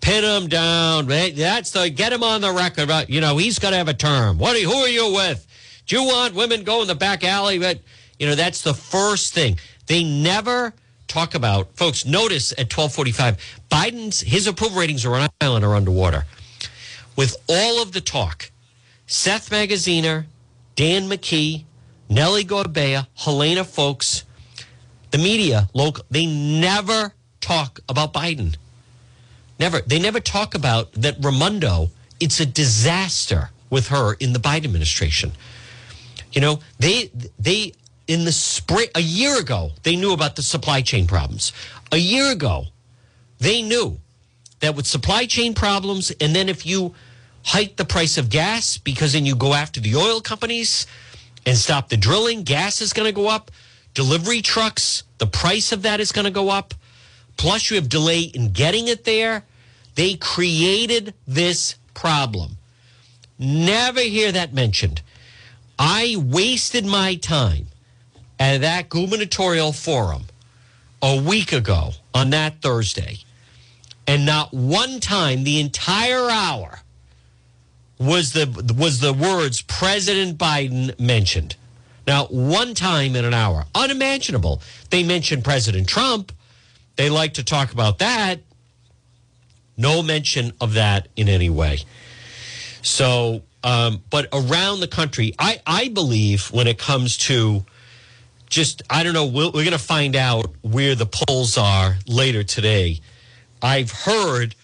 Pin 0.00 0.22
him 0.22 0.48
down. 0.48 1.08
That's 1.08 1.72
the 1.72 1.90
get 1.90 2.12
him 2.12 2.22
on 2.22 2.40
the 2.40 2.52
record. 2.52 2.88
You 3.08 3.20
know 3.20 3.38
he's 3.38 3.58
got 3.58 3.70
to 3.70 3.76
have 3.76 3.88
a 3.88 3.94
term. 3.94 4.38
What? 4.38 4.56
Are, 4.56 4.60
who 4.60 4.72
are 4.72 4.88
you 4.88 5.12
with? 5.12 5.44
Do 5.86 6.00
you 6.00 6.06
want 6.06 6.36
women 6.36 6.62
go 6.62 6.80
in 6.82 6.86
the 6.86 6.94
back 6.94 7.24
alley? 7.24 7.58
But 7.58 7.80
you 8.20 8.28
know, 8.28 8.36
that's 8.36 8.62
the 8.62 8.74
first 8.74 9.34
thing. 9.34 9.58
They 9.88 10.04
never 10.04 10.74
talk 11.08 11.34
about, 11.34 11.76
folks, 11.76 12.06
notice 12.06 12.52
at 12.52 12.72
1245, 12.72 13.36
Biden's, 13.68 14.20
his 14.20 14.46
approval 14.46 14.78
ratings 14.78 15.04
are 15.04 15.16
on 15.16 15.28
Island 15.40 15.64
are 15.64 15.74
underwater. 15.74 16.24
With 17.16 17.36
all 17.48 17.82
of 17.82 17.90
the 17.90 18.00
talk, 18.00 18.52
Seth 19.06 19.50
Magaziner, 19.50 20.26
Dan 20.76 21.08
McKee, 21.08 21.64
Nellie 22.12 22.44
Gorbea, 22.44 23.06
Helena 23.14 23.64
Foulkes, 23.64 24.24
the 25.12 25.18
media, 25.18 25.68
local, 25.72 26.04
they 26.10 26.26
never 26.26 27.14
talk 27.40 27.80
about 27.88 28.12
Biden. 28.12 28.56
Never. 29.58 29.80
They 29.80 29.98
never 29.98 30.20
talk 30.20 30.54
about 30.54 30.92
that 30.92 31.16
Raimondo, 31.20 31.90
it's 32.20 32.38
a 32.38 32.46
disaster 32.46 33.50
with 33.70 33.88
her 33.88 34.14
in 34.14 34.34
the 34.34 34.38
Biden 34.38 34.64
administration. 34.64 35.32
You 36.32 36.42
know, 36.42 36.60
they 36.78 37.10
they 37.38 37.72
in 38.06 38.24
the 38.24 38.32
spring, 38.32 38.88
a 38.94 39.00
year 39.00 39.38
ago, 39.38 39.70
they 39.82 39.96
knew 39.96 40.12
about 40.12 40.36
the 40.36 40.42
supply 40.42 40.82
chain 40.82 41.06
problems. 41.06 41.52
A 41.92 41.96
year 41.96 42.30
ago, 42.30 42.66
they 43.38 43.62
knew 43.62 43.98
that 44.60 44.74
with 44.74 44.86
supply 44.86 45.24
chain 45.24 45.54
problems, 45.54 46.10
and 46.20 46.34
then 46.34 46.48
if 46.48 46.66
you 46.66 46.94
hike 47.44 47.76
the 47.76 47.84
price 47.84 48.18
of 48.18 48.28
gas 48.28 48.76
because 48.76 49.14
then 49.14 49.24
you 49.24 49.34
go 49.34 49.54
after 49.54 49.80
the 49.80 49.96
oil 49.96 50.20
companies 50.20 50.86
and 51.46 51.56
stop 51.56 51.88
the 51.88 51.96
drilling, 51.96 52.42
gas 52.42 52.80
is 52.80 52.92
going 52.92 53.06
to 53.06 53.12
go 53.12 53.28
up. 53.28 53.50
Delivery 53.94 54.42
trucks, 54.42 55.02
the 55.18 55.26
price 55.26 55.72
of 55.72 55.82
that 55.82 56.00
is 56.00 56.12
going 56.12 56.24
to 56.24 56.30
go 56.30 56.48
up. 56.48 56.74
Plus, 57.36 57.70
you 57.70 57.76
have 57.76 57.88
delay 57.88 58.20
in 58.20 58.52
getting 58.52 58.88
it 58.88 59.04
there. 59.04 59.44
They 59.94 60.14
created 60.14 61.14
this 61.26 61.76
problem. 61.94 62.56
Never 63.38 64.00
hear 64.00 64.32
that 64.32 64.54
mentioned. 64.54 65.02
I 65.78 66.16
wasted 66.18 66.86
my 66.86 67.16
time 67.16 67.66
at 68.38 68.60
that 68.60 68.88
gubernatorial 68.88 69.72
forum 69.72 70.24
a 71.02 71.20
week 71.20 71.52
ago 71.52 71.92
on 72.14 72.30
that 72.30 72.62
Thursday 72.62 73.18
and 74.06 74.24
not 74.24 74.52
one 74.52 75.00
time 75.00 75.44
the 75.44 75.60
entire 75.60 76.30
hour 76.30 76.81
was 78.02 78.32
the 78.32 78.74
was 78.76 79.00
the 79.00 79.12
words 79.12 79.62
President 79.62 80.38
Biden 80.38 80.98
mentioned. 80.98 81.56
Now, 82.06 82.26
one 82.26 82.74
time 82.74 83.14
in 83.14 83.24
an 83.24 83.34
hour, 83.34 83.64
unimaginable. 83.74 84.60
They 84.90 85.04
mentioned 85.04 85.44
President 85.44 85.88
Trump. 85.88 86.32
They 86.96 87.10
like 87.10 87.34
to 87.34 87.44
talk 87.44 87.72
about 87.72 87.98
that. 88.00 88.40
No 89.76 90.02
mention 90.02 90.52
of 90.60 90.74
that 90.74 91.08
in 91.16 91.28
any 91.28 91.48
way. 91.48 91.78
So, 92.82 93.42
um, 93.62 94.02
but 94.10 94.26
around 94.32 94.80
the 94.80 94.88
country, 94.88 95.34
I, 95.38 95.60
I 95.64 95.88
believe 95.88 96.50
when 96.50 96.66
it 96.66 96.78
comes 96.78 97.16
to 97.18 97.64
just, 98.50 98.82
I 98.90 99.04
don't 99.04 99.14
know, 99.14 99.26
we 99.26 99.46
we're 99.46 99.64
going 99.64 99.70
to 99.70 99.78
find 99.78 100.16
out 100.16 100.52
where 100.62 100.94
the 100.94 101.06
polls 101.06 101.56
are 101.56 101.96
later 102.06 102.42
today. 102.42 103.00
I've 103.62 103.92
heard 103.92 104.56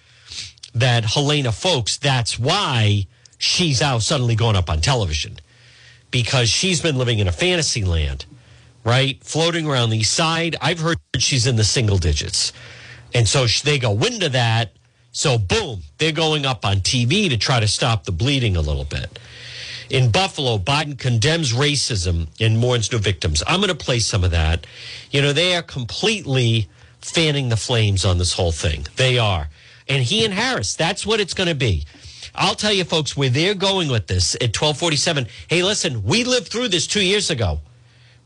that 0.74 1.04
Helena 1.04 1.52
Foulkes, 1.52 1.96
that's 1.96 2.38
why 2.38 3.06
she's 3.38 3.80
out 3.80 4.02
suddenly 4.02 4.34
going 4.34 4.56
up 4.56 4.68
on 4.68 4.80
television 4.80 5.38
because 6.10 6.48
she's 6.48 6.80
been 6.80 6.96
living 6.96 7.18
in 7.18 7.28
a 7.28 7.32
fantasy 7.32 7.84
land, 7.84 8.26
right? 8.84 9.22
Floating 9.24 9.66
around 9.66 9.90
the 9.90 10.02
side. 10.02 10.56
I've 10.60 10.80
heard 10.80 10.98
she's 11.18 11.46
in 11.46 11.56
the 11.56 11.64
single 11.64 11.98
digits. 11.98 12.52
And 13.14 13.26
so 13.26 13.46
they 13.64 13.78
go 13.78 13.92
into 14.04 14.28
that. 14.30 14.72
So, 15.12 15.38
boom, 15.38 15.82
they're 15.98 16.12
going 16.12 16.44
up 16.44 16.64
on 16.64 16.76
TV 16.76 17.28
to 17.30 17.36
try 17.36 17.60
to 17.60 17.68
stop 17.68 18.04
the 18.04 18.12
bleeding 18.12 18.56
a 18.56 18.60
little 18.60 18.84
bit. 18.84 19.18
In 19.90 20.10
Buffalo, 20.10 20.58
Biden 20.58 20.98
condemns 20.98 21.54
racism 21.54 22.28
and 22.40 22.58
mourns 22.58 22.92
new 22.92 22.98
victims. 22.98 23.42
I'm 23.46 23.60
going 23.60 23.68
to 23.68 23.74
play 23.74 24.00
some 24.00 24.22
of 24.22 24.32
that. 24.32 24.66
You 25.10 25.22
know, 25.22 25.32
they 25.32 25.56
are 25.56 25.62
completely 25.62 26.68
fanning 27.00 27.48
the 27.48 27.56
flames 27.56 28.04
on 28.04 28.18
this 28.18 28.34
whole 28.34 28.52
thing. 28.52 28.86
They 28.96 29.18
are. 29.18 29.48
And 29.88 30.02
he 30.02 30.24
and 30.26 30.34
Harris, 30.34 30.76
that's 30.76 31.06
what 31.06 31.20
it's 31.20 31.32
going 31.32 31.48
to 31.48 31.54
be. 31.54 31.84
I'll 32.34 32.54
tell 32.54 32.72
you, 32.72 32.84
folks, 32.84 33.16
where 33.16 33.28
they're 33.28 33.54
going 33.54 33.88
with 33.88 34.06
this 34.06 34.34
at 34.36 34.56
1247. 34.56 35.26
Hey, 35.48 35.62
listen, 35.62 36.04
we 36.04 36.24
lived 36.24 36.48
through 36.48 36.68
this 36.68 36.86
two 36.86 37.02
years 37.02 37.30
ago, 37.30 37.60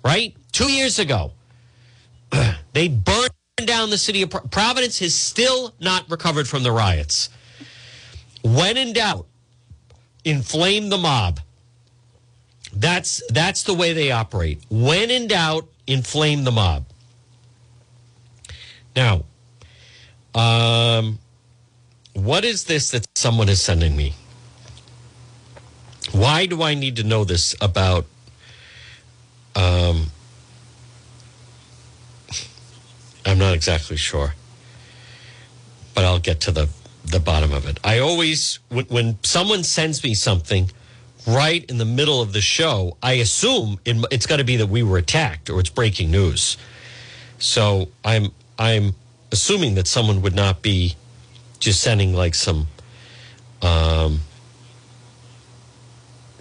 right? 0.05 0.35
Two 0.53 0.71
years 0.71 0.99
ago. 0.99 1.33
they 2.73 2.89
burned 2.89 3.31
down 3.65 3.91
the 3.91 3.99
city 3.99 4.23
of 4.23 4.31
Providence, 4.51 4.99
has 4.99 5.15
still 5.15 5.75
not 5.81 6.11
recovered 6.11 6.49
from 6.49 6.63
the 6.63 6.73
riots. 6.73 7.29
When 8.43 8.77
in 8.77 8.93
doubt, 8.93 9.27
inflame 10.25 10.89
the 10.89 10.99
mob. 10.99 11.41
That's 12.75 13.23
that's 13.29 13.65
the 13.65 13.75
way 13.75 13.93
they 13.93 14.11
operate. 14.11 14.63
When 14.71 15.11
in 15.11 15.29
doubt, 15.29 15.69
inflame 15.87 16.45
the 16.45 16.53
mob. 16.53 16.87
Now, 18.97 19.25
um, 20.35 21.19
what 22.15 22.45
is 22.45 22.65
this 22.65 22.91
that 22.91 23.07
someone 23.15 23.49
is 23.49 23.61
sending 23.61 23.97
me? 23.97 24.15
Why 26.13 26.47
do 26.47 26.63
I 26.63 26.75
need 26.75 26.97
to 26.97 27.05
know 27.05 27.25
this 27.25 27.55
about 27.61 28.07
um 29.57 30.11
I'm 33.25 33.39
not 33.39 33.55
exactly 33.55 33.97
sure. 33.97 34.35
But 35.95 36.05
I'll 36.05 36.19
get 36.19 36.41
to 36.43 36.51
the 36.51 36.69
the 37.05 37.21
bottom 37.21 37.53
of 37.53 37.67
it. 37.67 37.81
I 37.83 37.99
always 37.99 38.59
when, 38.69 38.85
when 38.87 39.19
someone 39.23 39.65
sends 39.65 40.03
me 40.05 40.15
something 40.15 40.71
right 41.27 41.65
in 41.71 41.79
the 41.79 41.85
middle 41.85 42.21
of 42.21 42.33
the 42.33 42.41
show, 42.41 42.97
I 43.03 43.15
assume 43.15 43.79
it, 43.85 44.05
it's 44.11 44.27
got 44.27 44.37
to 44.37 44.45
be 44.45 44.57
that 44.57 44.69
we 44.69 44.83
were 44.83 44.99
attacked 44.99 45.51
or 45.51 45.61
it's 45.61 45.71
breaking 45.71 46.11
news. 46.11 46.57
So 47.39 47.89
I'm 48.05 48.33
I'm 48.59 48.95
assuming 49.31 49.75
that 49.77 49.87
someone 49.87 50.23
would 50.23 50.35
not 50.35 50.63
be 50.63 50.97
just 51.63 51.81
sending 51.81 52.13
like 52.13 52.35
some 52.35 52.67
um 53.63 54.21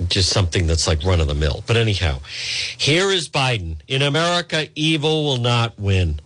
just 0.08 0.32
something 0.32 0.66
that's 0.66 0.88
like 0.88 1.04
run 1.04 1.22
of 1.22 1.28
the 1.28 1.36
mill. 1.36 1.64
But 1.68 1.78
anyhow, 1.78 2.22
here 2.76 3.12
is 3.12 3.30
Biden. 3.30 3.76
In 3.88 4.02
America, 4.02 4.68
evil 4.74 5.24
will 5.24 5.38
not 5.38 5.80
win. 5.80 6.20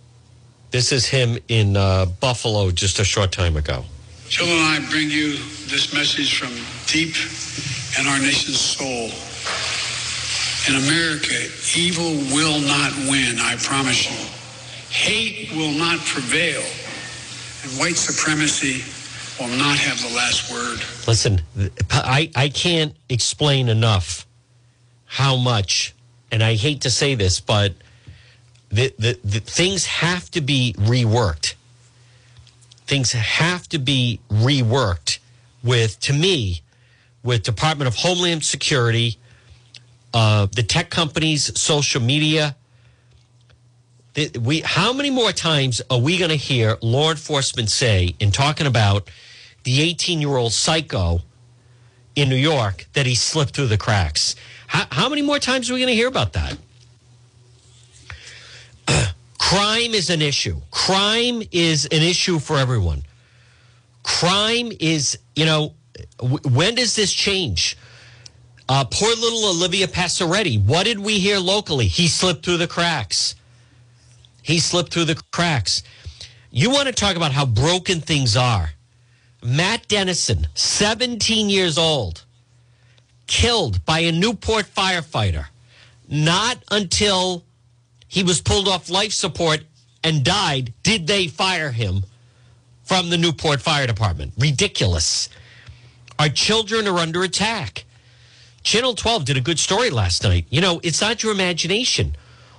This 0.71 0.93
is 0.93 1.05
him 1.05 1.37
in 1.49 1.75
uh, 1.75 2.05
Buffalo 2.05 2.71
just 2.71 2.99
a 2.99 3.03
short 3.03 3.33
time 3.33 3.57
ago. 3.57 3.83
Jill 4.29 4.47
and 4.47 4.61
I 4.61 4.89
bring 4.89 5.09
you 5.11 5.33
this 5.67 5.93
message 5.93 6.39
from 6.39 6.53
deep 6.87 7.15
in 7.99 8.07
our 8.07 8.19
nation's 8.19 8.61
soul. 8.61 9.11
In 10.69 10.81
America, 10.87 11.35
evil 11.77 12.15
will 12.33 12.61
not 12.61 12.95
win, 13.11 13.35
I 13.39 13.57
promise 13.59 14.09
you. 14.09 14.25
Hate 14.89 15.51
will 15.51 15.77
not 15.77 15.99
prevail 15.99 16.63
and 17.65 17.79
white 17.79 17.97
supremacy 17.97 18.83
will 19.39 19.55
not 19.57 19.77
have 19.77 19.99
the 20.01 20.15
last 20.15 20.51
word. 20.51 20.79
Listen, 21.07 21.41
I, 21.91 22.31
I 22.35 22.49
can't 22.49 22.95
explain 23.09 23.69
enough 23.69 24.25
how 25.05 25.35
much, 25.35 25.93
and 26.31 26.43
I 26.43 26.55
hate 26.55 26.81
to 26.81 26.89
say 26.89 27.15
this, 27.15 27.39
but 27.39 27.73
the, 28.69 28.93
the, 28.99 29.19
the 29.23 29.39
things 29.39 29.85
have 29.85 30.29
to 30.31 30.41
be 30.41 30.75
reworked. 30.77 31.55
Things 32.85 33.13
have 33.13 33.67
to 33.69 33.79
be 33.79 34.19
reworked 34.29 35.19
with, 35.63 35.99
to 36.01 36.13
me, 36.13 36.61
with 37.23 37.43
Department 37.43 37.87
of 37.87 37.95
Homeland 37.95 38.45
Security, 38.45 39.17
uh, 40.13 40.45
the 40.45 40.61
tech 40.61 40.91
companies, 40.91 41.59
social 41.59 42.01
media, 42.01 42.55
we 44.39 44.61
how 44.61 44.93
many 44.93 45.09
more 45.09 45.31
times 45.31 45.81
are 45.89 45.99
we 45.99 46.17
going 46.17 46.29
to 46.29 46.37
hear 46.37 46.77
law 46.81 47.11
enforcement 47.11 47.69
say 47.69 48.15
in 48.19 48.31
talking 48.31 48.67
about 48.67 49.09
the 49.63 49.81
18 49.81 50.21
year 50.21 50.37
old 50.37 50.53
psycho 50.53 51.21
in 52.15 52.29
New 52.29 52.35
York 52.35 52.87
that 52.93 53.05
he 53.05 53.15
slipped 53.15 53.55
through 53.55 53.67
the 53.67 53.77
cracks? 53.77 54.35
How, 54.67 54.85
how 54.89 55.09
many 55.09 55.21
more 55.21 55.39
times 55.39 55.69
are 55.69 55.73
we 55.73 55.79
going 55.79 55.89
to 55.89 55.95
hear 55.95 56.07
about 56.07 56.33
that? 56.33 56.57
Crime 59.37 59.93
is 59.93 60.09
an 60.09 60.21
issue. 60.21 60.61
Crime 60.71 61.43
is 61.51 61.85
an 61.85 62.01
issue 62.01 62.39
for 62.39 62.57
everyone. 62.57 63.03
Crime 64.03 64.71
is, 64.79 65.17
you 65.35 65.45
know, 65.45 65.73
when 66.21 66.75
does 66.75 66.95
this 66.95 67.11
change? 67.11 67.77
Uh, 68.67 68.83
poor 68.85 69.09
little 69.09 69.49
Olivia 69.49 69.87
Passaretti. 69.87 70.63
What 70.63 70.85
did 70.85 70.99
we 70.99 71.19
hear 71.19 71.37
locally? 71.37 71.87
He 71.87 72.07
slipped 72.07 72.45
through 72.45 72.57
the 72.57 72.67
cracks. 72.67 73.35
He 74.45 74.59
slipped 74.59 74.93
through 74.93 75.05
the 75.05 75.19
cracks. 75.31 75.81
You 76.51 76.69
want 76.69 76.85
to 76.85 76.93
talk 76.93 77.15
about 77.15 77.31
how 77.31 77.47
broken 77.47 77.99
things 77.99 78.37
are. 78.37 78.69
Matt 79.43 79.87
Dennison, 79.87 80.45
17 80.53 81.49
years 81.49 81.79
old, 81.79 82.23
killed 83.25 83.83
by 83.85 84.01
a 84.01 84.11
Newport 84.11 84.65
firefighter. 84.67 85.47
Not 86.07 86.59
until 86.69 87.43
he 88.07 88.21
was 88.21 88.39
pulled 88.39 88.67
off 88.67 88.87
life 88.87 89.13
support 89.13 89.61
and 90.03 90.23
died 90.23 90.75
did 90.83 91.07
they 91.07 91.27
fire 91.27 91.71
him 91.71 92.03
from 92.83 93.09
the 93.09 93.17
Newport 93.17 93.61
Fire 93.61 93.87
Department. 93.87 94.33
Ridiculous. 94.37 95.27
Our 96.19 96.29
children 96.29 96.87
are 96.87 96.99
under 96.99 97.23
attack. 97.23 97.85
Channel 98.61 98.93
12 98.93 99.25
did 99.25 99.37
a 99.37 99.41
good 99.41 99.57
story 99.57 99.89
last 99.89 100.23
night. 100.23 100.45
You 100.51 100.61
know, 100.61 100.79
it's 100.83 101.01
not 101.01 101.23
your 101.23 101.31
imagination. 101.31 102.15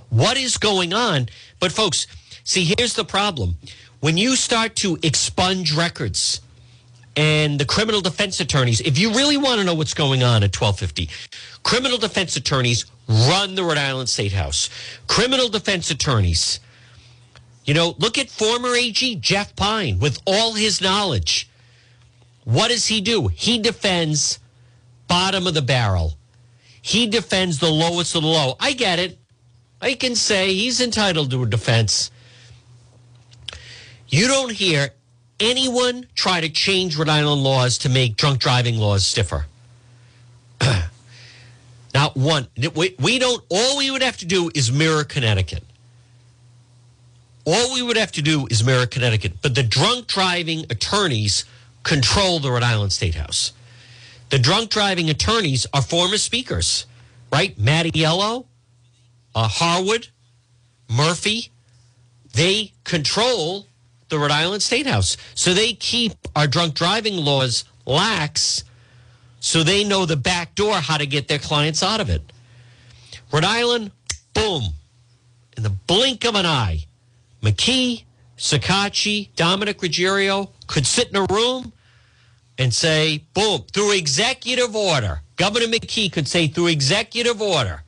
What 0.09 0.37
is 0.37 0.57
going 0.57 0.93
on? 0.93 1.29
But, 1.61 1.73
folks, 1.73 2.07
see, 2.45 2.65
here's 2.77 2.95
the 2.95 3.05
problem. 3.05 3.57
When 4.01 4.17
you 4.17 4.37
start 4.37 4.77
to 4.77 4.99
expunge 5.03 5.75
records 5.75 6.41
and 7.17 7.59
the 7.59 7.65
criminal 7.65 8.01
defense 8.01 8.41
attorneys, 8.41 8.81
if 8.81 8.99
you 8.99 9.11
really 9.13 9.37
want 9.37 9.59
to 9.59 9.65
know 9.65 9.75
what's 9.75 9.95
going 9.95 10.23
on 10.23 10.43
at 10.43 10.55
1250, 10.55 11.09
criminal 11.63 11.99
defense 11.99 12.37
attorneys 12.37 12.85
run 13.09 13.55
the 13.55 13.65
Rhode 13.65 13.79
Island 13.79 14.09
State 14.09 14.33
House. 14.33 14.69
Criminal 15.07 15.49
defense 15.49 15.91
attorneys, 15.91 16.61
you 17.65 17.75
know, 17.75 17.95
look 17.99 18.19
at 18.19 18.31
former 18.31 18.75
AG 18.75 19.17
Jeff 19.17 19.57
Pine 19.57 19.99
with 19.99 20.21
all 20.27 20.53
his 20.53 20.81
knowledge. 20.81 21.49
What 22.45 22.69
does 22.69 22.87
he 22.87 23.01
do? 23.01 23.29
He 23.29 23.59
defends 23.59 24.39
bottom 25.09 25.47
of 25.47 25.55
the 25.55 25.63
barrel. 25.63 26.17
He 26.83 27.07
defends 27.09 27.59
the 27.59 27.71
lowest 27.71 28.15
of 28.15 28.23
the 28.23 28.29
low. 28.29 28.55
I 28.61 28.73
get 28.73 28.99
it. 28.99 29.19
I 29.81 29.95
can 29.95 30.15
say 30.15 30.55
he's 30.55 30.81
entitled 30.81 31.31
to 31.31 31.43
a 31.43 31.47
defense. 31.47 32.11
You 34.09 34.27
don't 34.29 34.53
hear 34.53 34.91
anyone 35.41 36.07
try 36.15 36.41
to 36.41 36.49
change 36.49 36.97
Rhode 36.97 37.09
Island 37.09 37.43
laws 37.43 37.79
to 37.79 37.89
make 37.89 38.17
drunk 38.17 38.39
driving 38.39 38.79
laws 38.79 39.07
stiffer. 39.07 39.47
Not 41.95 42.17
one. 42.17 42.47
We, 42.75 43.19
don't, 43.19 43.43
all 43.49 43.79
we 43.79 43.91
would 43.91 44.03
have 44.03 44.19
to 44.19 44.27
do 44.27 44.51
is 44.55 44.71
mirror 44.71 45.05
Connecticut. 45.05 45.65
All 47.45 47.75
we 47.75 47.83
would 47.83 47.97
have 47.97 48.13
to 48.13 48.23
do 48.23 48.47
is 48.51 48.65
mirror 48.65 48.87
Connecticut. 48.87 49.35
But 49.41 49.55
the 49.55 49.63
drunk 49.63 50.07
driving 50.07 50.67
attorneys 50.71 51.45
control 51.83 52.41
the 52.41 52.51
Rhode 52.51 52.65
Island 52.65 52.93
State 52.93 53.15
House. 53.15 53.53
The 54.31 54.39
drunk 54.39 54.71
driving 54.71 55.09
attorneys 55.09 55.67
are 55.73 55.83
former 55.83 56.19
speakers, 56.19 56.87
right? 57.33 57.57
Mattiello, 57.59 58.47
uh, 59.37 59.47
Harwood, 59.47 60.09
Murphy, 60.91 61.51
they 62.33 62.73
control 62.85 63.67
the 64.09 64.19
Rhode 64.19 64.31
Island 64.31 64.63
State 64.63 64.87
House. 64.87 65.17
So 65.35 65.53
they 65.53 65.75
keep 65.75 66.13
our 66.35 66.47
drunk 66.47 66.75
driving 66.75 67.17
laws 67.17 67.65
lax 67.85 68.65
so 69.39 69.63
they 69.63 69.85
know 69.85 70.07
the 70.07 70.17
back 70.17 70.55
door 70.55 70.77
how 70.77 70.97
to 70.97 71.07
get 71.07 71.29
their 71.29 71.39
clients 71.39 71.83
out 71.83 72.01
of 72.01 72.09
it. 72.09 72.23
Rhode 73.31 73.45
Island, 73.45 73.91
boom, 74.33 74.63
in 75.57 75.63
the 75.63 75.71
blink 75.71 76.25
of 76.25 76.35
an 76.35 76.47
eye, 76.47 76.87
McKee, 77.43 78.05
Shekarchi, 78.39 79.29
Dominic 79.37 79.79
Ruggerio 79.79 80.51
could 80.67 80.87
sit 80.87 81.09
in 81.11 81.17
a 81.17 81.27
room 81.31 81.73
and 82.59 82.73
say, 82.73 83.25
boom, 83.35 83.65
through 83.73 83.93
executive 83.93 84.75
order, 84.75 85.21
Governor 85.37 85.67
McKee 85.67 86.11
could 86.11 86.27
say 86.27 86.49
through 86.49 86.69
executive 86.69 87.43
order, 87.43 87.83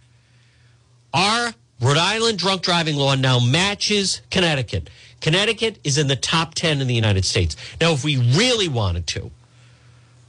our 1.13 1.55
Rhode 1.81 1.97
Island 1.97 2.39
drunk 2.39 2.63
driving 2.63 2.97
law 2.97 3.15
now 3.15 3.39
matches 3.39 4.21
Connecticut. 4.31 4.91
Connecticut 5.21 5.79
is 5.85 5.99
in 5.99 6.07
the 6.09 6.17
top 6.17 6.55
10 6.55 6.81
in 6.81 6.87
the 6.87 6.95
United 6.95 7.25
States. 7.25 7.57
Now, 7.81 7.93
if 7.93 8.05
we 8.05 8.17
really 8.17 8.69
wanted 8.69 9.07
to, 9.09 9.31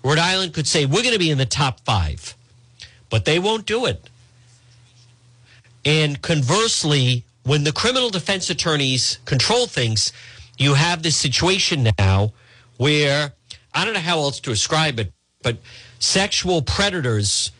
Rhode 0.03 0.19
Island 0.19 0.53
could 0.53 0.67
say, 0.67 0.85
we're 0.85 1.01
going 1.01 1.13
to 1.13 1.19
be 1.19 1.31
in 1.31 1.37
the 1.37 1.45
top 1.45 1.79
five, 1.81 2.35
but 3.09 3.25
they 3.25 3.39
won't 3.39 3.65
do 3.65 3.85
it. 3.85 4.09
And 5.85 6.21
conversely, 6.21 7.23
when 7.43 7.63
the 7.63 7.71
criminal 7.71 8.09
defense 8.09 8.49
attorneys 8.49 9.19
control 9.25 9.65
things, 9.65 10.13
you 10.57 10.75
have 10.75 11.03
this 11.03 11.15
situation 11.15 11.89
now 11.97 12.33
where 12.77 13.33
I 13.73 13.85
don't 13.85 13.93
know 13.93 13.99
how 13.99 14.19
else 14.19 14.39
to 14.41 14.49
describe 14.49 14.99
it, 14.99 15.11
but 15.41 15.57
sexual 15.99 16.61
predators, 16.61 17.51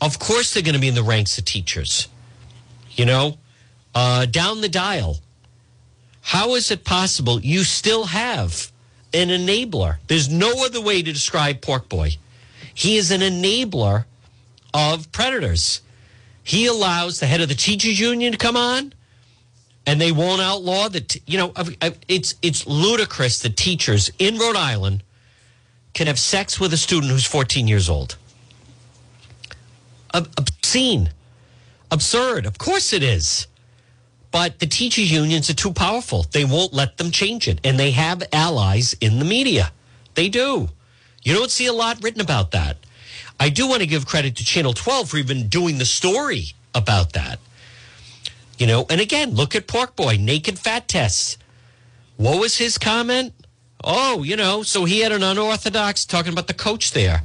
of 0.00 0.18
course, 0.18 0.52
they're 0.52 0.62
going 0.62 0.74
to 0.74 0.80
be 0.80 0.88
in 0.88 0.94
the 0.94 1.02
ranks 1.02 1.38
of 1.38 1.44
teachers. 1.44 2.08
You 2.90 3.06
know, 3.06 3.38
uh, 3.94 4.26
down 4.26 4.60
the 4.60 4.68
dial. 4.68 5.18
How 6.22 6.54
is 6.54 6.70
it 6.70 6.84
possible 6.84 7.40
you 7.40 7.64
still 7.64 8.04
have 8.06 8.70
an 9.12 9.28
enabler? 9.28 9.98
There's 10.06 10.28
no 10.28 10.64
other 10.64 10.80
way 10.80 11.02
to 11.02 11.12
describe 11.12 11.60
Pork 11.60 11.88
Boy. 11.88 12.16
He 12.74 12.96
is 12.96 13.10
an 13.10 13.20
enabler 13.20 14.04
of 14.72 15.10
predators. 15.12 15.80
He 16.42 16.66
allows 16.66 17.20
the 17.20 17.26
head 17.26 17.40
of 17.40 17.48
the 17.48 17.54
teachers 17.54 17.98
union 17.98 18.32
to 18.32 18.38
come 18.38 18.56
on 18.56 18.92
and 19.86 20.00
they 20.00 20.12
won't 20.12 20.40
outlaw 20.40 20.88
that. 20.88 21.16
You 21.28 21.38
know, 21.38 21.52
it's 22.08 22.34
it's 22.42 22.66
ludicrous 22.66 23.40
that 23.40 23.56
teachers 23.56 24.10
in 24.18 24.38
Rhode 24.38 24.56
Island 24.56 25.02
can 25.94 26.06
have 26.06 26.18
sex 26.18 26.60
with 26.60 26.72
a 26.72 26.76
student 26.76 27.10
who's 27.10 27.26
14 27.26 27.66
years 27.66 27.88
old. 27.88 28.16
Obscene, 30.12 31.10
absurd. 31.90 32.46
Of 32.46 32.58
course 32.58 32.92
it 32.92 33.02
is. 33.02 33.46
But 34.30 34.60
the 34.60 34.66
teachers' 34.66 35.10
unions 35.10 35.50
are 35.50 35.54
too 35.54 35.72
powerful. 35.72 36.24
They 36.30 36.44
won't 36.44 36.72
let 36.72 36.96
them 36.98 37.10
change 37.10 37.48
it. 37.48 37.60
And 37.64 37.78
they 37.78 37.90
have 37.90 38.22
allies 38.32 38.94
in 39.00 39.18
the 39.18 39.24
media. 39.24 39.72
They 40.14 40.28
do. 40.28 40.68
You 41.22 41.34
don't 41.34 41.50
see 41.50 41.66
a 41.66 41.72
lot 41.72 42.02
written 42.02 42.20
about 42.20 42.52
that. 42.52 42.76
I 43.38 43.48
do 43.48 43.66
want 43.66 43.80
to 43.80 43.86
give 43.86 44.06
credit 44.06 44.36
to 44.36 44.44
Channel 44.44 44.72
12 44.72 45.10
for 45.10 45.16
even 45.16 45.48
doing 45.48 45.78
the 45.78 45.84
story 45.84 46.54
about 46.74 47.14
that. 47.14 47.40
You 48.58 48.66
know, 48.66 48.86
and 48.90 49.00
again, 49.00 49.30
look 49.30 49.56
at 49.56 49.66
Pork 49.66 49.96
Boy, 49.96 50.18
naked 50.20 50.58
fat 50.58 50.86
tests. 50.86 51.38
What 52.16 52.38
was 52.38 52.58
his 52.58 52.76
comment? 52.76 53.32
Oh, 53.82 54.22
you 54.22 54.36
know, 54.36 54.62
so 54.62 54.84
he 54.84 55.00
had 55.00 55.12
an 55.12 55.22
unorthodox 55.22 56.04
talking 56.04 56.32
about 56.32 56.46
the 56.46 56.54
coach 56.54 56.92
there. 56.92 57.22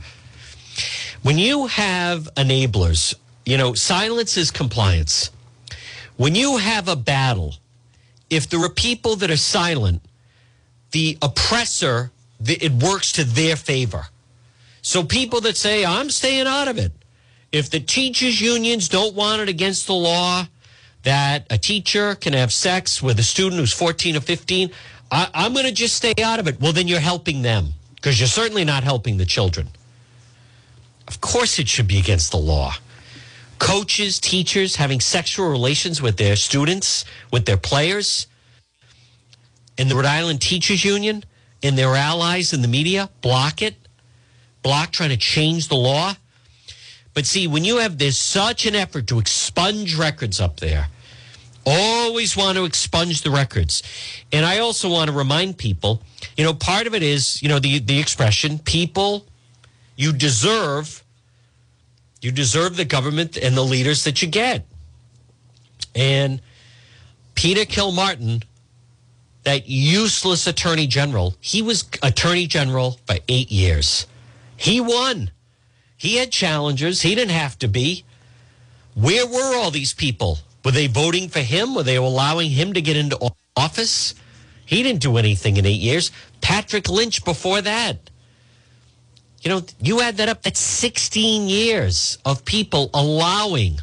When 1.21 1.37
you 1.37 1.67
have 1.67 2.33
enablers, 2.35 3.13
you 3.45 3.57
know, 3.57 3.73
silence 3.73 4.37
is 4.37 4.51
compliance. 4.51 5.31
When 6.17 6.35
you 6.35 6.57
have 6.57 6.87
a 6.87 6.95
battle, 6.95 7.55
if 8.29 8.49
there 8.49 8.63
are 8.63 8.69
people 8.69 9.15
that 9.17 9.29
are 9.29 9.37
silent, 9.37 10.01
the 10.91 11.17
oppressor, 11.21 12.11
it 12.43 12.71
works 12.71 13.11
to 13.13 13.23
their 13.23 13.55
favor. 13.55 14.07
So 14.81 15.03
people 15.03 15.41
that 15.41 15.57
say, 15.57 15.85
I'm 15.85 16.09
staying 16.09 16.47
out 16.47 16.67
of 16.67 16.77
it, 16.77 16.91
if 17.51 17.69
the 17.69 17.79
teachers' 17.79 18.41
unions 18.41 18.89
don't 18.89 19.15
want 19.15 19.41
it 19.41 19.49
against 19.49 19.87
the 19.87 19.93
law 19.93 20.47
that 21.03 21.45
a 21.49 21.57
teacher 21.57 22.15
can 22.15 22.33
have 22.33 22.51
sex 22.51 23.01
with 23.01 23.19
a 23.19 23.23
student 23.23 23.59
who's 23.59 23.73
14 23.73 24.15
or 24.15 24.21
15, 24.21 24.71
I, 25.11 25.29
I'm 25.33 25.53
going 25.53 25.65
to 25.65 25.71
just 25.71 25.95
stay 25.95 26.13
out 26.21 26.39
of 26.39 26.47
it. 26.47 26.59
Well, 26.59 26.73
then 26.73 26.87
you're 26.87 26.99
helping 26.99 27.41
them 27.41 27.73
because 27.95 28.19
you're 28.19 28.27
certainly 28.27 28.65
not 28.65 28.83
helping 28.83 29.17
the 29.17 29.25
children. 29.25 29.69
Of 31.07 31.21
course, 31.21 31.59
it 31.59 31.67
should 31.67 31.87
be 31.87 31.99
against 31.99 32.31
the 32.31 32.37
law. 32.37 32.73
Coaches, 33.59 34.19
teachers 34.19 34.75
having 34.75 34.99
sexual 34.99 35.49
relations 35.49 36.01
with 36.01 36.17
their 36.17 36.35
students, 36.35 37.05
with 37.31 37.45
their 37.45 37.57
players, 37.57 38.27
in 39.77 39.87
the 39.87 39.95
Rhode 39.95 40.05
Island 40.05 40.41
Teachers 40.41 40.83
Union, 40.83 41.23
and 41.63 41.77
their 41.77 41.95
allies 41.95 42.53
in 42.53 42.61
the 42.61 42.67
media, 42.67 43.09
block 43.21 43.61
it. 43.61 43.75
Block 44.61 44.91
trying 44.91 45.09
to 45.09 45.17
change 45.17 45.67
the 45.67 45.75
law. 45.75 46.15
But 47.13 47.25
see, 47.25 47.47
when 47.47 47.63
you 47.63 47.77
have 47.77 47.97
there's 47.97 48.17
such 48.17 48.65
an 48.65 48.75
effort 48.75 49.07
to 49.07 49.19
expunge 49.19 49.95
records 49.95 50.41
up 50.41 50.59
there, 50.59 50.87
always 51.65 52.35
want 52.35 52.57
to 52.57 52.65
expunge 52.65 53.21
the 53.21 53.31
records. 53.31 53.83
And 54.31 54.45
I 54.45 54.59
also 54.59 54.89
want 54.89 55.09
to 55.09 55.15
remind 55.15 55.57
people, 55.57 56.01
you 56.35 56.43
know, 56.43 56.53
part 56.53 56.87
of 56.87 56.93
it 56.93 57.03
is, 57.03 57.41
you 57.41 57.47
know, 57.47 57.59
the 57.59 57.79
the 57.79 57.99
expression 57.99 58.59
people 58.59 59.25
you 59.95 60.11
deserve 60.11 61.04
you 62.25 62.31
deserve 62.31 62.75
the 62.75 62.85
government 62.85 63.37
and 63.37 63.55
the 63.55 63.63
leaders 63.63 64.03
that 64.03 64.21
you 64.23 64.27
get. 64.27 64.65
And 65.93 66.41
Peter 67.35 67.65
Kilmartin, 67.65 68.43
that 69.43 69.69
useless 69.69 70.47
attorney 70.47 70.87
general, 70.87 71.35
he 71.39 71.61
was 71.61 71.87
attorney 72.01 72.47
general 72.47 72.99
for 73.05 73.17
8 73.27 73.51
years. 73.51 74.07
He 74.57 74.81
won. 74.81 75.29
He 75.97 76.15
had 76.15 76.31
challengers. 76.31 77.03
He 77.03 77.13
didn't 77.13 77.31
have 77.31 77.59
to 77.59 77.67
be. 77.67 78.03
Where 78.95 79.27
were 79.27 79.55
all 79.55 79.69
these 79.69 79.93
people? 79.93 80.39
Were 80.63 80.71
they 80.71 80.87
voting 80.87 81.29
for 81.29 81.41
him? 81.41 81.75
Were 81.75 81.83
they 81.83 81.97
allowing 81.97 82.49
him 82.49 82.73
to 82.73 82.81
get 82.81 82.97
into 82.97 83.19
office? 83.55 84.15
He 84.65 84.81
didn't 84.81 85.01
do 85.01 85.17
anything 85.17 85.57
in 85.57 85.65
eight 85.67 85.79
years. 85.79 86.11
Patrick 86.41 86.89
Lynch 86.89 87.23
before 87.23 87.61
that. 87.61 88.09
You 89.45 89.51
know, 89.51 89.61
you 89.79 90.01
add 90.01 90.17
that 90.17 90.27
up, 90.27 90.41
that's 90.41 90.59
16 90.59 91.47
years 91.47 92.17
of 92.25 92.43
people 92.45 92.89
allowing 92.95 93.77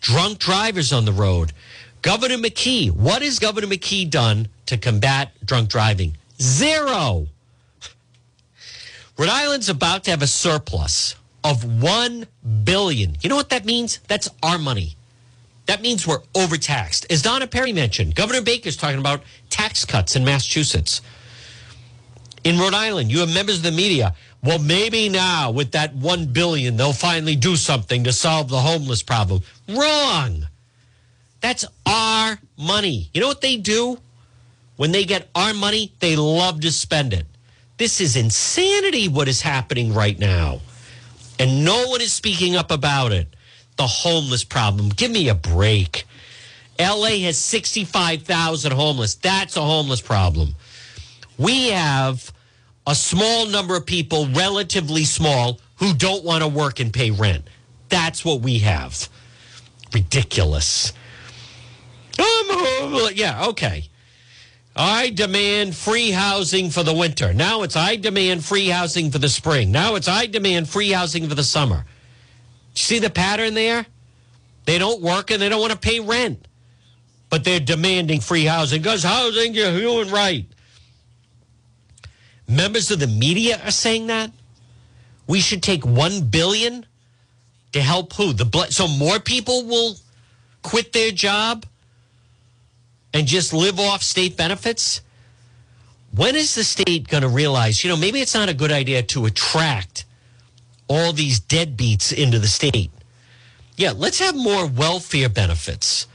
drunk 0.00 0.40
drivers 0.40 0.92
on 0.92 1.04
the 1.04 1.12
road. 1.12 1.52
Governor 2.02 2.36
McKee, 2.36 2.90
what 2.90 3.22
has 3.22 3.38
Governor 3.38 3.68
McKee 3.68 4.10
done 4.10 4.48
to 4.66 4.76
combat 4.76 5.30
drunk 5.44 5.68
driving? 5.68 6.16
Zero. 6.40 7.28
Rhode 9.16 9.28
Island's 9.28 9.68
about 9.68 10.02
to 10.04 10.10
have 10.10 10.20
a 10.20 10.26
surplus 10.26 11.14
of 11.44 11.80
1 11.80 12.26
billion. 12.64 13.16
You 13.20 13.28
know 13.28 13.36
what 13.36 13.50
that 13.50 13.64
means? 13.64 14.00
That's 14.08 14.28
our 14.42 14.58
money. 14.58 14.96
That 15.66 15.80
means 15.80 16.08
we're 16.08 16.22
overtaxed. 16.34 17.06
As 17.08 17.22
Donna 17.22 17.46
Perry 17.46 17.72
mentioned, 17.72 18.16
Governor 18.16 18.42
Baker's 18.42 18.76
talking 18.76 18.98
about 18.98 19.22
tax 19.48 19.84
cuts 19.84 20.16
in 20.16 20.24
Massachusetts. 20.24 21.02
In 22.42 22.58
Rhode 22.58 22.74
Island, 22.74 23.12
you 23.12 23.20
have 23.20 23.32
members 23.32 23.58
of 23.58 23.62
the 23.62 23.70
media. 23.70 24.16
Well, 24.42 24.58
maybe 24.58 25.08
now 25.08 25.52
with 25.52 25.72
that 25.72 25.94
1 25.94 26.26
billion, 26.26 26.76
they'll 26.76 26.92
finally 26.92 27.36
do 27.36 27.54
something 27.54 28.04
to 28.04 28.12
solve 28.12 28.48
the 28.48 28.58
homeless 28.58 29.02
problem. 29.02 29.42
Wrong. 29.68 30.46
That's 31.40 31.64
our 31.86 32.38
money. 32.56 33.08
You 33.14 33.20
know 33.20 33.28
what 33.28 33.40
they 33.40 33.56
do? 33.56 33.98
When 34.76 34.90
they 34.90 35.04
get 35.04 35.28
our 35.34 35.54
money, 35.54 35.92
they 36.00 36.16
love 36.16 36.60
to 36.62 36.72
spend 36.72 37.12
it. 37.12 37.26
This 37.78 38.00
is 38.00 38.16
insanity 38.16 39.08
what 39.08 39.28
is 39.28 39.42
happening 39.42 39.94
right 39.94 40.18
now. 40.18 40.60
And 41.38 41.64
no 41.64 41.86
one 41.88 42.00
is 42.00 42.12
speaking 42.12 42.56
up 42.56 42.70
about 42.70 43.12
it 43.12 43.28
the 43.76 43.86
homeless 43.86 44.44
problem. 44.44 44.90
Give 44.90 45.10
me 45.10 45.28
a 45.28 45.34
break. 45.34 46.04
LA 46.78 47.20
has 47.24 47.38
65,000 47.38 48.72
homeless. 48.72 49.14
That's 49.14 49.56
a 49.56 49.62
homeless 49.62 50.00
problem. 50.00 50.54
We 51.38 51.68
have 51.68 52.32
a 52.86 52.94
small 52.94 53.46
number 53.46 53.76
of 53.76 53.86
people, 53.86 54.26
relatively 54.28 55.04
small, 55.04 55.60
who 55.76 55.94
don't 55.94 56.24
want 56.24 56.42
to 56.42 56.48
work 56.48 56.80
and 56.80 56.92
pay 56.92 57.10
rent. 57.10 57.46
That's 57.88 58.24
what 58.24 58.40
we 58.40 58.58
have. 58.60 59.08
Ridiculous. 59.92 60.92
Um, 62.18 62.26
uh, 62.50 63.10
yeah, 63.14 63.46
okay. 63.48 63.88
I 64.74 65.10
demand 65.10 65.76
free 65.76 66.10
housing 66.10 66.70
for 66.70 66.82
the 66.82 66.94
winter. 66.94 67.34
Now 67.34 67.62
it's 67.62 67.76
I 67.76 67.96
demand 67.96 68.44
free 68.44 68.68
housing 68.68 69.10
for 69.10 69.18
the 69.18 69.28
spring. 69.28 69.70
Now 69.70 69.96
it's 69.96 70.08
I 70.08 70.26
demand 70.26 70.68
free 70.68 70.90
housing 70.90 71.28
for 71.28 71.34
the 71.34 71.44
summer. 71.44 71.84
See 72.74 72.98
the 72.98 73.10
pattern 73.10 73.54
there? 73.54 73.84
They 74.64 74.78
don't 74.78 75.02
work 75.02 75.30
and 75.30 75.42
they 75.42 75.48
don't 75.48 75.60
want 75.60 75.72
to 75.72 75.78
pay 75.78 76.00
rent, 76.00 76.48
but 77.28 77.44
they're 77.44 77.60
demanding 77.60 78.20
free 78.20 78.44
housing 78.44 78.80
because 78.80 79.02
housing 79.02 79.54
is 79.54 79.66
a 79.66 79.72
human 79.72 80.10
right. 80.12 80.46
Members 82.48 82.90
of 82.90 82.98
the 83.00 83.06
media 83.06 83.60
are 83.64 83.70
saying 83.70 84.08
that 84.08 84.30
we 85.26 85.40
should 85.40 85.62
take 85.62 85.84
one 85.86 86.22
billion 86.22 86.86
to 87.72 87.80
help 87.80 88.12
who 88.14 88.32
the 88.32 88.66
so 88.70 88.86
more 88.86 89.18
people 89.18 89.64
will 89.64 89.96
quit 90.62 90.92
their 90.92 91.10
job 91.10 91.64
and 93.14 93.26
just 93.26 93.52
live 93.52 93.78
off 93.80 94.02
state 94.02 94.36
benefits. 94.36 95.00
when 96.14 96.36
is 96.36 96.54
the 96.54 96.64
state 96.64 97.08
going 97.08 97.22
to 97.22 97.28
realize, 97.28 97.82
you 97.82 97.88
know, 97.88 97.96
maybe 97.96 98.20
it's 98.20 98.34
not 98.34 98.48
a 98.48 98.54
good 98.54 98.70
idea 98.72 99.02
to 99.02 99.24
attract 99.26 100.04
all 100.88 101.12
these 101.12 101.40
deadbeats 101.40 102.12
into 102.12 102.38
the 102.38 102.46
state? 102.48 102.90
Yeah, 103.76 103.92
let's 103.96 104.18
have 104.18 104.36
more 104.36 104.66
welfare 104.66 105.30
benefits. 105.30 106.06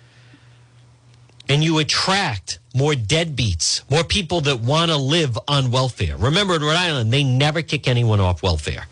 And 1.50 1.64
you 1.64 1.80
attract 1.80 2.60
more 2.78 2.94
deadbeats, 2.94 3.82
more 3.90 4.04
people 4.04 4.42
that 4.42 4.60
want 4.60 4.92
to 4.92 4.98
live 4.98 5.38
on 5.48 5.72
welfare. 5.72 6.16
Remember, 6.16 6.56
in 6.56 6.62
Rhode 6.62 6.76
Island, 6.76 7.12
they 7.12 7.24
never 7.24 7.64
kick 7.64 7.88
anyone 7.88 8.20
off 8.20 8.44
welfare. 8.44 8.86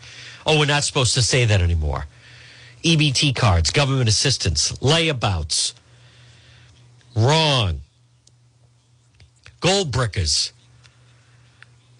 Oh, 0.44 0.58
we're 0.58 0.66
not 0.66 0.84
supposed 0.84 1.14
to 1.14 1.22
say 1.22 1.44
that 1.44 1.60
anymore. 1.60 2.06
EBT 2.82 3.34
cards, 3.36 3.70
government 3.70 4.08
assistance, 4.08 4.72
layabouts. 4.72 5.74
Wrong. 7.14 7.80
Gold 9.60 9.92
brickers. 9.92 10.52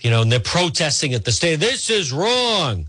You 0.01 0.11
know, 0.11 0.22
and 0.22 0.30
they're 0.30 0.41
protesting 0.41 1.14
at 1.14 1.24
the 1.24 1.32
state. 1.32 1.57
This 1.57 1.89
is 1.89 2.12
wrong. 2.12 2.87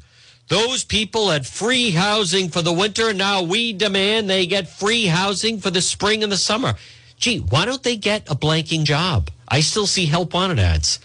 Those 0.50 0.84
people 0.84 1.30
had 1.30 1.46
free 1.46 1.92
housing 1.92 2.50
for 2.50 2.62
the 2.62 2.74
winter. 2.74 3.10
And 3.10 3.18
now 3.18 3.44
we 3.44 3.74
demand 3.74 4.30
they 4.30 4.46
get 4.46 4.68
free 4.68 5.06
housing 5.06 5.60
for 5.60 5.70
the 5.70 5.82
spring 5.82 6.24
and 6.24 6.32
the 6.32 6.38
summer. 6.38 6.76
Gee, 7.18 7.40
why 7.40 7.66
don't 7.66 7.84
they 7.84 7.98
get 7.98 8.30
a 8.30 8.36
blanking 8.36 8.84
job? 8.84 9.30
I 9.48 9.62
still 9.62 9.88
see 9.88 10.06
help 10.06 10.34
wanted 10.34 10.60
ads. 10.60 11.00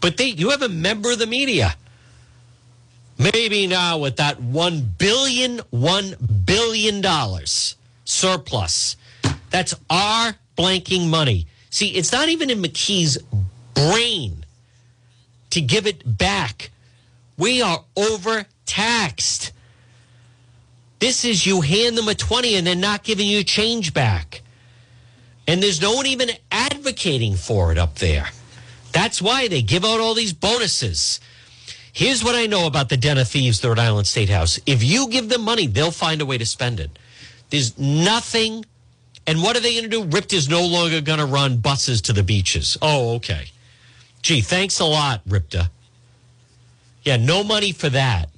But 0.00 0.16
they 0.16 0.26
you 0.26 0.50
have 0.50 0.62
a 0.62 0.68
member 0.68 1.12
of 1.12 1.18
the 1.18 1.26
media. 1.26 1.76
Maybe 3.16 3.66
now 3.66 3.98
with 3.98 4.16
that 4.16 4.40
one 4.40 4.94
billion, 4.98 5.60
one 5.70 6.16
billion 6.44 7.00
dollars 7.00 7.76
surplus. 8.04 8.96
That's 9.50 9.74
our 9.88 10.34
blanking 10.58 11.08
money. 11.08 11.46
See, 11.70 11.88
it's 11.88 12.12
not 12.12 12.28
even 12.28 12.50
in 12.50 12.60
McKee's 12.60 13.18
brain 13.74 14.44
to 15.50 15.60
give 15.60 15.86
it 15.86 16.18
back. 16.18 16.70
We 17.36 17.62
are 17.62 17.84
overtaxed. 17.96 19.52
This 20.98 21.24
is 21.24 21.46
you 21.46 21.60
hand 21.60 21.96
them 21.98 22.08
a 22.08 22.14
20 22.14 22.56
and 22.56 22.66
they're 22.66 22.74
not 22.74 23.04
giving 23.04 23.26
you 23.26 23.44
change 23.44 23.92
back. 23.94 24.42
And 25.46 25.62
there's 25.62 25.80
no 25.80 25.94
one 25.94 26.06
even 26.06 26.30
advocating 26.50 27.34
for 27.34 27.70
it 27.70 27.78
up 27.78 27.96
there. 27.96 28.28
That's 28.92 29.20
why 29.20 29.48
they 29.48 29.62
give 29.62 29.84
out 29.84 30.00
all 30.00 30.14
these 30.14 30.32
bonuses. 30.32 31.20
Here's 31.92 32.24
what 32.24 32.34
I 32.34 32.46
know 32.46 32.66
about 32.66 32.88
the 32.88 32.96
Den 32.96 33.18
of 33.18 33.28
Thieves, 33.28 33.60
the 33.60 33.68
Rhode 33.68 33.78
Island 33.78 34.06
State 34.06 34.30
House. 34.30 34.58
If 34.66 34.82
you 34.82 35.08
give 35.08 35.28
them 35.28 35.42
money, 35.42 35.66
they'll 35.66 35.90
find 35.90 36.20
a 36.20 36.26
way 36.26 36.38
to 36.38 36.46
spend 36.46 36.80
it. 36.80 36.90
There's 37.50 37.78
nothing. 37.78 38.64
And 39.26 39.42
what 39.42 39.56
are 39.56 39.60
they 39.60 39.74
going 39.74 39.90
to 39.90 39.90
do? 39.90 40.04
RIPTA 40.04 40.34
is 40.34 40.48
no 40.48 40.66
longer 40.66 41.00
going 41.00 41.18
to 41.18 41.26
run 41.26 41.58
buses 41.58 42.02
to 42.02 42.12
the 42.12 42.22
beaches. 42.22 42.76
Oh, 42.82 43.14
okay. 43.16 43.46
Gee, 44.22 44.40
thanks 44.40 44.80
a 44.80 44.84
lot, 44.84 45.26
Ripta. 45.28 45.68
Yeah, 47.02 47.16
no 47.16 47.44
money 47.44 47.72
for 47.72 47.90
that. 47.90 48.30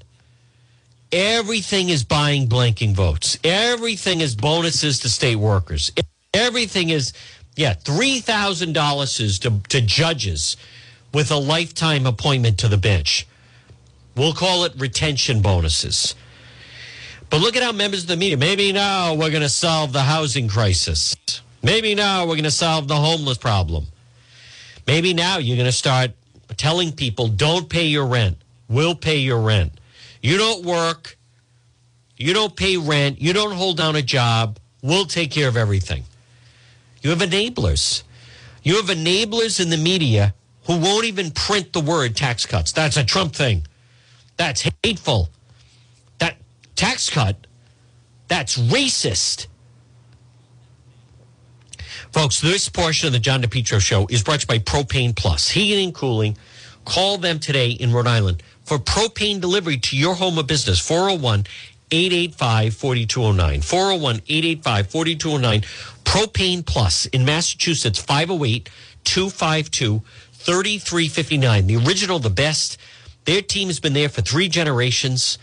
Everything 1.13 1.89
is 1.89 2.05
buying 2.05 2.49
blanking 2.49 2.93
votes. 2.93 3.39
Everything 3.45 4.21
is 4.21 4.35
bonuses 4.35 4.99
to 5.01 5.09
state 5.09 5.37
workers. 5.37 5.93
Everything 6.35 6.91
is, 6.91 7.12
yeah, 7.57 7.74
$3,000 7.74 9.41
to, 9.43 9.68
to 9.68 9.81
judges 9.81 10.57
with 11.12 11.31
a 11.31 11.37
lifetime 11.37 12.07
appointment 12.07 12.59
to 12.59 12.68
the 12.68 12.77
bench. 12.77 13.27
We'll 14.16 14.35
call 14.35 14.64
it 14.64 14.72
retention 14.77 15.43
bonuses. 15.43 16.14
But 17.29 17.41
look 17.41 17.57
at 17.57 17.62
how 17.62 17.72
members 17.72 18.03
of 18.03 18.09
the 18.09 18.16
media, 18.16 18.37
maybe 18.37 18.72
now 18.72 19.14
we're 19.14 19.31
going 19.31 19.43
to 19.43 19.49
solve 19.49 19.93
the 19.93 20.03
housing 20.03 20.49
crisis. 20.49 21.16
Maybe 21.62 21.95
now 21.95 22.22
we're 22.22 22.35
going 22.35 22.45
to 22.45 22.51
solve 22.51 22.89
the 22.89 22.97
homeless 22.97 23.39
problem. 23.39 23.87
Maybe 24.87 25.12
now 25.12 25.39
you're 25.39 25.57
going 25.57 25.66
to 25.66 25.72
start 25.72 26.12
telling 26.57 26.93
people 26.93 27.29
don't 27.29 27.68
pay 27.68 27.87
your 27.87 28.07
rent. 28.07 28.39
We'll 28.68 28.95
pay 28.95 29.16
your 29.16 29.41
rent. 29.41 29.72
You 30.22 30.39
don't 30.39 30.64
work. 30.64 31.16
You 32.16 32.33
don't 32.33 32.55
pay 32.55 32.77
rent. 32.77 33.20
You 33.20 33.33
don't 33.33 33.53
hold 33.53 33.77
down 33.77 33.97
a 33.97 34.03
job. 34.03 34.59
We'll 34.83 35.07
take 35.07 35.31
care 35.31 35.49
of 35.49 35.57
everything. 35.57 36.05
You 37.07 37.11
have 37.11 37.21
enablers. 37.21 38.03
You 38.65 38.83
have 38.83 38.87
enablers 38.87 39.61
in 39.61 39.71
the 39.71 39.77
media 39.77 40.35
who 40.65 40.77
won't 40.77 41.05
even 41.05 41.31
print 41.31 41.73
the 41.73 41.79
word 41.79 42.17
tax 42.17 42.45
cuts. 42.45 42.73
That's 42.73 42.97
a 42.97 43.05
Trump 43.05 43.33
thing. 43.33 43.65
That's 44.37 44.69
hateful. 44.83 45.29
That 46.19 46.37
tax 46.75 47.09
cut, 47.09 47.47
that's 48.27 48.59
racist. 48.59 49.47
Folks, 52.11 52.41
this 52.41 52.69
portion 52.69 53.07
of 53.07 53.13
the 53.13 53.21
John 53.21 53.41
DePetro 53.41 53.81
show 53.81 54.09
is 54.11 54.25
brought 54.25 54.41
to 54.41 54.53
you 54.53 54.59
by 54.59 54.59
Propane 54.59 55.15
Plus, 55.15 55.49
heating 55.49 55.85
and 55.85 55.95
cooling. 55.95 56.37
Call 56.85 57.19
them 57.19 57.39
today 57.39 57.71
in 57.71 57.93
Rhode 57.93 58.09
Island 58.09 58.43
for 58.65 58.79
propane 58.79 59.41
delivery 59.41 59.77
to 59.79 59.97
your 59.97 60.17
home 60.17 60.41
or 60.41 60.43
business. 60.43 60.81
401 60.81 61.47
885 61.93 62.75
4209. 62.75 63.61
401 63.61 64.17
885 64.27 64.91
4209. 64.91 65.63
Propane 66.07 66.65
Plus 66.65 67.05
in 67.07 67.25
Massachusetts, 67.25 67.99
508 67.99 68.71
252 69.05 70.03
3359. 70.33 71.67
The 71.67 71.77
original, 71.77 72.19
the 72.19 72.31
best. 72.31 72.79
Their 73.25 73.43
team 73.43 73.69
has 73.69 73.81
been 73.81 73.93
there 73.93 74.09
for 74.09 74.23
three 74.23 74.49
generations. 74.49 75.37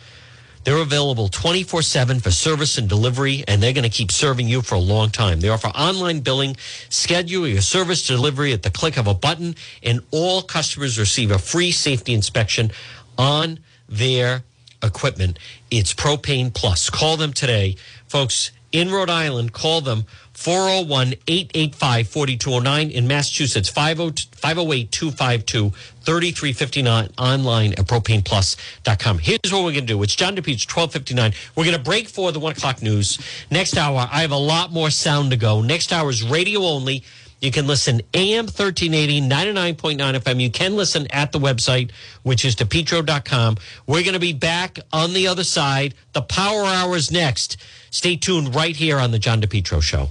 They're 0.64 0.78
available 0.78 1.28
24 1.28 1.82
7 1.82 2.22
for 2.22 2.32
service 2.32 2.78
and 2.78 2.88
delivery, 2.88 3.43
and 3.47 3.61
they're 3.61 3.74
going 3.74 3.84
to 3.84 3.89
keep 3.89 4.11
serving 4.11 4.47
you 4.47 4.61
for 4.61 4.76
a 4.76 4.80
long 4.80 5.09
time. 5.09 5.41
They 5.41 5.49
offer 5.49 5.68
online 5.68 6.22
billing, 6.22 6.55
schedule 6.89 7.45
your 7.45 7.61
service 7.61 8.07
delivery 8.07 8.53
at 8.53 8.64
the 8.64 8.72
click 8.72 8.97
of 8.97 9.05
a 9.05 9.14
button, 9.14 9.55
and 9.84 9.99
all 10.11 10.41
customers 10.41 10.97
receive 10.97 11.32
a 11.32 11.38
free 11.38 11.72
safety 11.72 12.14
inspection 12.14 12.72
on 13.18 13.59
their 13.89 14.43
equipment. 14.82 15.38
It's 15.70 15.93
Propane 15.93 16.53
Plus. 16.53 16.89
Call 16.89 17.18
them 17.18 17.34
today. 17.34 17.76
Folks, 18.07 18.51
in 18.72 18.89
Rhode 18.89 19.09
Island, 19.09 19.53
call 19.53 19.82
them 19.82 20.05
401 20.43 21.13
885 21.25 22.09
4209. 22.09 22.91
In 22.91 23.07
Massachusetts, 23.07 23.69
508 23.69 24.91
252 24.91 25.69
3359. 26.01 27.09
Online 27.17 27.71
at 27.71 27.85
propaneplus.com. 27.87 29.19
Here's 29.19 29.53
what 29.53 29.63
we're 29.63 29.71
going 29.71 29.87
to 29.87 29.93
do. 29.93 30.03
It's 30.03 30.17
John 30.17 30.35
DePetro, 30.35 30.67
1259. 30.67 31.33
We're 31.55 31.63
going 31.63 31.77
to 31.77 31.81
break 31.81 32.09
for 32.09 32.33
the 32.33 32.41
one 32.41 32.51
o'clock 32.51 32.81
news. 32.81 33.19
Next 33.49 33.77
hour, 33.77 34.05
I 34.11 34.19
have 34.19 34.31
a 34.31 34.37
lot 34.37 34.73
more 34.73 34.89
sound 34.89 35.31
to 35.31 35.37
go. 35.37 35.61
Next 35.61 35.93
hour 35.93 36.09
is 36.09 36.23
radio 36.23 36.63
only. 36.63 37.05
You 37.39 37.51
can 37.51 37.65
listen 37.65 38.01
AM 38.13 38.47
1380, 38.47 39.21
99.9 39.21 39.97
FM. 39.97 40.41
You 40.41 40.51
can 40.51 40.75
listen 40.75 41.07
at 41.11 41.31
the 41.31 41.39
website, 41.39 41.91
which 42.23 42.43
is 42.43 42.57
depetro.com. 42.57 43.55
We're 43.87 44.03
going 44.03 44.13
to 44.13 44.19
be 44.19 44.33
back 44.33 44.79
on 44.91 45.13
the 45.13 45.27
other 45.27 45.45
side. 45.45 45.93
The 46.11 46.21
power 46.21 46.65
hour 46.65 46.97
is 46.97 47.11
next. 47.11 47.55
Stay 47.91 48.17
tuned 48.17 48.53
right 48.53 48.75
here 48.75 48.99
on 48.99 49.11
the 49.11 49.19
John 49.19 49.41
DePetro 49.41 49.81
Show. 49.81 50.09